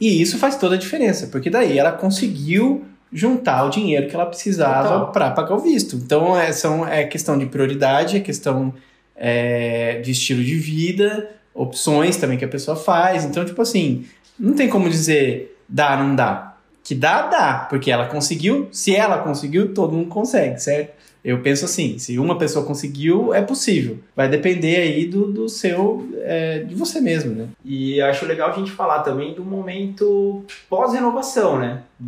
E 0.00 0.20
isso 0.20 0.38
faz 0.38 0.56
toda 0.56 0.76
a 0.76 0.78
diferença, 0.78 1.26
porque 1.26 1.50
daí 1.50 1.78
ela 1.78 1.92
conseguiu 1.92 2.84
juntar 3.12 3.64
o 3.64 3.70
dinheiro 3.70 4.08
que 4.08 4.14
ela 4.14 4.26
precisava 4.26 5.06
para 5.06 5.30
pagar 5.30 5.54
o 5.54 5.58
visto. 5.58 5.96
Então 5.96 6.38
é, 6.38 6.52
são, 6.52 6.86
é 6.86 7.04
questão 7.04 7.38
de 7.38 7.46
prioridade, 7.46 8.16
é 8.16 8.20
questão 8.20 8.72
é, 9.16 10.00
de 10.00 10.12
estilo 10.12 10.42
de 10.42 10.56
vida, 10.56 11.30
opções 11.54 12.16
também 12.16 12.38
que 12.38 12.44
a 12.44 12.48
pessoa 12.48 12.76
faz. 12.76 13.24
Então, 13.24 13.44
tipo 13.44 13.60
assim, 13.60 14.06
não 14.38 14.54
tem 14.54 14.68
como 14.68 14.88
dizer 14.88 15.58
dá, 15.68 15.96
não 15.96 16.14
dá. 16.14 16.47
Que 16.88 16.94
dá, 16.94 17.26
dá, 17.26 17.66
porque 17.68 17.90
ela 17.90 18.06
conseguiu. 18.06 18.66
Se 18.72 18.96
ela 18.96 19.18
conseguiu, 19.18 19.74
todo 19.74 19.92
mundo 19.92 20.08
consegue, 20.08 20.58
certo? 20.58 20.96
Eu 21.22 21.40
penso 21.42 21.66
assim, 21.66 21.98
se 21.98 22.18
uma 22.18 22.38
pessoa 22.38 22.64
conseguiu, 22.64 23.34
é 23.34 23.42
possível. 23.42 23.98
Vai 24.16 24.26
depender 24.28 24.76
aí 24.76 25.04
do, 25.06 25.30
do 25.30 25.48
seu, 25.50 26.08
é, 26.22 26.60
de 26.60 26.74
você 26.74 26.98
mesmo, 27.00 27.34
né? 27.34 27.48
E 27.62 28.00
acho 28.00 28.24
legal 28.24 28.50
a 28.50 28.52
gente 28.54 28.70
falar 28.70 29.00
também 29.02 29.34
do 29.34 29.44
momento 29.44 30.44
pós-renovação, 30.70 31.58
né? 31.58 31.82
A 32.00 32.04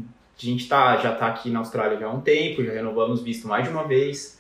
gente 0.46 0.66
tá, 0.66 0.96
já 0.96 1.12
tá 1.14 1.26
aqui 1.26 1.50
na 1.50 1.58
Austrália 1.58 1.98
já 1.98 2.06
há 2.06 2.12
um 2.12 2.20
tempo, 2.22 2.64
já 2.64 2.72
renovamos 2.72 3.20
visto 3.22 3.46
mais 3.46 3.64
de 3.64 3.70
uma 3.70 3.86
vez. 3.86 4.38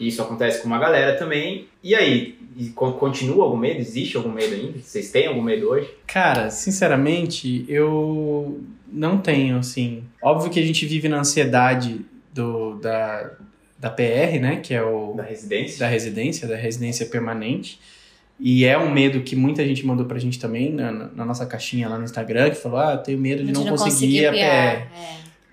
Isso 0.00 0.22
acontece 0.22 0.62
com 0.62 0.68
uma 0.68 0.78
galera 0.78 1.18
também. 1.18 1.66
E 1.84 1.94
aí, 1.94 2.38
co- 2.74 2.92
continua 2.92 3.44
algum 3.44 3.58
medo? 3.58 3.80
Existe 3.80 4.16
algum 4.16 4.30
medo 4.32 4.54
ainda? 4.54 4.78
Vocês 4.80 5.10
têm 5.10 5.26
algum 5.26 5.42
medo 5.42 5.68
hoje? 5.68 5.90
Cara, 6.06 6.48
sinceramente, 6.50 7.66
eu 7.68 8.60
não 8.92 9.18
tenho, 9.18 9.58
assim. 9.58 10.04
Óbvio 10.22 10.50
que 10.50 10.60
a 10.60 10.66
gente 10.66 10.84
vive 10.86 11.08
na 11.08 11.20
ansiedade 11.20 12.00
do, 12.32 12.74
da, 12.78 13.30
da 13.78 13.90
PR, 13.90 14.38
né? 14.40 14.60
Que 14.62 14.74
é 14.74 14.82
o. 14.82 15.14
Da 15.14 15.22
residência? 15.22 15.78
da 15.78 15.88
residência, 15.88 16.48
da 16.48 16.56
residência 16.56 17.06
permanente. 17.06 17.80
E 18.38 18.64
é 18.64 18.76
um 18.76 18.90
medo 18.90 19.20
que 19.20 19.36
muita 19.36 19.64
gente 19.64 19.86
mandou 19.86 20.06
pra 20.06 20.18
gente 20.18 20.38
também 20.38 20.72
na, 20.72 20.90
na 20.92 21.24
nossa 21.24 21.46
caixinha 21.46 21.88
lá 21.88 21.96
no 21.96 22.04
Instagram, 22.04 22.50
que 22.50 22.56
falou: 22.56 22.78
ah, 22.78 22.92
eu 22.92 22.98
tenho 22.98 23.18
medo 23.18 23.44
de 23.44 23.52
não, 23.52 23.64
conseguir 23.64 24.26
a 24.26 24.32
PR. 24.32 24.36
É. 24.38 24.88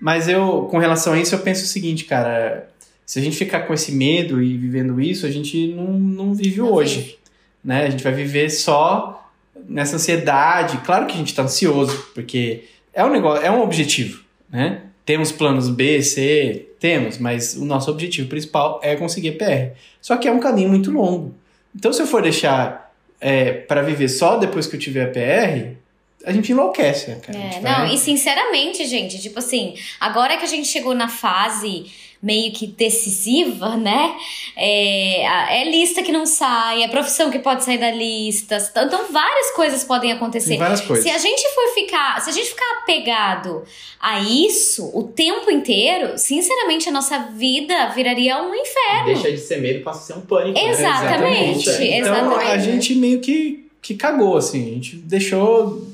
Mas 0.00 0.28
eu, 0.28 0.66
com 0.70 0.78
relação 0.78 1.12
a 1.12 1.20
isso, 1.20 1.34
eu 1.34 1.40
penso 1.40 1.64
o 1.64 1.68
seguinte, 1.68 2.04
cara. 2.04 2.68
Se 3.04 3.18
a 3.18 3.22
gente 3.22 3.36
ficar 3.36 3.62
com 3.62 3.74
esse 3.74 3.90
medo 3.90 4.40
e 4.40 4.56
vivendo 4.56 5.00
isso, 5.00 5.26
a 5.26 5.30
gente 5.30 5.72
não, 5.74 5.92
não 5.98 6.32
vive 6.32 6.58
Não 6.58 6.72
hoje. 6.72 7.00
vive. 7.00 7.18
Né? 7.64 7.86
A 7.86 7.90
gente 7.90 8.04
vai 8.04 8.12
viver 8.12 8.48
só 8.50 9.28
nessa 9.68 9.96
ansiedade. 9.96 10.78
Claro 10.78 11.06
que 11.06 11.14
a 11.14 11.16
gente 11.16 11.34
tá 11.34 11.42
ansioso, 11.42 12.06
porque 12.14 12.64
é 13.00 13.04
um 13.04 13.10
negócio, 13.10 13.44
é 13.44 13.50
um 13.50 13.62
objetivo, 13.62 14.22
né? 14.50 14.82
Temos 15.04 15.32
planos 15.32 15.68
B, 15.68 16.02
C, 16.02 16.68
temos, 16.78 17.18
mas 17.18 17.56
o 17.56 17.64
nosso 17.64 17.90
objetivo 17.90 18.28
principal 18.28 18.80
é 18.82 18.94
conseguir 18.94 19.32
PR. 19.32 19.76
Só 20.00 20.16
que 20.16 20.28
é 20.28 20.32
um 20.32 20.38
caminho 20.38 20.68
muito 20.68 20.90
longo. 20.90 21.34
Então, 21.74 21.92
se 21.92 22.02
eu 22.02 22.06
for 22.06 22.22
deixar 22.22 22.92
é, 23.20 23.52
para 23.52 23.82
viver 23.82 24.08
só 24.08 24.36
depois 24.36 24.66
que 24.66 24.76
eu 24.76 24.80
tiver 24.80 25.04
a 25.04 25.08
PR, 25.08 25.76
a 26.24 26.32
gente 26.32 26.52
enlouquece, 26.52 27.10
né, 27.10 27.20
cara? 27.24 27.38
A 27.38 27.40
É, 27.42 27.50
gente 27.52 27.62
não, 27.62 27.70
vai- 27.72 27.94
e 27.94 27.98
sinceramente, 27.98 28.84
gente, 28.86 29.20
tipo 29.20 29.38
assim, 29.38 29.74
agora 29.98 30.36
que 30.36 30.44
a 30.44 30.48
gente 30.48 30.68
chegou 30.68 30.94
na 30.94 31.08
fase 31.08 31.86
meio 32.22 32.52
que 32.52 32.66
decisiva, 32.66 33.78
né? 33.78 34.14
É, 34.54 35.60
é 35.62 35.70
lista 35.70 36.02
que 36.02 36.12
não 36.12 36.26
sai, 36.26 36.82
é 36.82 36.88
profissão 36.88 37.30
que 37.30 37.38
pode 37.38 37.64
sair 37.64 37.78
da 37.78 37.90
lista. 37.90 38.58
Então, 38.76 39.10
várias 39.10 39.52
coisas 39.52 39.82
podem 39.84 40.12
acontecer. 40.12 40.50
Tem 40.50 40.58
várias 40.58 40.82
coisas. 40.82 41.02
Se 41.02 41.10
a 41.10 41.16
gente 41.16 41.42
for 41.54 41.72
ficar, 41.74 42.20
se 42.20 42.28
a 42.28 42.32
gente 42.34 42.48
ficar 42.50 42.80
apegado 42.82 43.62
a 43.98 44.20
isso 44.20 44.90
o 44.92 45.04
tempo 45.04 45.50
inteiro, 45.50 46.18
sinceramente, 46.18 46.90
a 46.90 46.92
nossa 46.92 47.18
vida 47.34 47.88
viraria 47.94 48.36
um 48.42 48.54
inferno. 48.54 49.06
Deixa 49.06 49.32
de 49.32 49.38
ser 49.38 49.58
medo, 49.62 49.82
passa 49.82 50.00
a 50.00 50.02
ser 50.14 50.20
um 50.20 50.26
pânico. 50.26 50.58
né? 50.58 50.68
Exatamente, 50.70 51.70
Então, 51.70 51.82
exatamente. 51.82 52.50
a 52.50 52.58
gente 52.58 52.94
meio 52.96 53.20
que, 53.20 53.66
que 53.80 53.94
cagou, 53.94 54.36
assim. 54.36 54.70
A 54.70 54.74
gente 54.74 54.96
deixou 54.96 55.86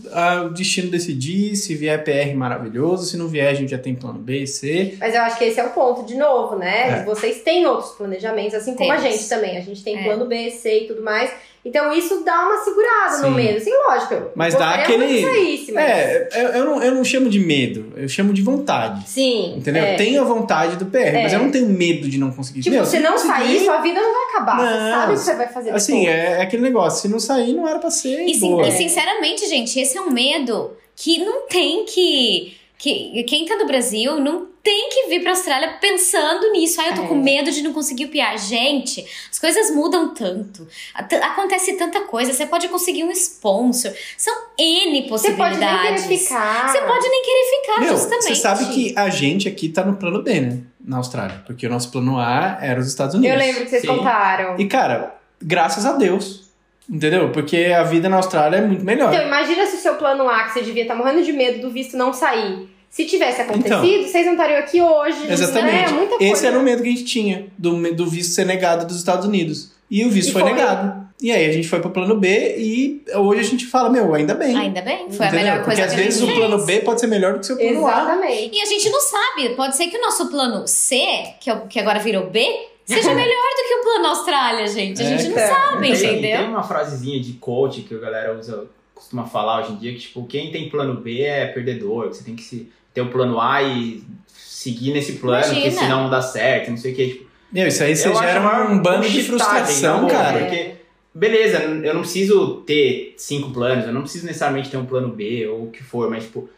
o 0.44 0.48
destino 0.50 0.90
decidir. 0.90 1.56
Se 1.56 1.74
vier 1.74 2.02
PR, 2.04 2.34
maravilhoso. 2.36 3.06
Se 3.06 3.16
não 3.16 3.28
vier, 3.28 3.48
a 3.48 3.54
gente 3.54 3.70
já 3.70 3.78
tem 3.78 3.94
plano 3.94 4.18
B 4.18 4.42
e 4.42 4.46
C. 4.46 4.96
Mas 4.98 5.14
eu 5.14 5.20
acho 5.22 5.38
que 5.38 5.44
esse 5.44 5.58
é 5.60 5.64
o 5.64 5.70
ponto, 5.70 6.04
de 6.04 6.14
novo, 6.14 6.56
né? 6.56 7.00
É. 7.00 7.04
Vocês 7.04 7.42
têm 7.42 7.66
outros 7.66 7.92
planejamentos, 7.92 8.54
assim 8.54 8.74
como 8.74 8.92
a 8.92 8.96
gente 8.98 9.28
também. 9.28 9.56
A 9.56 9.60
gente 9.60 9.82
tem 9.82 9.98
É. 9.98 10.04
plano 10.04 10.26
B, 10.26 10.50
C 10.50 10.84
e 10.84 10.86
tudo 10.86 11.02
mais. 11.02 11.30
Então 11.68 11.92
isso 11.92 12.22
dá 12.24 12.46
uma 12.46 12.58
segurada 12.62 13.18
no 13.18 13.28
Sim. 13.30 13.34
medo. 13.34 13.56
Assim, 13.58 13.70
lógico. 13.88 14.30
Mas 14.36 14.54
dá 14.54 14.70
aquele- 14.76 15.20
saísse, 15.22 15.72
mas... 15.72 15.84
É, 15.84 16.28
eu, 16.34 16.48
eu, 16.50 16.64
não, 16.64 16.82
eu 16.82 16.94
não 16.94 17.04
chamo 17.04 17.28
de 17.28 17.40
medo. 17.40 17.92
Eu 17.96 18.08
chamo 18.08 18.32
de 18.32 18.40
vontade. 18.40 19.08
Sim. 19.08 19.54
Entendeu? 19.56 19.82
é. 19.82 19.94
Eu 19.94 19.96
tenho 19.96 20.20
a 20.20 20.24
vontade 20.24 20.76
do 20.76 20.86
PR, 20.86 20.98
É. 20.98 21.22
mas 21.24 21.32
eu 21.32 21.40
não 21.40 21.50
tenho 21.50 21.66
medo 21.68 22.08
de 22.08 22.18
não 22.18 22.30
conseguir. 22.30 22.60
Tipo, 22.62 22.76
Meu, 22.76 22.86
se 22.86 23.00
não 23.00 23.12
conseguir, 23.12 23.32
sair, 23.34 23.64
sua 23.64 23.78
vida 23.80 24.00
não 24.00 24.12
vai 24.12 24.22
acabar. 24.30 24.56
você 24.58 24.64
Não, 24.78 24.90
sabe 24.92 25.12
o 25.12 25.16
que 25.16 25.20
você 25.22 25.34
vai 25.34 25.48
fazer 25.48 25.70
Assim, 25.70 26.00
depois. 26.00 26.16
é, 26.16 26.32
é 26.38 26.42
aquele 26.42 26.62
negócio. 26.62 27.02
Se 27.02 27.08
não 27.08 27.18
sair, 27.18 27.52
não 27.52 27.66
era 27.68 27.78
pra 27.80 27.90
ser. 27.90 28.20
E, 28.26 28.30
e 28.30 28.72
sinceramente, 28.72 29.46
gente, 29.48 29.78
esse 29.80 29.98
é 29.98 30.00
um 30.00 30.10
medo 30.10 30.70
que 30.94 31.18
não 31.24 31.46
tem 31.48 31.84
que. 31.84 32.56
Que 32.78 33.22
quem 33.24 33.44
tá 33.46 33.56
no 33.56 33.66
Brasil 33.66 34.20
não 34.20 34.46
tem 34.62 34.90
que 34.90 35.06
vir 35.08 35.22
pra 35.22 35.30
Austrália 35.30 35.78
pensando 35.80 36.50
nisso. 36.50 36.80
Ah, 36.80 36.88
eu 36.88 36.94
tô 36.96 37.02
É. 37.04 37.06
com 37.06 37.14
medo 37.14 37.50
de 37.52 37.62
não 37.62 37.72
conseguir 37.72 38.06
o 38.06 38.08
PR. 38.08 38.36
Gente, 38.36 39.04
as 39.30 39.38
coisas 39.38 39.70
mudam 39.70 40.12
tanto. 40.12 40.66
Acontece 40.94 41.74
tanta 41.74 42.00
coisa. 42.02 42.32
Você 42.32 42.46
pode 42.46 42.68
conseguir 42.68 43.04
um 43.04 43.10
sponsor. 43.12 43.92
São 44.18 44.34
N 44.58 45.08
Você 45.08 45.32
pode 45.32 45.56
nem 45.58 45.68
possibilidades. 45.68 46.02
querer 46.04 46.18
ficar. 46.18 46.68
Você 46.68 46.80
pode 46.82 47.08
nem 47.08 47.22
querer 47.22 47.60
ficar, 47.60 47.80
Meu, 47.80 47.88
justamente. 47.96 48.22
você 48.24 48.34
sabe 48.34 48.66
que 48.74 48.92
a 48.96 49.08
gente 49.08 49.48
aqui 49.48 49.68
tá 49.68 49.84
no 49.84 49.96
plano 49.96 50.22
B, 50.22 50.40
né? 50.40 50.58
Na 50.84 50.98
Austrália. 50.98 51.42
Porque 51.46 51.66
o 51.66 51.70
nosso 51.70 51.90
plano 51.92 52.18
A 52.18 52.58
era 52.60 52.80
os 52.80 52.88
Estados 52.88 53.14
Unidos. 53.14 53.32
Eu 53.32 53.38
lembro 53.38 53.62
que 53.64 53.70
vocês 53.70 53.82
Sim. 53.82 53.88
contaram. 53.88 54.58
E, 54.58 54.66
cara, 54.66 55.14
graças 55.40 55.86
a 55.86 55.92
Deus. 55.92 56.45
Entendeu? 56.88 57.30
Porque 57.30 57.56
a 57.76 57.82
vida 57.82 58.08
na 58.08 58.16
Austrália 58.16 58.58
é 58.58 58.60
muito 58.60 58.84
melhor. 58.84 59.12
Então, 59.12 59.26
imagina 59.26 59.66
se 59.66 59.76
o 59.76 59.80
seu 59.80 59.94
plano 59.96 60.28
A, 60.28 60.44
que 60.44 60.52
você 60.52 60.62
devia 60.62 60.82
estar 60.82 60.94
morrendo 60.94 61.22
de 61.22 61.32
medo 61.32 61.60
do 61.60 61.70
visto 61.70 61.96
não 61.96 62.12
sair. 62.12 62.68
Se 62.88 63.04
tivesse 63.04 63.40
acontecido, 63.42 63.84
Então. 63.84 64.08
vocês 64.08 64.24
não 64.24 64.32
estariam 64.34 64.58
aqui 64.60 64.80
hoje. 64.80 65.18
Exatamente. 65.28 65.90
É, 65.90 65.92
muita 65.92 66.16
coisa. 66.16 66.32
Esse 66.32 66.46
era 66.46 66.58
o 66.58 66.62
medo 66.62 66.82
que 66.82 66.88
a 66.88 66.92
gente 66.92 67.04
tinha, 67.04 67.46
do, 67.58 67.92
do 67.92 68.06
visto 68.06 68.32
ser 68.32 68.46
negado 68.46 68.86
dos 68.86 68.96
Estados 68.96 69.26
Unidos. 69.26 69.72
E 69.90 70.04
o 70.04 70.10
visto 70.10 70.30
E 70.30 70.32
foi, 70.32 70.42
foi. 70.42 70.52
negado. 70.52 71.04
E 71.20 71.32
aí 71.32 71.46
a 71.46 71.52
gente 71.52 71.66
foi 71.68 71.80
pro 71.80 71.90
plano 71.90 72.14
B 72.16 72.56
e 72.58 73.02
hoje 73.14 73.40
a 73.40 73.44
gente 73.44 73.66
fala, 73.66 73.88
meu, 73.90 74.14
ainda 74.14 74.34
bem. 74.34 74.54
Ainda 74.56 74.82
bem, 74.82 75.10
foi 75.10 75.26
a 75.26 75.28
Entendeu? 75.30 75.44
melhor 75.46 75.64
coisa 75.64 75.70
Porque 75.70 75.80
às 75.82 75.94
que 75.94 76.00
a 76.00 76.04
vezes 76.04 76.20
gente 76.20 76.30
o 76.30 76.34
fez. 76.34 76.46
plano 76.46 76.64
B 76.66 76.78
pode 76.80 77.00
ser 77.00 77.06
melhor 77.06 77.32
do 77.32 77.38
que 77.38 77.44
o 77.44 77.46
seu 77.46 77.56
plano 77.56 77.86
A. 77.86 77.90
Exatamente. 77.90 78.50
E 78.56 78.60
a 78.60 78.66
gente 78.66 78.90
não 78.90 79.00
sabe. 79.00 79.48
Pode 79.56 79.76
ser 79.76 79.86
que 79.88 79.96
o 79.96 80.00
nosso 80.02 80.28
plano 80.30 80.66
C, 80.66 80.98
que, 81.40 81.48
é 81.50 81.54
o- 81.54 81.66
que 81.66 81.78
agora 81.80 81.98
virou 81.98 82.28
B, 82.30 82.46
seja 82.86 83.12
melhor 83.14 83.26
do 83.56 83.68
que 83.68 83.74
o 83.74 83.82
plano 83.82 84.06
Austrália, 84.06 84.66
gente. 84.68 85.02
A 85.02 85.04
É, 85.04 85.18
gente 85.18 85.28
não 85.28 85.34
cara. 85.36 85.48
sabe, 85.54 85.88
Tem- 85.92 85.98
Tem 86.00 86.18
entendeu? 86.18 86.46
uma 86.50 86.62
frasezinha 86.62 87.20
de 87.20 87.32
coach 87.34 87.82
que 87.82 87.94
a 87.94 87.98
galera 87.98 88.34
usa, 88.38 88.66
costuma 88.94 89.24
falar 89.26 89.60
hoje 89.62 89.72
em 89.72 89.76
dia, 89.76 89.92
que 89.92 89.98
tipo, 90.00 90.24
quem 90.26 90.50
tem 90.50 90.68
plano 90.70 90.94
B 91.00 91.20
é 91.22 91.46
perdedor, 91.46 92.08
que 92.10 92.16
você 92.16 92.24
tem 92.24 92.34
que 92.36 92.42
se, 92.42 92.70
ter 92.94 93.02
o 93.02 93.10
plano 93.10 93.38
A 93.40 93.62
e 93.62 94.02
seguir 94.28 94.92
nesse 94.92 95.14
plano, 95.14 95.44
Imagina. 95.44 95.60
que 95.62 95.70
senão 95.70 96.02
não 96.04 96.10
dá 96.10 96.22
certo, 96.22 96.70
não 96.70 96.76
sei 96.78 96.92
o 96.92 96.96
que. 96.96 97.06
Tipo, 97.08 97.26
Meu, 97.52 97.66
isso 97.68 97.82
aí 97.82 97.94
você 97.94 98.12
gera 98.14 98.40
uma 98.40 98.70
um 98.70 98.78
bando 98.82 99.08
de 99.08 99.22
frustração, 99.22 100.00
boa, 100.00 100.10
cara. 100.10 100.38
Porque, 100.40 100.76
beleza, 101.14 101.58
eu 101.58 101.92
não 101.94 102.00
preciso 102.00 102.62
ter 102.66 103.14
cinco 103.18 103.50
planos, 103.50 103.86
eu 103.86 103.92
não 103.92 104.00
preciso 104.02 104.26
necessariamente 104.26 104.70
ter 104.70 104.76
um 104.78 104.86
plano 104.86 105.08
B 105.10 105.46
ou 105.46 105.64
o 105.64 105.70
que 105.70 105.82
for, 105.82 106.08
mas, 106.10 106.24
tipo, 106.24 106.48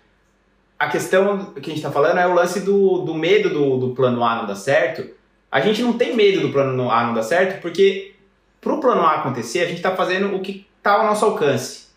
a 0.78 0.88
questão 0.88 1.46
que 1.54 1.70
a 1.70 1.74
gente 1.74 1.82
tá 1.82 1.90
falando 1.90 2.18
é 2.18 2.26
o 2.26 2.34
lance 2.34 2.60
do, 2.60 2.98
do 2.98 3.14
medo 3.14 3.50
do, 3.50 3.78
do 3.78 3.94
plano 3.94 4.22
A 4.22 4.36
não 4.36 4.46
dar 4.46 4.54
certo. 4.54 5.17
A 5.50 5.60
gente 5.60 5.82
não 5.82 5.94
tem 5.94 6.14
medo 6.14 6.40
do 6.40 6.50
plano 6.50 6.90
A 6.90 7.06
não 7.06 7.14
dar 7.14 7.22
certo, 7.22 7.60
porque 7.62 8.12
pro 8.60 8.80
plano 8.80 9.02
A 9.02 9.14
acontecer, 9.16 9.60
a 9.60 9.66
gente 9.66 9.80
tá 9.80 9.94
fazendo 9.96 10.34
o 10.34 10.40
que 10.40 10.66
tá 10.82 10.92
ao 10.92 11.06
nosso 11.06 11.24
alcance. 11.24 11.88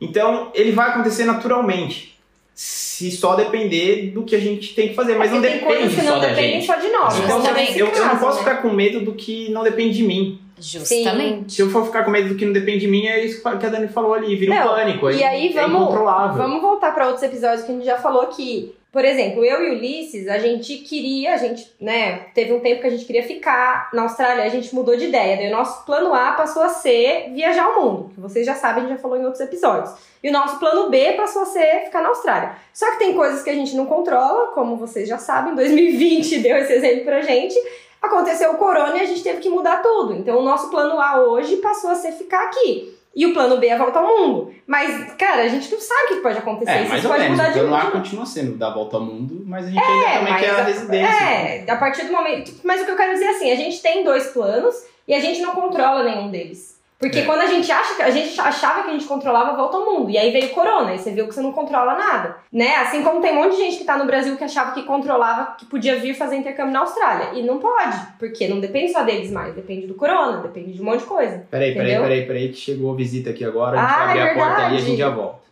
Então, 0.00 0.50
ele 0.54 0.72
vai 0.72 0.90
acontecer 0.90 1.24
naturalmente. 1.24 2.16
Se 2.54 3.10
só 3.10 3.34
depender 3.34 4.10
do 4.12 4.22
que 4.24 4.34
a 4.34 4.40
gente 4.40 4.74
tem 4.74 4.88
que 4.88 4.94
fazer, 4.94 5.16
mas 5.16 5.30
não 5.30 5.40
Porque 5.40 5.56
tem 5.58 5.66
coisas 5.66 5.82
depende 5.92 6.00
que 6.00 6.06
só 6.06 6.14
não 6.14 6.20
da 6.20 6.34
gente. 6.34 6.66
só 6.66 6.76
de 6.76 6.88
nós. 6.88 7.18
Então, 7.18 7.42
eu, 7.76 7.86
eu 7.88 8.04
não 8.06 8.16
posso 8.18 8.38
né? 8.38 8.44
ficar 8.44 8.62
com 8.62 8.70
medo 8.70 9.00
do 9.04 9.12
que 9.14 9.50
não 9.50 9.62
depende 9.62 9.96
de 9.96 10.02
mim. 10.04 10.40
Justamente. 10.58 11.52
Se 11.52 11.60
eu 11.60 11.68
for 11.70 11.84
ficar 11.84 12.04
com 12.04 12.10
medo 12.10 12.30
do 12.30 12.34
que 12.34 12.46
não 12.46 12.52
depende 12.52 12.80
de 12.80 12.88
mim, 12.88 13.06
é 13.06 13.22
isso 13.24 13.42
que 13.42 13.48
a 13.66 13.68
Dani 13.68 13.88
falou 13.88 14.14
ali, 14.14 14.34
vira 14.36 14.52
um 14.52 14.54
Não, 14.54 14.68
pânico. 14.68 15.10
e 15.10 15.22
aí 15.22 15.48
é 15.48 15.52
vamos- 15.52 15.82
incontrolável. 15.82 16.36
Vamos 16.36 16.62
voltar 16.62 16.94
para 16.94 17.06
outros 17.06 17.22
episódios 17.24 17.62
que 17.66 17.72
a 17.72 17.74
gente 17.74 17.84
já 17.84 17.98
falou 17.98 18.26
que 18.28 18.74
por 18.96 19.04
exemplo, 19.04 19.44
eu 19.44 19.62
e 19.62 19.76
Ulisses, 19.76 20.26
a 20.26 20.38
gente 20.38 20.78
queria, 20.78 21.34
a 21.34 21.36
gente, 21.36 21.70
né, 21.78 22.28
teve 22.34 22.54
um 22.54 22.60
tempo 22.60 22.80
que 22.80 22.86
a 22.86 22.90
gente 22.90 23.04
queria 23.04 23.22
ficar 23.22 23.90
na 23.92 24.04
Austrália, 24.04 24.42
a 24.42 24.48
gente 24.48 24.74
mudou 24.74 24.96
de 24.96 25.04
ideia. 25.04 25.36
Daí 25.36 25.48
o 25.48 25.54
nosso 25.54 25.84
plano 25.84 26.14
A 26.14 26.32
passou 26.32 26.62
a 26.62 26.70
ser 26.70 27.30
viajar 27.34 27.68
o 27.68 27.82
mundo, 27.82 28.10
que 28.14 28.18
vocês 28.18 28.46
já 28.46 28.54
sabem, 28.54 28.84
a 28.84 28.86
gente 28.86 28.96
já 28.96 29.02
falou 29.02 29.18
em 29.18 29.24
outros 29.26 29.42
episódios. 29.42 29.92
E 30.22 30.30
o 30.30 30.32
nosso 30.32 30.58
plano 30.58 30.88
B 30.88 31.12
passou 31.12 31.42
a 31.42 31.44
ser 31.44 31.84
ficar 31.84 32.00
na 32.00 32.08
Austrália. 32.08 32.56
Só 32.72 32.90
que 32.92 32.98
tem 33.00 33.12
coisas 33.12 33.42
que 33.42 33.50
a 33.50 33.54
gente 33.54 33.76
não 33.76 33.84
controla, 33.84 34.46
como 34.52 34.76
vocês 34.76 35.06
já 35.06 35.18
sabem, 35.18 35.54
2020 35.54 36.38
deu 36.40 36.56
esse 36.56 36.72
exemplo 36.72 37.04
pra 37.04 37.20
gente. 37.20 37.54
Aconteceu 38.00 38.52
o 38.52 38.56
corona 38.56 38.96
e 38.96 39.02
a 39.02 39.04
gente 39.06 39.22
teve 39.22 39.42
que 39.42 39.50
mudar 39.50 39.82
tudo. 39.82 40.14
Então 40.14 40.38
o 40.38 40.42
nosso 40.42 40.70
plano 40.70 40.98
A 40.98 41.20
hoje 41.20 41.56
passou 41.56 41.90
a 41.90 41.94
ser 41.94 42.12
ficar 42.12 42.44
aqui. 42.44 42.96
E 43.16 43.24
o 43.24 43.32
plano 43.32 43.56
B 43.56 43.66
é 43.66 43.72
a 43.72 43.78
volta 43.78 43.98
ao 43.98 44.06
mundo. 44.06 44.52
Mas, 44.66 45.12
cara, 45.14 45.42
a 45.44 45.48
gente 45.48 45.72
não 45.72 45.80
sabe 45.80 46.12
o 46.12 46.16
que 46.16 46.20
pode 46.20 46.36
acontecer. 46.38 46.70
É, 46.70 46.80
Isso 46.82 46.90
mais 46.90 47.04
ou 47.04 47.10
pode 47.10 47.22
menos. 47.22 47.38
mudar 47.38 47.48
O 47.48 47.52
de 47.54 47.58
plano 47.60 47.74
A 47.76 47.90
continua 47.90 48.26
sendo 48.26 48.52
dar 48.58 48.70
volta 48.74 48.96
ao 48.98 49.02
mundo, 49.02 49.42
mas 49.46 49.64
a 49.66 49.70
gente 49.70 49.82
ainda 49.82 50.18
também 50.18 50.36
quer 50.36 50.50
a 50.50 50.58
a- 50.58 50.62
residência. 50.64 51.24
É, 51.24 51.64
a 51.70 51.76
partir 51.76 52.04
do 52.04 52.12
momento. 52.12 52.52
Mas 52.62 52.82
o 52.82 52.84
que 52.84 52.90
eu 52.90 52.96
quero 52.96 53.14
dizer 53.14 53.24
é 53.24 53.30
assim, 53.30 53.50
a 53.50 53.56
gente 53.56 53.80
tem 53.80 54.04
dois 54.04 54.26
planos 54.28 54.74
e 55.08 55.14
a 55.14 55.20
gente 55.20 55.40
não 55.40 55.54
controla 55.54 56.02
nenhum 56.04 56.30
deles. 56.30 56.75
Porque 56.98 57.18
É. 57.18 57.22
quando 57.24 57.40
a 57.42 57.46
gente 57.46 57.70
acha 57.70 57.94
que 57.94 58.02
a 58.02 58.10
gente 58.10 58.40
achava 58.40 58.82
que 58.82 58.88
a 58.88 58.92
gente 58.92 59.04
controlava 59.04 59.54
volta 59.56 59.76
ao 59.76 59.84
mundo. 59.84 60.10
E 60.10 60.16
aí 60.16 60.30
veio 60.32 60.46
o 60.46 60.50
corona, 60.50 60.94
e 60.94 60.98
você 60.98 61.10
viu 61.10 61.28
que 61.28 61.34
você 61.34 61.42
não 61.42 61.52
controla 61.52 61.94
nada. 61.94 62.36
Né? 62.50 62.74
Assim 62.76 63.02
como 63.02 63.20
tem 63.20 63.32
um 63.32 63.42
monte 63.42 63.52
de 63.52 63.58
gente 63.58 63.76
que 63.78 63.84
tá 63.84 63.98
no 63.98 64.06
Brasil 64.06 64.34
que 64.36 64.44
achava 64.44 64.72
que 64.72 64.82
controlava, 64.84 65.56
que 65.58 65.66
podia 65.66 65.96
vir 65.96 66.14
fazer 66.14 66.36
intercâmbio 66.36 66.72
na 66.72 66.80
Austrália. 66.80 67.38
E 67.38 67.42
não 67.42 67.58
pode, 67.58 67.96
porque 68.18 68.48
não 68.48 68.60
depende 68.60 68.92
só 68.92 69.02
deles 69.02 69.30
mais, 69.30 69.54
depende 69.54 69.86
do 69.86 69.94
corona, 69.94 70.38
depende 70.38 70.72
de 70.72 70.80
um 70.80 70.84
monte 70.86 71.00
de 71.00 71.06
coisa. 71.06 71.46
Peraí, 71.50 71.72
peraí, 71.74 71.88
Entendeu? 71.90 72.02
peraí, 72.02 72.26
peraí, 72.26 72.48
que 72.48 72.56
chegou 72.58 72.92
a 72.92 72.96
visita 72.96 73.30
aqui 73.30 73.44
agora. 73.44 73.78
A 73.78 73.82
gente 73.82 73.90
Ah, 73.92 73.96
vai 73.98 74.08
abrir 74.08 74.18
é 74.20 74.30
a 74.30 74.34
porta 74.46 74.62
ali 74.66 74.74
e 74.74 74.78
a 74.78 74.80
gente 74.80 74.98
já 74.98 75.10
volta. 75.10 75.45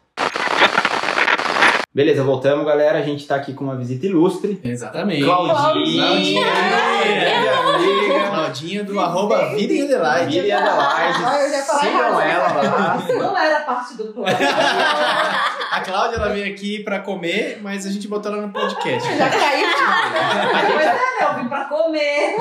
Beleza, 1.94 2.24
voltamos, 2.24 2.66
galera. 2.66 2.98
A 2.98 3.02
gente 3.02 3.24
tá 3.24 3.36
aqui 3.36 3.54
com 3.54 3.62
uma 3.62 3.76
visita 3.76 4.04
ilustre. 4.06 4.60
Exatamente. 4.64 5.22
Claudinha! 5.22 5.54
Claudinha. 5.54 6.44
Minha 7.04 7.60
amiga. 7.60 8.28
Claudinha 8.30 8.82
do 8.82 8.98
arroba 8.98 9.50
Vida 9.54 9.72
em 9.74 9.82
Adelaide. 9.82 10.34
Vida 10.42 10.48
em 10.48 10.52
Adelaide. 10.52 11.18
Ah, 11.24 11.38
Sigam 11.78 12.20
ela 12.20 12.52
lá. 12.52 12.96
Isso 12.98 13.16
não 13.16 13.38
era 13.38 13.60
parte 13.60 13.96
do 13.96 14.06
plano. 14.06 14.36
A 15.70 15.80
Cláudia 15.82 16.16
ela 16.16 16.30
veio 16.30 16.52
aqui 16.52 16.82
pra 16.82 16.98
comer, 16.98 17.60
mas 17.62 17.86
a 17.86 17.90
gente 17.90 18.08
botou 18.08 18.32
ela 18.32 18.42
no 18.42 18.52
podcast. 18.52 19.16
Já 19.16 19.30
caiu 19.30 19.66
Pois 20.72 20.86
é, 20.86 21.24
eu 21.24 21.34
vim 21.36 21.48
pra 21.48 21.64
comer. 21.66 22.36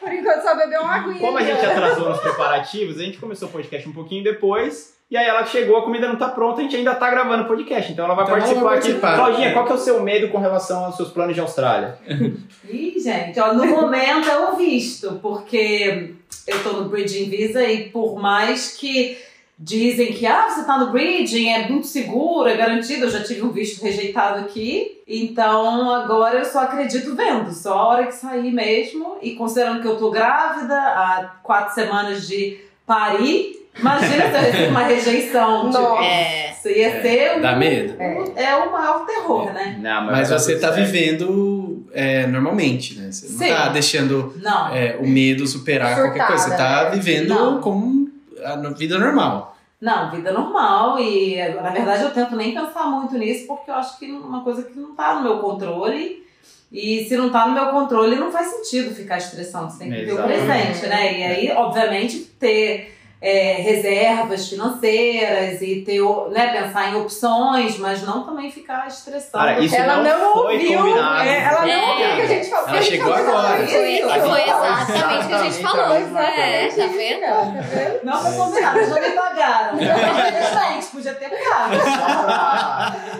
Por 0.00 0.12
enquanto 0.12 0.42
só 0.42 0.56
bebeu 0.56 0.82
uma 0.82 0.96
aguinha. 0.96 1.20
Como 1.20 1.38
a 1.38 1.42
gente 1.44 1.64
atrasou 1.64 2.08
nos 2.08 2.18
preparativos, 2.18 2.98
a 2.98 3.04
gente 3.04 3.18
começou 3.18 3.48
o 3.48 3.52
podcast 3.52 3.88
um 3.88 3.92
pouquinho 3.92 4.24
depois. 4.24 4.95
E 5.08 5.16
aí 5.16 5.24
ela 5.26 5.44
chegou, 5.46 5.76
a 5.76 5.82
comida 5.84 6.08
não 6.08 6.16
tá 6.16 6.28
pronta, 6.28 6.60
a 6.60 6.64
gente 6.64 6.76
ainda 6.76 6.94
tá 6.94 7.08
gravando 7.08 7.44
o 7.44 7.46
podcast. 7.46 7.92
Então 7.92 8.04
ela 8.06 8.14
vai 8.14 8.24
Então 8.24 8.36
participar 8.36 8.60
vai 8.62 8.74
aqui. 8.78 8.82
participar. 8.82 9.14
Claudinha, 9.16 9.52
qual 9.52 9.64
que 9.64 9.72
é 9.72 9.74
o 9.76 9.78
seu 9.78 10.02
medo 10.02 10.28
com 10.30 10.38
relação 10.38 10.84
aos 10.84 10.96
seus 10.96 11.10
planos 11.10 11.34
de 11.34 11.40
Austrália? 11.40 11.96
Ih, 12.68 12.98
gente, 12.98 13.38
ó, 13.38 13.54
no 13.54 13.66
momento 13.66 14.28
é 14.28 14.50
o 14.50 14.56
visto, 14.56 15.18
porque 15.22 16.14
eu 16.46 16.62
tô 16.62 16.72
no 16.72 16.88
Bridging 16.88 17.30
Visa 17.30 17.64
e 17.64 17.88
por 17.90 18.18
mais 18.20 18.76
que 18.76 19.16
dizem 19.58 20.12
que 20.12 20.26
ah, 20.26 20.48
você 20.50 20.64
tá 20.64 20.76
no 20.76 20.90
Bridging, 20.90 21.48
é 21.50 21.68
muito 21.68 21.86
seguro, 21.86 22.48
é 22.48 22.56
garantido, 22.56 23.06
eu 23.06 23.10
já 23.10 23.22
tive 23.22 23.42
um 23.42 23.50
visto 23.52 23.82
rejeitado 23.82 24.40
aqui, 24.40 25.00
então 25.08 25.90
agora 25.92 26.40
eu 26.40 26.44
só 26.44 26.60
acredito 26.64 27.14
vendo, 27.14 27.50
só 27.54 27.72
a 27.72 27.86
hora 27.86 28.06
que 28.06 28.12
sair 28.14 28.52
mesmo, 28.52 29.16
e 29.22 29.34
considerando 29.34 29.80
que 29.80 29.88
eu 29.88 29.96
tô 29.96 30.10
grávida, 30.10 30.74
há 30.76 31.36
quatro 31.42 31.74
semanas 31.74 32.28
de 32.28 32.58
parir, 32.84 33.65
imagina 33.78 34.50
se 34.50 34.62
eu 34.62 34.68
uma 34.70 34.82
rejeição, 34.84 35.70
tipo, 35.70 35.82
Nossa. 35.82 36.04
É. 36.04 36.50
isso 36.52 36.68
ia 36.68 37.02
ser 37.02 37.40
Dá 37.40 37.56
medo? 37.56 37.94
é 38.36 38.56
o 38.56 38.72
maior 38.72 39.04
terror, 39.06 39.52
né? 39.52 39.76
Não, 39.80 40.06
Mas 40.06 40.28
vai 40.30 40.38
você 40.38 40.54
dar 40.56 40.60
tá 40.60 40.74
tudo 40.74 40.76
certo. 40.76 40.92
vivendo 40.92 41.86
é, 41.92 42.26
normalmente, 42.26 42.98
né? 42.98 43.10
Você 43.10 43.26
não 43.28 43.38
Sim. 43.38 43.48
tá 43.54 43.68
deixando 43.68 44.34
Não. 44.42 44.68
é, 44.74 44.96
o 45.00 45.06
medo 45.06 45.46
superar 45.46 45.94
qualquer 45.96 46.26
coisa. 46.26 46.42
Você 46.44 46.50
tá 46.50 46.56
Surtada, 46.56 46.90
né? 46.90 46.96
vivendo 46.96 47.28
Não. 47.28 47.60
como 47.60 48.10
a 48.44 48.56
vida 48.70 48.98
normal. 48.98 49.56
Não, 49.80 50.10
vida 50.10 50.32
normal 50.32 50.98
e 50.98 51.36
na 51.36 51.70
verdade 51.70 52.02
eu 52.02 52.10
tento 52.10 52.34
nem 52.34 52.54
pensar 52.54 52.86
muito 52.86 53.16
nisso 53.18 53.46
porque 53.46 53.70
eu 53.70 53.74
acho 53.74 53.98
que 53.98 54.06
é 54.06 54.12
uma 54.14 54.42
coisa 54.42 54.62
que 54.62 54.78
não 54.78 54.94
tá 54.94 55.16
no 55.16 55.22
meu 55.22 55.38
controle 55.38 56.24
e 56.72 57.04
se 57.04 57.14
não 57.16 57.28
tá 57.30 57.46
no 57.46 57.52
meu 57.52 57.66
controle 57.66 58.16
não 58.16 58.32
faz 58.32 58.48
sentido 58.48 58.94
ficar 58.94 59.18
estressando, 59.18 59.70
você 59.70 59.80
tem 59.80 59.92
que 59.92 60.06
ter 60.06 60.12
o 60.12 60.22
presente, 60.22 60.86
né? 60.86 61.18
E 61.18 61.22
aí, 61.22 61.50
obviamente, 61.52 62.20
ter 62.40 62.95
é, 63.20 63.54
reservas 63.54 64.48
financeiras 64.48 65.62
e 65.62 65.82
ter, 65.82 66.00
né, 66.30 66.48
pensar 66.52 66.92
em 66.92 66.96
opções, 66.96 67.78
mas 67.78 68.02
não 68.02 68.24
também 68.24 68.50
ficar 68.50 68.86
estressando. 68.86 69.32
Cara, 69.44 69.58
isso 69.60 69.74
Ela 69.74 69.96
não, 69.96 70.18
não 70.18 70.32
foi 70.34 70.54
ouviu, 70.54 70.78
combinado. 70.78 71.28
é, 71.28 71.42
ela 71.42 71.60
não 71.62 71.68
É. 71.68 71.90
ouviu 71.90 72.06
o 72.06 72.16
que 72.16 72.22
a 72.22 72.26
gente 72.26 72.50
falou. 72.50 72.68
Ela 72.68 72.82
chegou 72.82 73.12
agora. 73.14 73.62
Isso. 73.62 73.72
Foi, 74.08 74.20
foi 74.20 74.42
exatamente 74.42 75.24
o 75.24 75.28
que 75.28 75.34
a 75.34 75.42
gente 75.44 75.62
falou. 75.62 76.18
É, 76.18 76.68
tá 76.68 76.86
vendo? 76.86 78.04
Não 78.04 78.22
foi 78.22 78.32
combinado, 78.36 78.84
já 78.84 79.00
me 79.00 79.10
pagaram. 79.10 79.78
Gente, 80.76 80.86
podia 80.88 81.14
ter 81.14 81.30
pago. 81.30 81.74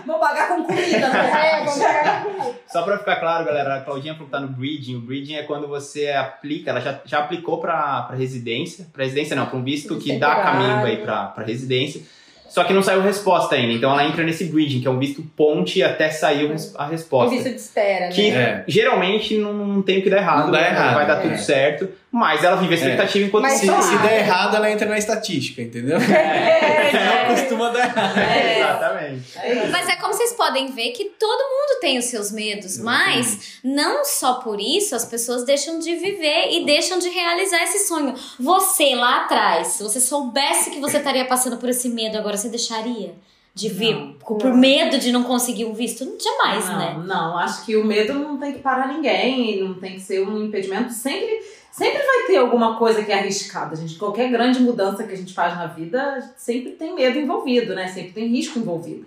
Vou 0.07 0.19
pagar 0.19 0.49
com 0.49 0.65
comida, 0.65 1.09
né? 1.09 1.61
É, 1.61 1.65
com 1.65 2.55
Só 2.67 2.83
pra 2.83 2.99
ficar 2.99 3.17
claro, 3.17 3.45
galera, 3.45 3.77
a 3.77 3.81
Claudinha 3.81 4.15
falou 4.15 4.27
que 4.27 4.33
tá 4.33 4.41
no 4.41 4.49
Breeding. 4.49 4.97
O 4.97 5.01
Breeding 5.01 5.35
é 5.37 5.43
quando 5.43 5.67
você 5.67 6.11
aplica, 6.11 6.71
ela 6.71 6.81
já, 6.81 7.01
já 7.05 7.19
aplicou 7.21 7.59
pra, 7.61 8.03
pra 8.03 8.17
residência. 8.17 8.87
Pra 8.93 9.05
residência 9.05 9.35
não, 9.37 9.47
pra 9.47 9.57
um 9.57 9.63
visto 9.65 9.86
Visto 9.89 10.05
que 10.05 10.19
dá 10.19 10.35
temporário. 10.37 10.61
caminho 10.61 10.87
aí 10.87 10.97
pra 10.99 11.45
residência. 11.47 12.03
Só 12.49 12.65
que 12.65 12.73
não 12.73 12.83
saiu 12.83 13.03
resposta 13.03 13.55
ainda. 13.55 13.73
Então 13.73 13.91
ela 13.93 14.05
entra 14.05 14.25
nesse 14.25 14.45
Breeding, 14.45 14.81
que 14.81 14.87
é 14.89 14.91
um 14.91 14.99
visto 14.99 15.23
ponte 15.37 15.83
até 15.83 16.11
sair 16.11 16.51
a 16.77 16.85
Um 16.85 16.89
resposta. 16.89 17.31
visto 17.35 17.49
de 17.51 17.57
espera, 17.57 18.07
né? 18.07 18.13
Que 18.13 18.31
É. 18.31 18.65
geralmente 18.67 19.37
não, 19.39 19.83
tem 19.83 19.99
o 19.99 20.03
que 20.03 20.11
dar 20.11 20.19
errado. 20.19 20.45
Não 20.45 20.51
dá 20.53 20.61
né? 20.61 20.69
errado, 20.71 20.95
Vai 20.95 21.07
dar 21.07 21.19
é. 21.19 21.21
tudo 21.29 21.39
certo. 21.39 21.89
Mas 22.11 22.43
ela 22.43 22.57
vive 22.57 22.73
a 22.73 22.77
expectativa 22.79 23.27
enquanto 23.27 23.43
Mas 23.43 23.61
Se, 23.61 23.67
se 23.67 23.99
der 23.99 24.21
errado, 24.21 24.57
ela 24.57 24.71
entra 24.71 24.87
na 24.89 24.97
estatística, 24.97 25.61
entendeu? 25.61 25.99
É, 26.87 27.27
Não 27.29 27.35
costuma 27.35 27.69
dar 27.71 27.81
errado. 27.89 28.19
É. 28.19 28.59
Exatamente. 28.61 29.39
É. 29.39 29.67
Mas 29.69 29.89
é 29.89 29.97
como 29.97 30.15
vocês 30.15 30.33
podem 30.33 30.69
ver 30.73 30.91
que 30.93 31.05
todo 31.19 31.39
mundo 31.43 31.81
tem 31.81 31.99
os 31.99 32.07
seus 32.07 32.33
medos, 32.33 32.79
mas 32.79 33.59
não 33.63 34.05
só 34.05 34.35
por 34.35 34.59
isso 34.61 34.95
as 34.95 35.05
pessoas 35.05 35.45
deixam 35.45 35.79
de 35.79 35.95
viver 35.97 36.49
e 36.53 36.65
deixam 36.65 36.99
de 36.99 37.09
realizar 37.09 37.63
esse 37.65 37.81
sonho. 37.87 38.15
Você 38.41 38.95
lá 38.95 39.25
atrás, 39.25 39.69
se 39.69 39.83
você 39.83 40.01
soubesse 40.01 40.71
que 40.71 40.81
você 40.81 40.99
estaria 40.99 41.25
passando 41.25 41.57
por 41.59 41.69
esse 41.69 41.89
medo 41.89 42.17
agora, 42.17 42.36
você 42.37 42.49
deixaria 42.49 43.15
de 43.55 43.71
vir 43.71 43.95
Não. 43.95 44.13
por 44.13 44.55
medo 44.55 44.99
de 44.99 45.11
não 45.11 45.23
conseguir 45.23 45.65
um 45.65 45.73
visto? 45.73 46.05
Jamais, 46.23 46.67
não, 46.69 46.79
né? 46.79 47.03
Não, 47.07 47.39
acho 47.39 47.65
que 47.65 47.75
o 47.75 47.85
medo 47.85 48.13
não 48.13 48.37
tem 48.39 48.53
que 48.53 48.59
parar 48.59 48.89
ninguém, 48.89 49.65
não 49.65 49.75
tem 49.75 49.95
que 49.95 50.01
ser 50.01 50.21
um 50.27 50.45
impedimento. 50.45 50.93
Sempre, 50.93 51.41
sempre 51.73 52.03
vai 52.03 52.27
ter 52.27 52.37
alguma 52.37 52.77
coisa 52.77 53.03
que 53.03 53.11
é 53.11 53.19
arriscada, 53.19 53.75
gente. 53.75 53.95
Qualquer 53.95 54.31
grande 54.31 54.61
mudança 54.61 55.05
que 55.05 55.15
a 55.15 55.17
gente 55.17 55.33
faz 55.33 55.57
na 55.57 55.67
vida, 55.67 56.35
sempre 56.37 56.73
tem 56.73 56.95
medo 56.95 57.19
envolvido, 57.19 57.75
né? 57.75 57.89
Sempre 57.89 58.13
tem 58.13 58.27
risco 58.27 58.59
envolvido. 58.59 59.07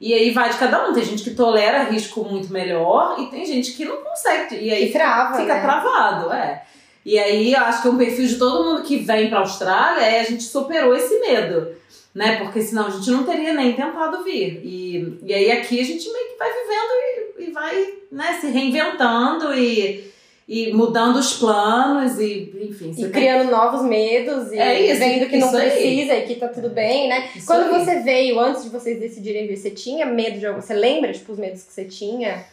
E 0.00 0.12
aí 0.12 0.32
vai 0.32 0.50
de 0.50 0.58
cada 0.58 0.88
um. 0.88 0.92
Tem 0.92 1.04
gente 1.04 1.22
que 1.22 1.30
tolera 1.30 1.84
risco 1.84 2.24
muito 2.24 2.52
melhor 2.52 3.16
e 3.20 3.26
tem 3.26 3.46
gente 3.46 3.72
que 3.72 3.84
não 3.84 3.98
consegue. 3.98 4.56
E 4.56 4.72
aí 4.72 4.88
E 4.88 4.92
trava, 4.92 5.38
fica 5.38 5.54
né? 5.54 5.62
travado, 5.62 6.32
é. 6.32 6.64
E 7.04 7.18
aí 7.18 7.52
eu 7.52 7.60
acho 7.60 7.82
que 7.82 7.88
um 7.88 7.98
perfil 7.98 8.26
de 8.26 8.36
todo 8.38 8.64
mundo 8.64 8.82
que 8.82 8.96
vem 8.98 9.28
pra 9.28 9.40
Austrália 9.40 10.04
é 10.04 10.20
a 10.20 10.24
gente 10.24 10.42
superou 10.44 10.94
esse 10.94 11.18
medo. 11.20 11.68
Né? 12.14 12.36
Porque 12.36 12.62
senão 12.62 12.86
a 12.86 12.90
gente 12.90 13.10
não 13.10 13.24
teria 13.24 13.52
nem 13.52 13.72
tentado 13.72 14.22
vir. 14.22 14.60
E, 14.64 15.18
e 15.24 15.34
aí 15.34 15.50
aqui 15.50 15.80
a 15.80 15.84
gente 15.84 16.08
meio 16.12 16.28
que 16.28 16.38
vai 16.38 16.48
vivendo 16.48 17.40
e, 17.40 17.42
e 17.42 17.50
vai 17.52 17.88
né, 18.12 18.38
se 18.40 18.46
reinventando 18.46 19.52
e, 19.52 20.04
e 20.48 20.72
mudando 20.72 21.16
os 21.16 21.32
planos 21.34 22.18
e, 22.20 22.54
enfim. 22.70 22.92
E 22.92 23.02
tem- 23.02 23.10
criando 23.10 23.50
novos 23.50 23.82
medos 23.82 24.52
e 24.52 24.58
É 24.58 24.80
isso, 24.92 25.00
vendo 25.00 25.28
que 25.28 25.38
não 25.38 25.48
isso 25.48 25.56
aí. 25.56 25.70
precisa 25.70 26.14
e 26.14 26.22
que 26.22 26.34
tá 26.36 26.46
tudo 26.48 26.70
bem, 26.70 27.08
né? 27.08 27.28
Isso 27.34 27.46
Quando 27.46 27.74
aí. 27.74 27.84
você 27.84 27.98
veio, 28.00 28.38
antes 28.38 28.62
de 28.62 28.68
vocês 28.70 29.00
decidirem 29.00 29.48
vir, 29.48 29.56
você 29.56 29.70
tinha 29.70 30.06
medo 30.06 30.38
de 30.38 30.46
algum... 30.46 30.60
Você 30.60 30.72
lembra, 30.74 31.12
tipo, 31.12 31.32
os 31.32 31.38
medos 31.38 31.64
que 31.64 31.72
você 31.72 31.84
tinha? 31.84 32.44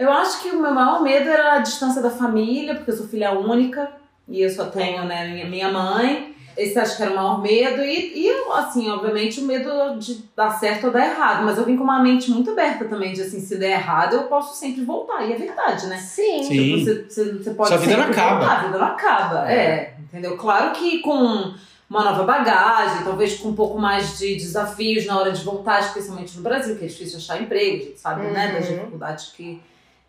Eu 0.00 0.10
acho 0.10 0.40
que 0.42 0.48
o 0.48 0.60
meu 0.62 0.72
maior 0.72 1.02
medo 1.02 1.28
era 1.28 1.54
a 1.54 1.58
distância 1.58 2.00
da 2.00 2.10
família, 2.10 2.74
porque 2.74 2.90
eu 2.90 2.96
sou 2.96 3.06
filha 3.06 3.32
única 3.32 3.90
e 4.26 4.40
eu 4.40 4.48
só 4.48 4.64
tenho 4.64 5.04
né, 5.04 5.28
minha, 5.28 5.46
minha 5.46 5.70
mãe. 5.70 6.34
Esse 6.56 6.78
acho 6.78 6.96
que 6.96 7.02
era 7.02 7.12
o 7.12 7.16
maior 7.16 7.40
medo. 7.42 7.82
E, 7.82 8.26
e, 8.26 8.30
assim, 8.54 8.90
obviamente, 8.90 9.40
o 9.40 9.44
medo 9.44 9.98
de 9.98 10.24
dar 10.34 10.50
certo 10.58 10.86
ou 10.86 10.92
dar 10.92 11.06
errado. 11.06 11.44
Mas 11.44 11.58
eu 11.58 11.64
vim 11.64 11.76
com 11.76 11.84
uma 11.84 12.02
mente 12.02 12.30
muito 12.30 12.50
aberta 12.50 12.86
também, 12.86 13.12
de 13.12 13.20
assim, 13.22 13.40
se 13.40 13.56
der 13.58 13.72
errado, 13.72 14.14
eu 14.14 14.22
posso 14.24 14.56
sempre 14.58 14.82
voltar. 14.84 15.22
E 15.24 15.32
é 15.32 15.36
verdade, 15.36 15.86
né? 15.86 15.96
Sim. 15.98 16.42
Sim. 16.44 16.82
Você, 16.84 17.04
você, 17.08 17.32
você 17.32 17.50
pode 17.54 17.68
Sua 17.68 17.78
vida 17.78 17.96
não 17.98 18.04
acaba. 18.10 18.38
voltar, 18.38 18.56
A 18.58 18.62
vida 18.64 18.78
não 18.78 18.86
acaba, 18.86 19.52
é. 19.52 19.94
Entendeu? 20.00 20.36
Claro 20.36 20.72
que 20.72 20.98
com 21.00 21.52
uma 21.88 22.04
nova 22.04 22.24
bagagem, 22.24 23.04
talvez 23.04 23.38
com 23.38 23.48
um 23.50 23.54
pouco 23.54 23.78
mais 23.78 24.18
de 24.18 24.34
desafios 24.36 25.04
na 25.06 25.18
hora 25.18 25.32
de 25.32 25.42
voltar, 25.44 25.80
especialmente 25.80 26.36
no 26.36 26.42
Brasil, 26.42 26.76
que 26.76 26.84
é 26.84 26.88
difícil 26.88 27.18
achar 27.18 27.40
emprego, 27.40 27.76
a 27.76 27.86
gente 27.86 28.00
sabe, 28.00 28.22
né, 28.28 28.52
das 28.58 28.68
Uhum. 28.68 28.76
dificuldades 28.76 29.32
que, 29.36 29.60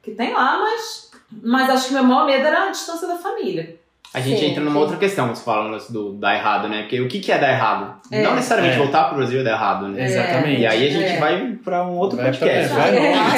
que 0.01 0.11
tem 0.11 0.33
lá, 0.33 0.59
mas, 0.59 1.11
mas 1.43 1.69
acho 1.69 1.87
que 1.89 1.93
meu 1.93 2.03
maior 2.03 2.25
medo 2.25 2.45
era 2.45 2.67
a 2.67 2.71
distância 2.71 3.07
da 3.07 3.15
família. 3.15 3.75
A 4.13 4.19
gente 4.19 4.41
Sim, 4.41 4.47
entra 4.47 4.61
numa 4.61 4.73
sim. 4.75 4.79
outra 4.81 4.97
questão, 4.97 5.29
você 5.33 5.41
fala 5.41 5.79
do 5.89 6.11
dar 6.13 6.35
errado, 6.35 6.67
né? 6.67 6.81
Porque 6.81 6.99
o 6.99 7.07
que, 7.07 7.21
que 7.21 7.31
é 7.31 7.37
dar 7.37 7.49
errado? 7.49 7.95
É. 8.11 8.21
Não 8.21 8.35
necessariamente 8.35 8.75
É. 8.75 8.77
voltar 8.79 9.05
pro 9.05 9.15
Brasil 9.15 9.39
é 9.39 9.43
dar 9.43 9.51
errado, 9.51 9.87
né? 9.87 10.03
Exatamente. 10.03 10.61
E 10.61 10.67
aí 10.67 10.87
a 10.87 10.91
gente 10.91 11.13
É. 11.13 11.17
vai 11.19 11.57
pra 11.63 11.85
um 11.85 11.95
outro 11.97 12.17
Vai 12.17 12.25
podcast. 12.25 12.73
pra- 12.73 12.81
vai 12.83 12.91
longe. 12.93 13.07
Nossa, 13.17 13.37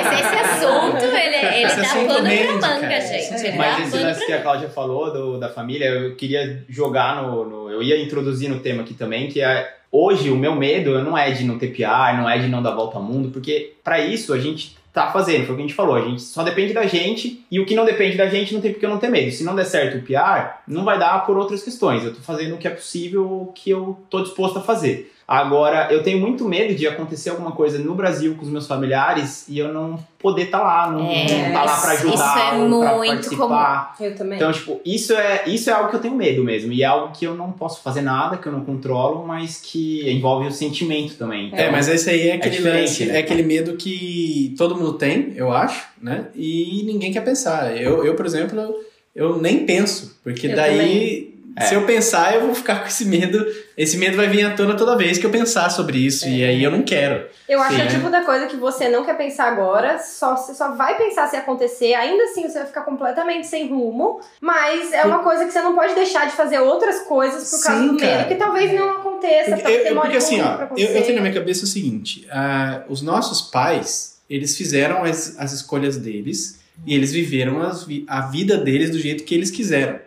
esse, 0.00 0.22
esse 0.24 0.34
assunto, 0.64 1.04
ele, 1.04 1.36
ele 1.36 1.62
Esse 1.66 1.76
dá 1.76 1.82
assunto 1.82 2.06
pano 2.14 2.26
rende, 2.26 2.46
pra 2.46 2.68
manga, 2.68 2.80
cara. 2.80 3.00
gente. 3.02 3.46
Ele 3.46 3.58
Mas 3.58 3.86
esse 3.86 3.96
lance 4.02 4.18
pra 4.20 4.26
que 4.26 4.32
a 4.32 4.40
Cláudia 4.42 4.68
falou 4.70 5.12
do, 5.12 5.38
da 5.38 5.50
família, 5.50 5.88
eu 5.90 6.16
queria 6.16 6.64
jogar 6.70 7.22
no, 7.22 7.44
no- 7.44 7.70
Eu 7.70 7.82
ia 7.82 8.00
introduzir 8.02 8.48
no 8.48 8.60
tema 8.60 8.82
aqui 8.82 8.94
também, 8.94 9.28
que 9.28 9.42
é. 9.42 9.74
Hoje 9.92 10.30
o 10.30 10.36
meu 10.36 10.56
medo 10.56 11.02
não 11.04 11.16
é 11.18 11.30
de 11.32 11.44
não 11.44 11.58
ter 11.58 11.68
PR, 11.68 12.16
não 12.16 12.28
é 12.28 12.38
de 12.38 12.48
não 12.48 12.62
dar 12.62 12.70
volta 12.70 12.96
ao 12.96 13.02
mundo, 13.02 13.28
porque 13.30 13.74
pra 13.84 14.00
isso 14.00 14.32
a 14.32 14.38
gente 14.38 14.74
tá 14.94 15.10
fazendo, 15.10 15.44
foi 15.44 15.54
o 15.54 15.56
que 15.56 15.64
a 15.64 15.66
gente 15.66 15.74
falou, 15.74 15.96
a 15.96 16.00
gente 16.00 16.22
só 16.22 16.44
depende 16.44 16.72
da 16.72 16.86
gente 16.86 17.44
e 17.50 17.58
o 17.58 17.66
que 17.66 17.74
não 17.74 17.84
depende 17.84 18.16
da 18.16 18.28
gente 18.28 18.54
não 18.54 18.60
tem 18.60 18.70
porque 18.70 18.86
eu 18.86 18.90
não 18.90 18.98
ter 18.98 19.10
medo. 19.10 19.28
Se 19.32 19.42
não 19.42 19.56
der 19.56 19.64
certo 19.64 19.98
o 19.98 20.02
PR, 20.02 20.60
não 20.68 20.84
vai 20.84 20.96
dar 20.96 21.26
por 21.26 21.36
outras 21.36 21.64
questões. 21.64 22.04
Eu 22.04 22.14
tô 22.14 22.20
fazendo 22.20 22.54
o 22.54 22.58
que 22.58 22.68
é 22.68 22.70
possível, 22.70 23.24
o 23.24 23.52
que 23.52 23.70
eu 23.70 23.98
tô 24.08 24.22
disposto 24.22 24.60
a 24.60 24.62
fazer. 24.62 25.12
Agora, 25.26 25.88
eu 25.90 26.02
tenho 26.02 26.20
muito 26.20 26.44
medo 26.46 26.74
de 26.74 26.86
acontecer 26.86 27.30
alguma 27.30 27.52
coisa 27.52 27.78
no 27.78 27.94
Brasil 27.94 28.34
com 28.34 28.42
os 28.42 28.50
meus 28.50 28.66
familiares 28.66 29.46
e 29.48 29.58
eu 29.58 29.72
não 29.72 29.98
poder 30.18 30.42
estar 30.44 30.62
lá, 30.62 30.90
não 30.90 31.06
É, 31.08 31.24
estar 31.24 31.52
tá 31.52 31.64
lá 31.64 31.80
pra 31.80 31.94
isso- 31.94 32.06
ajudar, 32.08 32.14
isso 32.14 32.38
é 32.38 32.50
pra 32.50 32.96
muito 32.96 33.12
participar. 33.12 33.96
Eu 34.00 34.14
também. 34.14 34.36
Então, 34.36 34.52
tipo, 34.52 34.80
isso 34.84 35.14
é, 35.14 35.44
isso 35.46 35.70
é 35.70 35.72
algo 35.72 35.88
que 35.88 35.96
eu 35.96 36.00
tenho 36.00 36.14
medo 36.14 36.44
mesmo. 36.44 36.72
E 36.72 36.82
é 36.82 36.86
algo 36.86 37.12
que 37.12 37.24
eu 37.24 37.34
não 37.34 37.52
posso 37.52 37.82
fazer 37.82 38.02
nada, 38.02 38.36
que 38.36 38.46
eu 38.46 38.52
não 38.52 38.64
controlo, 38.64 39.26
mas 39.26 39.60
que 39.62 40.10
envolve 40.10 40.46
o 40.48 40.52
sentimento 40.52 41.14
também. 41.16 41.50
É, 41.54 41.70
mas 41.70 41.88
esse 41.88 42.10
aí 42.10 42.28
é 42.28 42.34
aquele, 42.34 42.56
diferente, 42.56 42.80
lance- 42.80 43.04
né? 43.06 43.16
é 43.16 43.18
aquele 43.20 43.42
medo 43.42 43.76
que 43.76 44.54
todo 44.58 44.76
mundo 44.76 44.94
tem, 44.94 45.32
eu 45.36 45.50
acho, 45.50 45.86
né? 46.00 46.26
E 46.34 46.82
ninguém 46.86 47.10
quer 47.12 47.24
pensar. 47.24 47.74
Eu, 47.80 48.04
eu 48.04 48.14
por 48.14 48.26
exemplo, 48.26 48.58
eu, 48.60 48.74
eu 49.14 49.40
nem 49.40 49.64
penso, 49.64 50.18
porque 50.22 50.48
Eu 50.48 50.56
daí, 50.56 51.33
É. 51.56 51.66
se 51.66 51.74
eu 51.74 51.86
pensar, 51.86 52.34
eu 52.34 52.42
vou 52.42 52.54
ficar 52.54 52.80
com 52.80 52.86
esse 52.88 53.04
medo. 53.04 53.44
Esse 53.76 53.96
medo 53.96 54.16
vai 54.16 54.28
vir 54.28 54.44
à 54.44 54.54
tona 54.54 54.76
toda 54.76 54.96
vez 54.96 55.18
que 55.18 55.26
eu 55.26 55.30
pensar 55.30 55.70
sobre 55.70 55.98
isso, 55.98 56.28
e 56.28 56.44
aí 56.44 56.62
eu 56.62 56.70
não 56.70 56.82
quero. 56.82 57.26
Eu 57.48 57.60
acho 57.60 57.74
que 57.76 57.80
é 57.80 57.84
né? 57.84 57.90
o 57.90 57.94
tipo 57.94 58.10
da 58.10 58.22
coisa 58.22 58.46
que 58.46 58.56
você 58.56 58.88
não 58.88 59.04
quer 59.04 59.16
pensar 59.16 59.44
agora, 59.52 59.98
só, 59.98 60.36
você 60.36 60.54
só 60.54 60.74
vai 60.74 60.96
pensar 60.96 61.28
se 61.28 61.36
acontecer, 61.36 61.94
ainda 61.94 62.24
assim 62.24 62.42
você 62.42 62.58
vai 62.58 62.66
ficar 62.66 62.82
completamente 62.82 63.46
sem 63.46 63.68
rumo, 63.68 64.20
mas 64.40 64.92
é 64.92 65.04
uma 65.04 65.18
coisa 65.20 65.44
que 65.44 65.52
você 65.52 65.60
não 65.62 65.74
pode 65.74 65.94
deixar 65.94 66.26
de 66.26 66.32
fazer 66.32 66.58
outras 66.58 67.00
coisas 67.00 67.50
por 67.50 67.62
causa 67.62 67.80
Sim, 67.80 67.86
do 67.88 67.92
medo, 67.94 68.00
cara. 68.06 68.24
que 68.24 68.34
talvez 68.36 68.72
não 68.72 68.90
aconteça, 68.90 69.50
Porque, 69.50 69.62
talvez 69.62 69.86
eu- 69.86 70.00
porque 70.00 70.16
assim, 70.16 70.40
ó, 70.40 70.58
eu, 70.76 70.88
eu 70.88 71.02
tenho 71.02 71.16
na 71.16 71.22
minha 71.22 71.34
cabeça 71.34 71.64
o 71.64 71.68
seguinte: 71.68 72.26
ah, 72.30 72.82
os 72.88 73.02
nossos 73.02 73.42
pais, 73.42 74.18
eles 74.28 74.56
fizeram 74.56 75.04
as, 75.04 75.38
as 75.38 75.52
escolhas 75.52 75.96
deles 75.96 76.60
e 76.86 76.94
eles 76.94 77.12
viveram 77.12 77.62
as 77.62 77.86
a 78.08 78.22
vida 78.22 78.56
deles 78.56 78.90
do 78.90 78.98
jeito 78.98 79.24
que 79.24 79.34
eles 79.34 79.50
quiseram. 79.50 79.98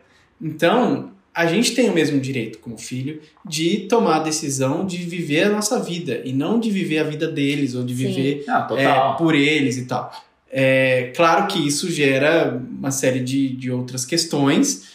Então, 0.42 1.12
a 1.38 1.46
gente 1.46 1.76
tem 1.76 1.88
o 1.88 1.94
mesmo 1.94 2.20
direito, 2.20 2.58
como 2.58 2.80
filho, 2.80 3.22
de 3.48 3.82
tomar 3.82 4.16
a 4.16 4.20
decisão 4.24 4.88
de 4.88 4.98
viver 4.98 5.44
a 5.44 5.50
nossa 5.52 5.80
vida 5.80 6.20
e 6.26 6.34
não 6.34 6.60
de 6.60 6.72
viver 6.72 6.98
a 6.98 7.04
vida 7.04 7.28
deles 7.28 7.76
ou 7.76 7.84
de 7.84 7.96
Sim. 7.96 8.08
viver 8.08 8.44
Não, 8.48 8.76
é, 8.76 9.16
por 9.20 9.36
eles 9.36 9.78
e 9.78 9.86
tal. 9.86 10.12
É, 10.52 11.12
claro 11.16 11.46
que 11.46 11.60
isso 11.60 11.92
gera 11.92 12.60
uma 12.72 12.90
série 12.90 13.20
de, 13.20 13.50
de 13.50 13.70
outras 13.70 14.04
questões, 14.04 14.86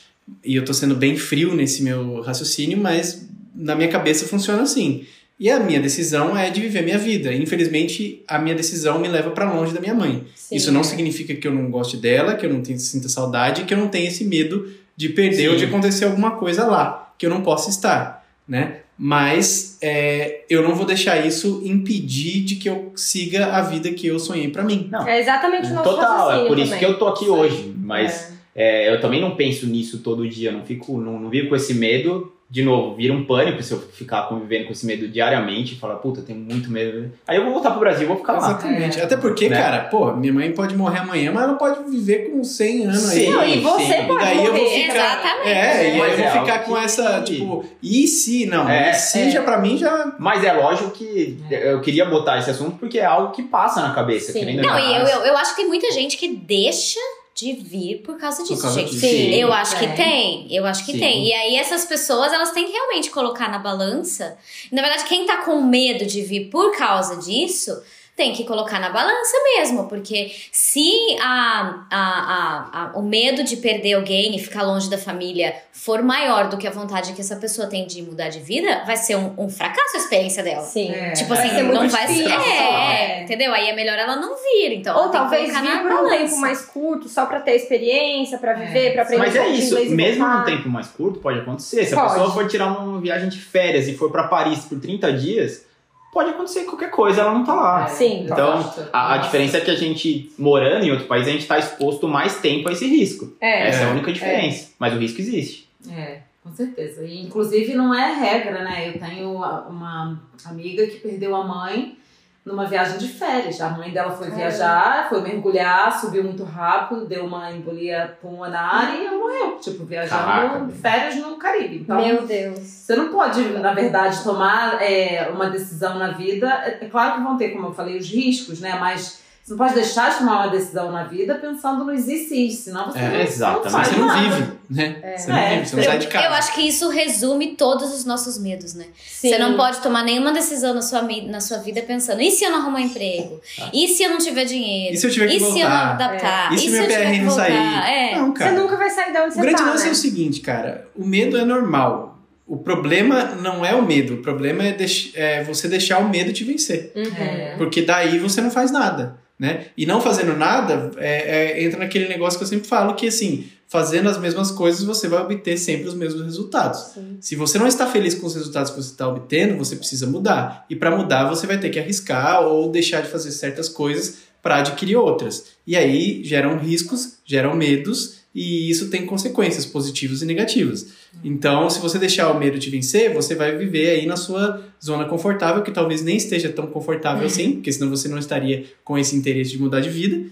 e 0.45 0.57
eu 0.57 0.64
tô 0.64 0.74
sendo 0.74 0.97
bem 0.97 1.16
frio 1.16 1.55
nesse 1.55 1.80
meu 1.80 2.20
raciocínio, 2.22 2.76
mas 2.76 3.24
na 3.55 3.76
minha 3.76 3.88
cabeça 3.88 4.26
funciona 4.26 4.62
assim. 4.62 5.05
E 5.38 5.49
a 5.49 5.61
minha 5.61 5.78
decisão 5.78 6.36
é 6.36 6.51
de 6.51 6.61
viver 6.61 6.80
a 6.80 6.82
minha 6.82 6.99
vida. 6.99 7.32
Infelizmente, 7.32 8.20
a 8.26 8.40
minha 8.40 8.57
decisão 8.57 8.99
me 8.99 9.07
leva 9.07 9.30
para 9.30 9.53
longe 9.53 9.72
da 9.72 9.80
minha 9.80 9.95
mãe. 9.95 10.24
Sim. 10.34 10.57
Isso 10.57 10.72
não 10.72 10.82
significa 10.82 11.34
que 11.36 11.47
eu 11.47 11.55
não 11.55 11.70
goste 11.70 11.97
dela, 11.97 12.34
que 12.34 12.45
eu 12.45 12.53
não 12.53 12.62
tenha, 12.62 12.78
sinta 12.80 13.09
saudade, 13.09 13.62
que 13.62 13.72
eu 13.72 13.78
não 13.78 13.86
tenha 13.86 14.09
esse 14.09 14.24
medo 14.24 14.82
de 15.03 15.09
perder 15.09 15.48
ou 15.48 15.55
Sim. 15.55 15.59
de 15.59 15.64
acontecer 15.64 16.05
alguma 16.05 16.32
coisa 16.32 16.64
lá, 16.64 17.12
que 17.18 17.26
eu 17.26 17.30
não 17.30 17.42
possa 17.42 17.70
estar, 17.70 18.24
né? 18.46 18.78
Mas 18.96 19.78
é, 19.82 20.44
eu 20.48 20.62
não 20.62 20.76
vou 20.76 20.86
deixar 20.86 21.26
isso 21.26 21.61
impedir 21.64 22.44
de 22.44 22.55
que 22.55 22.68
eu 22.68 22.92
siga 22.94 23.46
a 23.46 23.62
vida 23.62 23.90
que 23.90 24.07
eu 24.07 24.16
sonhei 24.20 24.48
para 24.48 24.62
mim. 24.62 24.88
Não. 24.92 25.07
É 25.09 25.18
exatamente 25.18 25.66
o 25.66 25.74
nosso 25.74 25.90
Total, 25.90 26.44
é 26.44 26.46
por 26.46 26.57
isso 26.57 26.70
também. 26.70 26.78
que 26.78 26.84
eu 26.84 26.98
tô 26.98 27.09
aqui 27.09 27.24
aí. 27.24 27.30
hoje. 27.30 27.74
Mas 27.76 28.32
é, 28.55 28.94
eu 28.94 29.00
também 29.00 29.20
não 29.20 29.34
penso 29.34 29.66
nisso 29.66 29.98
todo 29.98 30.28
dia, 30.28 30.53
não 30.53 30.64
fico, 30.64 31.00
não, 31.00 31.18
não 31.18 31.28
vivo 31.28 31.48
com 31.48 31.57
esse 31.57 31.74
medo. 31.74 32.32
De 32.53 32.62
novo, 32.62 32.94
vira 32.96 33.14
um 33.14 33.24
pânico 33.24 33.62
se 33.62 33.72
eu 33.72 33.78
ficar 33.80 34.28
convivendo 34.28 34.66
com 34.66 34.72
esse 34.72 34.84
medo 34.84 35.09
diariamente 35.09 35.72
e 35.72 35.78
falar, 35.78 35.94
puta, 35.96 36.20
eu 36.20 36.24
tenho 36.26 36.38
muito 36.38 36.70
medo. 36.70 37.11
Aí 37.26 37.38
eu 37.38 37.44
vou 37.44 37.55
voltar 37.55 37.70
pro 37.70 37.80
Brasil 37.80 38.03
e 38.05 38.07
vou 38.07 38.18
ficar 38.18 38.34
lá. 38.34 38.38
Exatamente. 38.40 39.00
É. 39.00 39.05
Até 39.05 39.16
porque, 39.16 39.48
Né? 39.48 39.57
cara, 39.57 39.78
pô, 39.84 40.12
minha 40.12 40.34
mãe 40.34 40.53
pode 40.53 40.76
morrer 40.76 40.98
amanhã, 40.98 41.32
mas 41.32 41.44
ela 41.44 41.55
pode 41.55 41.88
viver 41.90 42.30
com 42.30 42.44
100 42.44 42.84
anos 42.84 43.09
aí. 43.09 43.24
Sim, 43.24 43.30
Não, 43.30 43.44
e 43.48 43.59
você 43.61 43.84
sim. 43.84 43.92
E 44.03 44.07
pode 44.07 44.24
daí 44.24 44.36
eu 44.44 44.53
vou 44.53 44.62
morrer. 44.62 44.82
ficar. 44.82 44.94
Exatamente. 44.94 45.48
É, 45.48 45.53
e 45.55 45.90
aí 45.92 45.98
eu 45.98 46.16
vou 46.18 46.24
é 46.26 46.30
ficar 46.40 46.59
com 46.64 46.74
que- 46.74 46.84
essa, 46.84 47.22
tipo, 47.22 47.64
e 47.82 48.07
se? 48.07 48.44
Não, 48.44 48.68
É, 48.68 48.90
e 48.90 48.94
se 48.96 49.18
é. 49.20 49.30
já 49.30 49.42
pra 49.42 49.57
mim 49.57 49.78
já. 49.78 50.14
Mas 50.18 50.44
é 50.44 50.53
lógico 50.53 50.90
que 50.90 51.38
eu 51.50 51.80
queria 51.80 52.05
botar 52.05 52.38
esse 52.38 52.50
assunto 52.50 52.76
porque 52.76 52.98
é 52.98 53.05
algo 53.07 53.32
que 53.32 53.44
passa 53.44 53.80
na 53.80 53.94
cabeça. 53.94 54.30
Sim. 54.30 54.57
não. 54.57 54.78
e 54.78 54.94
eu, 55.00 55.07
eu, 55.07 55.20
eu 55.26 55.36
acho 55.38 55.53
que 55.53 55.62
tem 55.62 55.68
muita 55.68 55.90
gente 55.90 56.18
que 56.18 56.28
deixa 56.28 57.00
de 57.35 57.53
vir 57.55 58.03
por 58.03 58.18
causa 58.18 58.43
disso, 58.45 58.61
causa 58.62 58.80
gente. 58.80 58.91
disso. 58.91 59.01
Sim. 59.07 59.35
Eu 59.35 59.53
acho 59.53 59.78
que 59.78 59.87
Tem. 59.87 59.97
tem, 59.97 60.47
eu 60.55 60.66
acho 60.66 60.85
que 60.85 60.93
Sim. 60.93 60.99
tem. 60.99 61.26
E 61.28 61.33
aí 61.33 61.57
essas 61.57 61.85
pessoas, 61.85 62.33
elas 62.33 62.51
têm 62.51 62.66
que 62.66 62.72
realmente 62.72 63.11
colocar 63.11 63.51
na 63.51 63.59
balança. 63.59 64.37
Na 64.70 64.83
verdade, 64.83 65.05
quem 65.05 65.24
tá 65.26 65.39
com 65.39 65.62
medo 65.62 66.05
de 66.05 66.22
vir 66.22 66.51
por 66.51 66.76
causa 66.76 67.16
disso, 67.16 67.83
tem 68.15 68.33
que 68.35 68.45
colocar 68.45 68.79
na 68.79 68.91
balança 68.91 69.37
mesmo, 69.57 69.89
porque 69.89 70.31
se 70.53 70.87
a, 71.21 71.87
a, 71.91 71.99
a, 71.99 72.85
a- 72.85 72.93
o 72.99 73.03
medo 73.03 73.43
de 73.43 73.57
perder 73.57 73.95
alguém 73.95 74.37
e 74.37 74.39
ficar 74.39 74.63
longe 74.63 74.91
da 74.91 74.99
família 74.99 75.55
for 75.73 76.03
maior 76.03 76.49
do 76.49 76.59
que 76.59 76.67
a 76.67 76.71
vontade 76.71 77.15
que 77.15 77.21
essa 77.23 77.37
pessoa 77.37 77.67
tem 77.67 77.87
de 77.87 78.03
mudar 78.03 78.29
de 78.29 78.39
vida, 78.41 78.83
vai 78.85 78.97
ser 78.99 79.17
um, 79.17 79.35
um 79.39 79.49
fracasso 79.49 79.97
a 79.97 79.99
experiência 79.99 80.43
dela. 80.43 80.63
Sim. 80.63 80.91
É. 80.93 81.13
Tipo 81.13 81.31
Vai 81.35 81.39
assim, 81.47 81.57
ser 81.57 81.63
não 81.63 81.89
vai 81.89 82.07
ser. 82.07 82.31
É, 82.31 83.21
É. 83.21 83.23
entendeu? 83.23 83.53
Aí 83.53 83.69
é 83.71 83.75
melhor 83.75 83.99
ela 83.99 84.15
não 84.17 84.37
vir. 84.37 84.73
Então, 84.75 84.97
Ou 85.05 85.09
talvez 85.09 85.47
vir 85.47 85.63
na 85.63 85.79
por 85.83 86.05
um 86.05 86.09
tempo 86.11 86.37
mais 86.37 86.61
curto, 86.67 87.09
só 87.09 87.25
pra 87.27 87.41
ter 87.41 87.57
experiência, 87.57 88.37
pra 88.39 88.53
viver, 88.53 88.89
É. 88.89 88.93
pra 88.93 89.03
aprender 89.03 89.23
Mas 89.25 89.35
é 89.37 89.49
isso, 89.49 89.75
mesmo 89.95 90.29
num 90.29 90.45
tempo 90.45 90.69
mais 90.69 90.89
curto, 90.89 91.19
pode 91.19 91.41
acontecer. 91.41 91.87
Se 91.87 91.95
a 91.95 92.01
Pode. 92.01 92.13
pessoa 92.15 92.31
for 92.33 92.47
tirar 92.47 92.67
uma 92.79 93.01
viagem 93.01 93.29
de 93.31 93.39
férias 93.41 93.89
e 93.89 93.95
for 93.97 94.11
pra 94.13 94.25
Paris 94.29 94.67
por 94.67 94.79
30 94.79 95.13
dias, 95.15 95.65
pode 96.13 96.29
acontecer 96.31 96.65
qualquer 96.65 96.91
coisa, 96.91 97.23
ela 97.23 97.33
não 97.33 97.43
tá 97.43 97.55
lá. 97.55 97.87
Sim. 97.89 98.25
Então, 98.25 98.73
A, 98.93 99.15
a 99.15 99.17
diferença 99.17 99.57
é 99.57 99.61
que 99.63 99.71
a 99.71 99.75
gente, 99.75 100.31
morando 100.39 100.85
em 100.85 100.91
outro 100.93 101.07
país, 101.07 101.27
a 101.27 101.31
gente 101.31 101.47
tá 101.47 101.59
exposto 101.59 102.07
mais 102.07 102.39
tempo 102.39 102.69
a 102.69 102.73
esse 102.73 102.87
risco. 102.87 103.35
É. 103.41 103.69
Essa 103.69 103.85
é 103.85 103.87
a 103.87 103.91
única 103.91 104.13
diferença. 104.13 104.73
Mas 104.79 104.93
o 104.93 104.99
risco 104.99 105.21
existe. 105.23 105.69
É, 105.91 106.19
com 106.45 106.53
certeza. 106.53 107.03
E, 107.03 107.23
inclusive, 107.23 107.75
não 107.75 107.95
é 107.95 108.13
regra, 108.13 108.63
né? 108.63 108.91
Eu 108.91 109.01
tenho 109.01 109.33
uma 109.33 110.21
amiga 110.45 110.87
que 110.87 110.99
perdeu 110.99 111.35
a 111.35 111.45
mãe 111.45 111.97
numa 112.45 112.66
viagem 112.66 112.99
de 112.99 113.09
férias. 113.09 113.61
A 113.61 113.70
mãe 113.70 113.90
dela 113.90 114.11
foi 114.11 114.26
Caramba. 114.26 114.36
viajar, 114.36 115.09
foi 115.09 115.20
mergulhar, 115.20 115.93
subiu 116.01 116.24
muito 116.24 116.43
rápido, 116.43 117.07
deu 117.07 117.24
uma 117.24 117.53
embolia 117.53 118.18
pulmonar 118.20 118.95
e 118.95 119.07
ela 119.07 119.16
morreu. 119.16 119.59
Tipo, 119.61 119.84
viajando 119.84 120.24
Caraca. 120.24 120.68
férias 120.80 121.16
no 121.16 121.36
Caribe. 121.36 121.76
Então, 121.82 121.97
Meu 121.97 122.26
Deus. 122.26 122.59
você 122.59 122.97
não 122.97 123.09
pode, 123.09 123.40
na 123.43 123.72
verdade, 123.72 124.22
tomar 124.24 124.82
é, 124.82 125.30
uma 125.32 125.49
decisão 125.51 125.99
na 125.99 126.11
vida. 126.11 126.49
É, 126.64 126.84
é 126.84 126.88
claro 126.88 127.14
que 127.14 127.20
vão 127.22 127.36
ter, 127.36 127.51
como 127.51 127.68
eu 127.68 127.72
falei, 127.74 127.97
os 127.97 128.11
riscos, 128.11 128.61
né? 128.61 128.76
Mas 128.78 129.22
você 129.45 129.51
não 129.51 129.59
pode 129.59 129.74
deixar 129.74 130.11
de 130.12 130.18
tomar 130.18 130.45
uma 130.45 130.47
decisão 130.49 130.93
na 130.93 131.05
vida 131.05 131.34
pensando 131.34 131.84
nos 131.84 132.07
e 132.07 132.18
se, 132.28 132.51
senão 132.51 132.86
você 132.93 132.99
É, 132.99 133.03
não, 133.03 133.61
Mas 133.62 133.72
faz 133.72 133.88
você 133.88 133.97
não 133.97 134.07
nada. 134.07 134.20
vive, 134.36 134.53
né? 134.70 135.14
Você 135.16 135.30
não 135.30 135.36
É. 135.36 135.51
vive, 135.57 135.66
você 135.68 135.76
não 135.76 135.82
sai 135.82 135.99
de 135.99 136.07
casa. 136.07 136.26
Eu 136.26 136.32
acho 136.34 136.55
que 136.55 136.61
isso 136.62 136.88
resume 136.88 137.57
todos 137.57 137.93
os 137.93 138.05
nossos 138.05 138.38
medos, 138.38 138.74
né? 138.74 138.86
Sim. 139.05 139.30
Você 139.30 139.38
não 139.38 139.57
pode 139.57 139.80
tomar 139.80 140.05
nenhuma 140.05 140.32
decisão 140.32 140.72
na 140.74 140.80
sua, 140.82 141.03
na 141.03 141.40
sua 141.40 141.59
vida 141.59 141.82
pensando: 141.82 142.22
e 142.22 142.30
se 142.30 142.45
eu 142.45 142.51
não 142.51 142.59
arrumar 142.61 142.82
emprego? 142.82 143.40
E 143.72 143.88
se 143.88 144.03
eu 144.05 144.11
não 144.11 144.18
tiver 144.18 144.45
dinheiro? 144.45 144.95
E 144.95 144.97
se 144.97 145.07
eu 145.07 145.11
tiver 145.11 145.26
que 145.26 145.36
E 145.36 145.40
se 145.40 145.45
eu 145.45 145.68
não 145.68 145.76
voltar? 145.76 145.90
adaptar? 145.90 146.53
E 146.55 146.59
se 146.59 146.66
eu 146.66 146.72
meu 146.72 146.82
tiver 146.82 146.99
PR 147.11 147.18
não 147.18 147.28
voltar? 147.28 147.43
sair? 147.45 147.93
É. 147.93 148.16
Não, 148.18 148.26
Você 148.32 148.38
cara. 148.38 148.53
nunca 148.53 148.76
vai 148.76 148.90
sair 148.90 149.12
de 149.12 149.18
onde 149.18 149.28
O 149.28 149.32
você 149.34 149.40
grande 149.40 149.57
tá, 149.62 149.64
lance 149.70 149.82
né? 149.82 149.88
é 149.88 149.93
o 149.93 149.97
seguinte, 149.97 150.40
cara. 150.40 150.86
O 150.95 151.05
medo 151.05 151.36
é 151.36 151.45
normal. 151.45 152.11
O 152.47 152.59
problema 152.59 153.34
não 153.40 153.64
é 153.64 153.74
o 153.74 153.82
medo. 153.82 154.14
O 154.14 154.16
problema 154.18 154.62
é, 154.64 154.72
deix- 154.72 155.11
é 155.14 155.43
você 155.43 155.68
deixar 155.68 155.99
o 155.99 156.09
medo 156.09 156.32
te 156.32 156.45
vencer. 156.45 156.93
Uhum. 156.95 157.03
É. 157.24 157.55
Porque 157.57 157.82
daí 157.82 158.18
você 158.18 158.40
não 158.40 158.51
faz 158.51 158.70
nada, 158.70 159.16
né? 159.43 159.66
E 159.76 159.84
não 159.84 160.01
fazendo 160.01 160.36
nada, 160.36 160.93
é- 160.99 161.57
é- 161.59 161.64
entra 161.64 161.80
naquele 161.80 162.07
negócio 162.07 162.38
que 162.38 162.45
eu 162.45 162.49
sempre 162.49 162.68
falo, 162.68 162.95
que 162.95 163.09
assim, 163.09 163.49
fazendo 163.66 164.09
as 164.09 164.16
mesmas 164.16 164.53
coisas, 164.53 164.84
você 164.84 165.09
vai 165.09 165.20
obter 165.20 165.59
sempre 165.59 165.88
os 165.88 165.95
mesmos 165.95 166.22
resultados. 166.22 166.93
Sim. 166.95 167.16
Se 167.20 167.34
você 167.34 167.59
não 167.59 167.66
está 167.66 167.88
feliz 167.88 168.14
com 168.14 168.24
os 168.24 168.36
resultados 168.36 168.70
que 168.70 168.80
você 168.80 168.93
está 168.93 169.09
obtendo, 169.09 169.57
você 169.57 169.74
precisa 169.74 170.07
mudar. 170.07 170.64
E 170.70 170.76
para 170.76 170.97
mudar, 170.97 171.28
você 171.28 171.45
vai 171.45 171.59
ter 171.59 171.70
que 171.70 171.80
arriscar 171.80 172.43
ou 172.43 172.70
deixar 172.70 173.01
de 173.01 173.09
fazer 173.09 173.32
certas 173.32 173.68
coisas 173.68 174.18
para 174.40 174.59
adquirir 174.59 174.95
outras. 174.95 175.47
E 175.66 175.76
aí 175.76 176.22
geram 176.22 176.57
riscos, 176.57 177.14
geram 177.24 177.57
medos, 177.57 178.18
e 178.35 178.70
isso 178.70 178.89
tem 178.89 179.05
consequências 179.05 179.66
positivas 179.66 180.22
e 180.22 180.26
negativas. 180.26 180.87
Então, 181.22 181.68
se 181.68 181.78
você 181.80 181.99
deixar 181.99 182.30
o 182.30 182.39
medo 182.39 182.59
te 182.59 182.70
vencer, 182.70 183.12
você 183.12 183.35
vai 183.35 183.57
viver 183.57 183.91
aí 183.91 184.07
na 184.07 184.16
sua 184.16 184.62
zona 184.83 185.05
confortável, 185.05 185.62
que 185.62 185.70
talvez 185.70 186.03
nem 186.03 186.16
esteja 186.16 186.49
tão 186.51 186.66
confortável 186.66 187.26
assim, 187.26 187.53
porque 187.53 187.70
senão 187.70 187.91
você 187.91 188.09
não 188.09 188.18
estaria 188.18 188.64
com 188.83 188.97
esse 188.97 189.14
interesse 189.14 189.51
de 189.51 189.59
mudar 189.59 189.80
de 189.80 189.91
vida. 189.91 190.24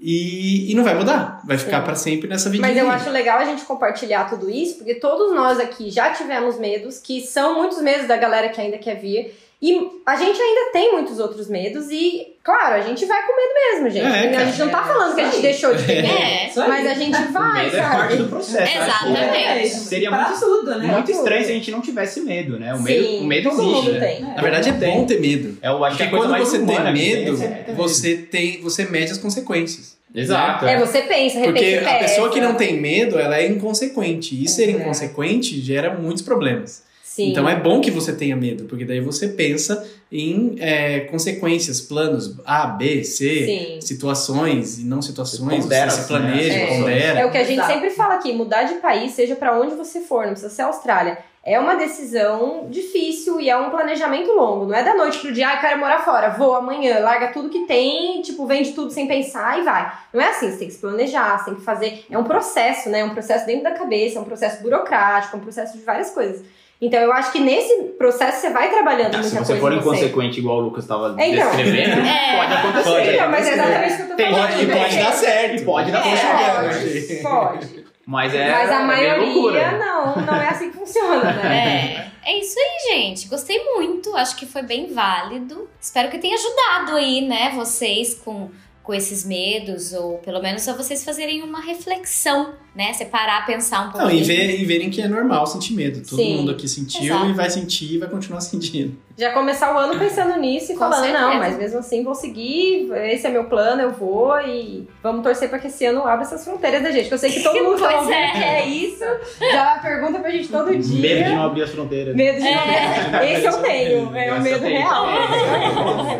e, 0.00 0.70
e 0.70 0.74
não 0.74 0.84
vai 0.84 0.94
mudar. 0.94 1.42
Vai 1.44 1.58
ficar 1.58 1.82
pra 1.82 1.96
sempre 1.96 2.28
nessa 2.28 2.48
vidinha. 2.48 2.68
Mas 2.68 2.76
eu 2.76 2.88
acho 2.88 3.10
legal 3.10 3.40
a 3.40 3.44
gente 3.44 3.64
compartilhar 3.64 4.30
tudo 4.30 4.48
isso, 4.48 4.76
porque 4.76 4.94
todos 4.94 5.34
nós 5.34 5.58
aqui 5.58 5.90
já 5.90 6.12
tivemos 6.12 6.56
medos, 6.58 6.98
que 6.98 7.20
são 7.20 7.56
muitos 7.56 7.82
medos 7.82 8.06
da 8.06 8.16
galera 8.16 8.48
que 8.48 8.60
ainda 8.60 8.78
quer 8.78 9.00
vir. 9.00 9.34
E 9.60 9.76
a 10.06 10.14
gente 10.14 10.40
ainda 10.40 10.70
tem 10.72 10.92
muitos 10.92 11.18
outros 11.18 11.48
medos 11.48 11.90
e, 11.90 12.34
claro, 12.44 12.76
a 12.76 12.80
gente 12.80 13.04
vai 13.06 13.20
com 13.26 13.34
medo 13.34 13.52
mesmo, 13.72 13.90
gente. 13.90 14.06
É, 14.34 14.36
a 14.36 14.44
gente 14.44 14.58
não 14.60 14.68
tá 14.70 14.84
falando 14.84 15.16
que 15.16 15.20
a 15.20 15.24
gente 15.24 15.36
aí. 15.36 15.42
deixou 15.42 15.74
de 15.74 15.82
ter 15.84 16.00
medo. 16.02 16.14
É. 16.14 16.46
Isso 16.48 16.60
aí. 16.62 16.68
Mas 16.68 16.86
a 16.86 16.94
gente 16.94 17.18
O 17.20 17.32
vai, 17.32 17.64
medo 17.64 17.76
é 17.76 17.80
parte 17.80 18.12
do 18.12 18.16
sabe? 18.18 18.28
processo. 18.30 18.72
que 18.72 18.78
Exatamente. 18.78 19.36
É, 19.44 19.66
Seria 19.66 20.10
pra 20.10 20.28
muito, 20.28 20.40
tudo, 20.40 20.74
né? 20.78 20.86
muito 20.86 21.10
estranho 21.10 21.44
se 21.44 21.50
a 21.50 21.54
gente 21.54 21.70
não 21.72 21.80
tivesse 21.80 22.20
medo, 22.20 22.56
né? 22.60 22.72
O 22.72 22.80
medo, 22.80 23.04
Sim, 23.04 23.20
o 23.20 23.24
medo 23.24 23.50
todo 23.50 23.60
existe, 23.62 23.74
mundo 23.74 23.92
né? 23.98 24.06
tem. 24.06 24.20
Na 24.22 24.42
verdade, 24.42 24.68
é 24.68 24.72
Tem. 24.74 24.94
bom 24.94 25.06
ter 25.06 25.20
medo. 25.20 25.58
É, 25.60 25.68
eu 25.68 25.84
acho 25.84 25.96
que 25.96 26.02
Porque 26.04 26.14
é 26.14 26.18
coisa 26.18 26.24
quando 26.26 26.30
mais 26.30 26.48
você 26.48 26.58
tem 26.58 26.66
que 26.76 26.92
medo, 26.92 27.42
é 27.42 27.48
medo. 27.48 27.74
você 27.74 28.16
tem, 28.16 28.60
você 28.60 28.84
mede 28.84 29.10
as 29.10 29.18
consequências. 29.18 29.98
Exato. 30.14 30.66
É, 30.66 30.78
você 30.78 31.02
pensa, 31.02 31.40
Porque 31.40 31.82
a 31.84 31.94
pessoa 31.98 32.30
que 32.30 32.40
não 32.40 32.54
tem 32.54 32.80
medo, 32.80 33.18
ela 33.18 33.36
é 33.38 33.46
inconsequente. 33.48 34.40
E 34.40 34.48
ser 34.48 34.68
É. 34.68 34.70
inconsequente 34.72 35.60
gera 35.60 35.92
muitos 35.94 36.22
problemas. 36.22 36.86
Sim. 37.18 37.30
Então 37.30 37.48
é 37.48 37.56
bom 37.56 37.80
que 37.80 37.90
você 37.90 38.12
tenha 38.12 38.36
medo, 38.36 38.66
porque 38.66 38.84
daí 38.84 39.00
você 39.00 39.26
pensa 39.26 39.84
em 40.10 40.54
é, 40.60 41.00
consequências, 41.00 41.80
planos 41.80 42.36
A, 42.46 42.68
B, 42.68 43.02
C, 43.02 43.44
Sim. 43.44 43.80
situações 43.80 44.78
e 44.78 44.84
não 44.84 45.02
situações, 45.02 45.64
Pondera, 45.64 45.90
você 45.90 45.96
se 45.96 46.02
assim, 46.02 46.12
né, 46.12 46.20
planeja, 46.20 46.46
as 46.46 46.54
situações. 46.54 46.78
pondera. 46.78 47.18
É 47.18 47.26
o 47.26 47.30
que 47.32 47.38
a 47.38 47.42
gente 47.42 47.54
Exato. 47.54 47.72
sempre 47.72 47.90
fala 47.90 48.14
aqui, 48.14 48.32
mudar 48.32 48.62
de 48.62 48.74
país, 48.74 49.14
seja 49.14 49.34
pra 49.34 49.58
onde 49.58 49.74
você 49.74 50.00
for, 50.00 50.26
não 50.26 50.30
precisa 50.30 50.54
ser 50.54 50.62
Austrália. 50.62 51.18
É 51.44 51.58
uma 51.58 51.74
decisão 51.74 52.68
difícil 52.70 53.40
e 53.40 53.50
é 53.50 53.56
um 53.56 53.70
planejamento 53.70 54.30
longo. 54.30 54.66
Não 54.66 54.74
é 54.76 54.84
da 54.84 54.94
noite 54.94 55.18
pro 55.18 55.32
dia, 55.32 55.48
ah, 55.48 55.54
eu 55.56 55.60
quero 55.60 55.80
morar 55.80 56.04
fora, 56.04 56.28
vou 56.30 56.54
amanhã, 56.54 57.00
larga 57.00 57.32
tudo 57.32 57.48
que 57.48 57.66
tem, 57.66 58.22
tipo, 58.22 58.46
vende 58.46 58.74
tudo 58.74 58.92
sem 58.92 59.08
pensar 59.08 59.58
e 59.58 59.62
vai. 59.62 59.92
Não 60.12 60.20
é 60.20 60.28
assim, 60.28 60.52
você 60.52 60.58
tem 60.58 60.68
que 60.68 60.74
se 60.74 60.80
planejar, 60.80 61.36
você 61.38 61.46
tem 61.46 61.54
que 61.56 61.62
fazer. 61.64 62.04
É 62.08 62.16
um 62.16 62.22
processo, 62.24 62.88
né? 62.88 63.00
É 63.00 63.04
um 63.04 63.10
processo 63.10 63.44
dentro 63.44 63.64
da 63.64 63.72
cabeça, 63.72 64.18
é 64.18 64.20
um 64.20 64.24
processo 64.24 64.62
burocrático, 64.62 65.36
é 65.36 65.38
um 65.40 65.42
processo 65.42 65.76
de 65.76 65.82
várias 65.82 66.10
coisas. 66.10 66.44
Então 66.80 67.00
eu 67.00 67.12
acho 67.12 67.32
que 67.32 67.40
nesse 67.40 67.74
processo 67.98 68.40
você 68.40 68.50
vai 68.50 68.70
trabalhando 68.70 69.14
Ah, 69.14 69.18
muita 69.18 69.22
se 69.28 69.36
coisa 69.36 69.52
você 69.54 69.60
for 69.60 69.72
em 69.72 69.80
você. 69.80 69.88
inconsequente, 70.04 70.38
igual 70.38 70.58
o 70.58 70.60
Lucas 70.60 70.84
estava 70.84 71.14
É, 71.20 71.28
então. 71.28 71.46
descrevendo, 71.50 72.00
É. 72.06 72.36
pode 72.36 72.52
acontecer. 72.54 72.90
Pode 72.90 73.10
Então, 73.14 73.30
mas 73.30 73.46
é 73.48 73.52
exatamente 73.54 73.92
o 73.92 73.96
que 73.96 74.02
eu 74.02 74.08
tô 74.08 74.14
Tem 74.16 74.30
falando. 74.30 74.50
gente 74.50 74.58
que 74.60 74.66
né? 74.66 74.76
pode 74.82 74.98
dar 74.98 75.12
certo. 75.12 75.64
Pode 75.64 75.90
dar 75.92 76.06
É, 76.06 76.16
certo. 76.16 77.22
pode, 77.22 77.58
pode. 77.66 77.84
Mas 78.06 78.34
é. 78.34 78.50
Mas 78.50 78.70
a 78.70 78.80
é 78.80 78.84
maioria 78.84 79.72
não, 79.72 80.16
não 80.24 80.34
é 80.36 80.48
assim 80.48 80.70
que 80.70 80.78
funciona, 80.78 81.30
né? 81.32 82.10
É, 82.24 82.30
é 82.30 82.38
isso 82.38 82.54
aí, 82.58 82.94
gente. 82.94 83.28
Gostei 83.28 83.62
muito. 83.74 84.16
Acho 84.16 84.36
que 84.36 84.46
foi 84.46 84.62
bem 84.62 84.86
válido. 84.94 85.68
Espero 85.80 86.08
que 86.08 86.16
tenha 86.18 86.34
ajudado 86.36 86.96
aí, 86.96 87.26
né, 87.28 87.52
vocês 87.54 88.14
com, 88.14 88.50
com 88.88 88.94
esses 88.94 89.22
medos, 89.22 89.92
ou 89.92 90.16
pelo 90.16 90.40
menos 90.40 90.66
a 90.66 90.72
vocês 90.72 91.04
fazerem 91.04 91.42
uma 91.42 91.60
reflexão, 91.60 92.54
né? 92.74 92.94
Separar, 92.94 93.44
pensar 93.44 93.82
um 93.82 93.84
Não, 93.84 93.92
pouquinho. 93.92 94.22
e, 94.22 94.24
ver, 94.24 94.60
e 94.62 94.64
verem 94.64 94.88
que 94.88 95.02
é 95.02 95.06
normal 95.06 95.46
sentir 95.46 95.74
medo. 95.74 96.00
Todo 96.08 96.16
Sim. 96.16 96.38
mundo 96.38 96.52
aqui 96.52 96.66
sentiu 96.66 97.02
Exato. 97.14 97.26
e 97.28 97.32
vai 97.34 97.50
sentir 97.50 97.92
e 97.96 97.98
vai 97.98 98.08
continuar 98.08 98.40
sentindo. 98.40 98.96
Já 99.18 99.32
começar 99.32 99.74
o 99.74 99.78
ano 99.78 99.98
pensando 99.98 100.40
nisso 100.40 100.72
e 100.72 100.74
Com 100.74 100.78
falando, 100.80 101.02
certeza. 101.04 101.20
não, 101.20 101.34
mas 101.36 101.58
mesmo 101.58 101.80
assim 101.80 102.02
vou 102.02 102.14
seguir, 102.14 102.90
esse 103.12 103.26
é 103.26 103.30
meu 103.30 103.44
plano, 103.44 103.82
eu 103.82 103.92
vou 103.92 104.40
e 104.40 104.88
vamos 105.02 105.22
torcer 105.22 105.50
pra 105.50 105.58
que 105.58 105.66
esse 105.66 105.84
ano 105.84 106.06
abra 106.06 106.22
essas 106.24 106.42
fronteiras 106.42 106.82
da 106.82 106.90
gente. 106.90 107.08
Que 107.08 107.14
eu 107.14 107.18
sei 107.18 107.30
que 107.30 107.42
todo 107.42 107.62
mundo 107.62 107.76
tá 107.82 107.88
Pois 107.88 107.94
ouvindo 107.96 108.14
é. 108.14 108.32
quer 108.32 108.66
isso, 108.68 109.04
já 109.38 109.80
pergunta 109.82 110.18
pra 110.18 110.30
gente 110.30 110.48
todo 110.48 110.74
dia. 110.74 110.98
Medo 111.02 111.24
de 111.28 111.36
não 111.36 111.42
abrir 111.44 111.62
as 111.64 111.70
fronteiras. 111.70 112.16
Medo 112.16 112.40
de 112.40 112.48
É. 112.48 113.32
Esse 113.34 113.44
eu 113.48 113.60
tenho, 113.60 114.16
é 114.16 114.32
o 114.32 114.40
medo 114.40 114.64
real. 114.64 115.04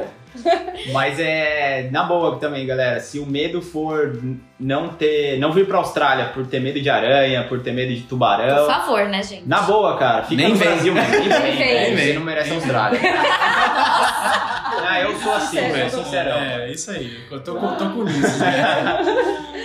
Mas 0.93 1.18
é 1.18 1.89
na 1.91 2.05
boa 2.05 2.37
também, 2.39 2.66
galera. 2.66 3.01
Se 3.01 3.18
o 3.18 3.26
medo 3.26 3.61
for 3.61 4.18
não 4.59 4.89
ter, 4.89 5.39
não 5.39 5.53
vir 5.53 5.66
pra 5.66 5.79
Austrália 5.79 6.26
por 6.26 6.47
ter 6.47 6.61
medo 6.61 6.81
de 6.81 6.89
aranha, 6.91 7.45
por 7.45 7.61
ter 7.61 7.72
medo 7.72 7.93
de 7.95 8.01
Por 8.03 8.09
tubarão, 8.11 8.66
favor, 8.66 9.09
né, 9.09 9.22
gente? 9.22 9.47
na 9.49 9.62
boa, 9.62 9.97
cara. 9.99 10.22
Fica 10.24 10.43
Nem 10.43 10.51
no 10.53 10.57
vem. 10.57 10.68
Brasil 10.68 10.95
mesmo. 10.95 11.11
Nem 11.11 11.29
vem, 11.29 11.95
vem. 11.95 12.07
Você 12.07 12.12
não 12.14 12.22
merece 12.22 12.51
a 12.51 12.55
Austrália. 12.55 13.01
ah, 14.89 15.01
eu 15.03 15.16
sou 15.16 15.33
assim, 15.35 15.57
velho. 15.61 15.91
Sincerão. 15.91 16.37
É, 16.39 16.70
isso 16.70 16.91
aí. 16.91 17.18
Eu 17.31 17.41
tô, 17.43 17.55
com- 17.57 17.74
tô 17.74 17.91
com 17.91 18.05
isso. 18.09 18.39
Né? 18.39 18.99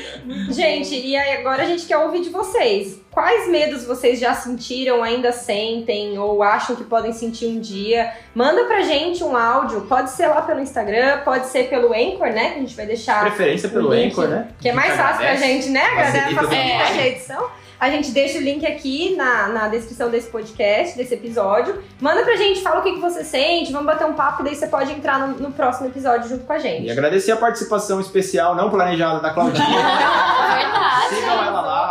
Gente, 0.49 0.95
e 0.95 1.15
agora 1.15 1.63
a 1.63 1.65
gente 1.65 1.85
quer 1.85 1.97
ouvir 1.97 2.21
de 2.21 2.29
vocês. 2.29 3.01
Quais 3.11 3.47
medos 3.47 3.85
vocês 3.85 4.19
já 4.19 4.33
sentiram, 4.33 5.03
ainda 5.03 5.31
sentem 5.31 6.17
ou 6.17 6.41
acham 6.41 6.75
que 6.75 6.83
podem 6.83 7.13
sentir 7.13 7.45
um 7.45 7.59
dia? 7.59 8.11
Manda 8.33 8.65
pra 8.65 8.81
gente 8.81 9.23
um 9.23 9.35
áudio, 9.35 9.81
pode 9.81 10.09
ser 10.11 10.27
lá 10.27 10.41
pelo 10.41 10.59
Instagram, 10.59 11.19
pode 11.19 11.47
ser 11.47 11.69
pelo 11.69 11.93
Anchor, 11.93 12.29
né? 12.29 12.51
Que 12.51 12.57
a 12.57 12.61
gente 12.61 12.75
vai 12.75 12.85
deixar 12.85 13.21
Preferência 13.21 13.69
pelo 13.69 13.93
link, 13.93 14.11
Anchor, 14.11 14.27
né? 14.27 14.47
Que 14.59 14.69
é 14.69 14.73
mais 14.73 14.95
fácil 14.95 15.21
pra 15.21 15.35
gente, 15.35 15.69
né, 15.69 15.81
galera? 15.95 16.35
Facilita 16.35 17.01
a 17.01 17.07
edição. 17.07 17.49
A 17.83 17.89
gente 17.89 18.11
deixa 18.11 18.37
o 18.37 18.41
link 18.41 18.65
aqui 18.65 19.13
na, 19.17 19.49
na 19.49 19.67
descrição 19.67 20.09
desse 20.09 20.29
podcast, 20.29 20.95
desse 20.97 21.13
episódio. 21.15 21.83
Manda 21.99 22.23
pra 22.23 22.37
gente, 22.37 22.61
fala 22.61 22.79
o 22.79 22.81
que, 22.81 22.93
que 22.93 22.99
você 23.01 23.25
sente, 23.25 23.73
vamos 23.73 23.87
bater 23.87 24.05
um 24.07 24.13
papo, 24.13 24.41
daí 24.41 24.55
você 24.55 24.67
pode 24.67 24.89
entrar 24.93 25.19
no, 25.27 25.35
no 25.37 25.51
próximo 25.51 25.87
episódio 25.89 26.29
junto 26.29 26.45
com 26.45 26.53
a 26.53 26.57
E 26.57 26.61
gente. 26.61 26.89
agradecer 26.91 27.33
a 27.33 27.35
participação 27.35 27.99
especial, 27.99 28.55
não 28.55 28.69
planejada 28.69 29.19
da 29.19 29.31
Claudinha. 29.33 29.65
Verdade. 29.67 31.09
Sigam 31.15 31.43
ela 31.43 31.59
lá, 31.61 31.82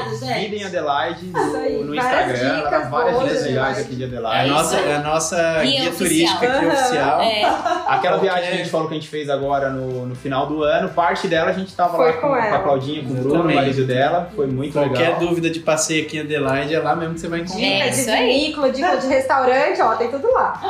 Obrigada, 0.00 0.16
arroba 0.16 0.34
gente. 0.34 0.50
Vida 0.50 0.56
em 0.56 0.64
Adelaide 0.64 1.26
no, 1.26 1.84
no 1.84 1.94
Instagram. 1.94 2.38
Ela 2.38 2.56
dicas 2.64 2.90
várias 2.90 3.14
boas, 3.16 3.28
dicas 3.28 3.44
legais 3.46 3.78
aqui 3.78 3.94
de 3.96 4.02
É 4.02 4.06
a 4.06 4.08
Adelaide. 4.08 4.50
nossa, 4.50 4.76
a 4.78 4.98
nossa 5.00 5.60
Guia 5.62 5.80
guia, 5.80 5.92
turística 5.92 6.46
aqui 6.46 6.64
Aham. 6.66 6.74
oficial. 6.74 7.20
É. 7.20 7.44
Aquela 7.44 7.82
Qualquer- 7.86 8.20
viagem 8.20 8.48
que 8.48 8.54
a 8.54 8.56
gente 8.58 8.70
falou 8.70 8.88
que 8.88 8.94
a 8.94 8.96
gente 8.96 9.08
fez 9.08 9.28
agora 9.30 9.70
no, 9.70 10.06
no 10.06 10.14
final 10.14 10.46
do 10.46 10.62
ano, 10.62 10.88
parte 10.90 11.28
dela 11.28 11.50
a 11.50 11.52
gente 11.52 11.74
tava 11.74 11.96
Foi 11.96 12.06
lá 12.06 12.12
com 12.14 12.28
com, 12.28 12.34
a 12.34 12.58
Claudinha, 12.58 13.02
com 13.02 13.10
o 13.10 13.14
Bruno, 13.16 13.50
o 13.50 13.54
marido 13.54 13.84
dela. 13.86 14.30
Foi 14.34 14.46
muito 14.46 14.72
Qualquer 14.72 14.98
legal. 14.98 15.20
dúvida 15.20 15.50
de 15.50 15.60
passeio 15.60 16.06
aqui 16.06 16.16
em 16.16 16.20
Adelaide 16.20 16.74
é 16.74 16.78
lá 16.78 16.96
mesmo 16.96 17.14
que 17.14 17.20
você 17.20 17.28
vai 17.28 17.40
encontrar. 17.40 17.62
É, 17.62 17.88
Dica 17.90 18.12
de 18.12 18.22
vinícola, 18.22 18.70
dica 18.70 18.96
de 18.96 19.06
restaurante, 19.06 19.80
ó, 19.82 19.94
tem 19.96 20.10
tudo 20.10 20.32
lá. 20.32 20.60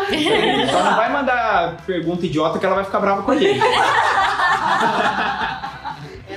Só 0.71 0.83
não 0.83 0.97
vai 0.97 1.13
mandar 1.13 1.77
pergunta 1.87 2.27
idiota 2.27 2.59
que 2.59 2.67
ela 2.67 2.75
vai 2.75 2.85
ficar 2.85 2.99
brava 3.01 3.23
com 3.23 3.31
a 3.31 3.37
gente. 3.37 3.61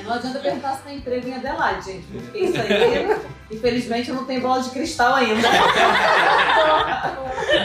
É, 0.06 0.08
não 0.08 0.14
adianta 0.16 0.40
perguntar 0.40 0.76
se 0.76 0.84
tem 0.84 0.98
emprego 0.98 1.28
em 1.28 1.34
Adelaide, 1.34 1.86
gente, 1.86 2.06
porque 2.08 2.38
isso 2.40 2.58
aí, 2.62 3.18
infelizmente, 3.52 4.10
eu 4.10 4.16
não 4.16 4.26
tenho 4.26 4.42
bola 4.42 4.62
de 4.62 4.70
cristal 4.70 5.16
ainda. 5.16 5.48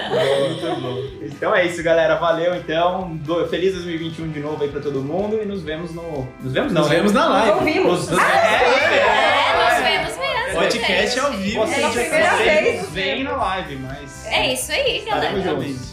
Muito 0.09 0.67
bom. 0.81 0.97
Então 1.27 1.55
é 1.55 1.67
isso, 1.67 1.83
galera. 1.83 2.17
Valeu, 2.17 2.55
então. 2.57 3.17
Do- 3.17 3.47
Feliz 3.49 3.75
2021 3.75 4.31
de 4.31 4.41
novo 4.41 4.63
aí 4.63 4.71
pra 4.71 4.81
todo 4.81 5.01
mundo 5.03 5.41
e 5.43 5.45
nos 5.47 5.63
vemos 5.63 5.93
no... 5.95 6.27
Nos 6.41 6.53
vemos 6.53 6.73
não, 6.73 6.83
Nos 6.83 6.91
né? 6.91 6.97
vemos 6.97 7.13
na 7.13 7.27
live. 7.29 7.51
ouvimos. 7.59 8.09
Nos- 8.09 8.19
Ah, 8.19 8.37
É, 8.37 9.57
nós 9.57 9.83
vemos 9.83 10.17
mesmo. 10.19 10.31
Podcast 10.61 11.21
ao 11.21 11.33
vivo. 11.33 11.61
Vocês, 11.67 11.97
É 11.97 12.03
primeira 12.03 12.37
vez. 12.37 12.83
nos 12.83 12.91
veem 12.91 13.23
na 13.25 13.33
live, 13.37 13.77
mas... 13.77 14.27
É 14.27 14.53
isso 14.53 14.73
aí, 14.73 15.05
galera. 15.07 15.35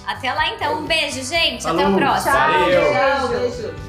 Até 0.08 0.34
lá 0.34 0.50
então. 0.50 0.80
Um 0.80 0.86
beijo, 0.86 1.24
gente. 1.24 1.66
Até 1.68 1.78
Falou. 1.84 1.94
o 1.94 1.98
próximo. 1.98 2.32
Tchau, 2.34 2.60
Valeu. 2.60 2.82
Tchau, 2.94 3.28
beijo. 3.30 3.87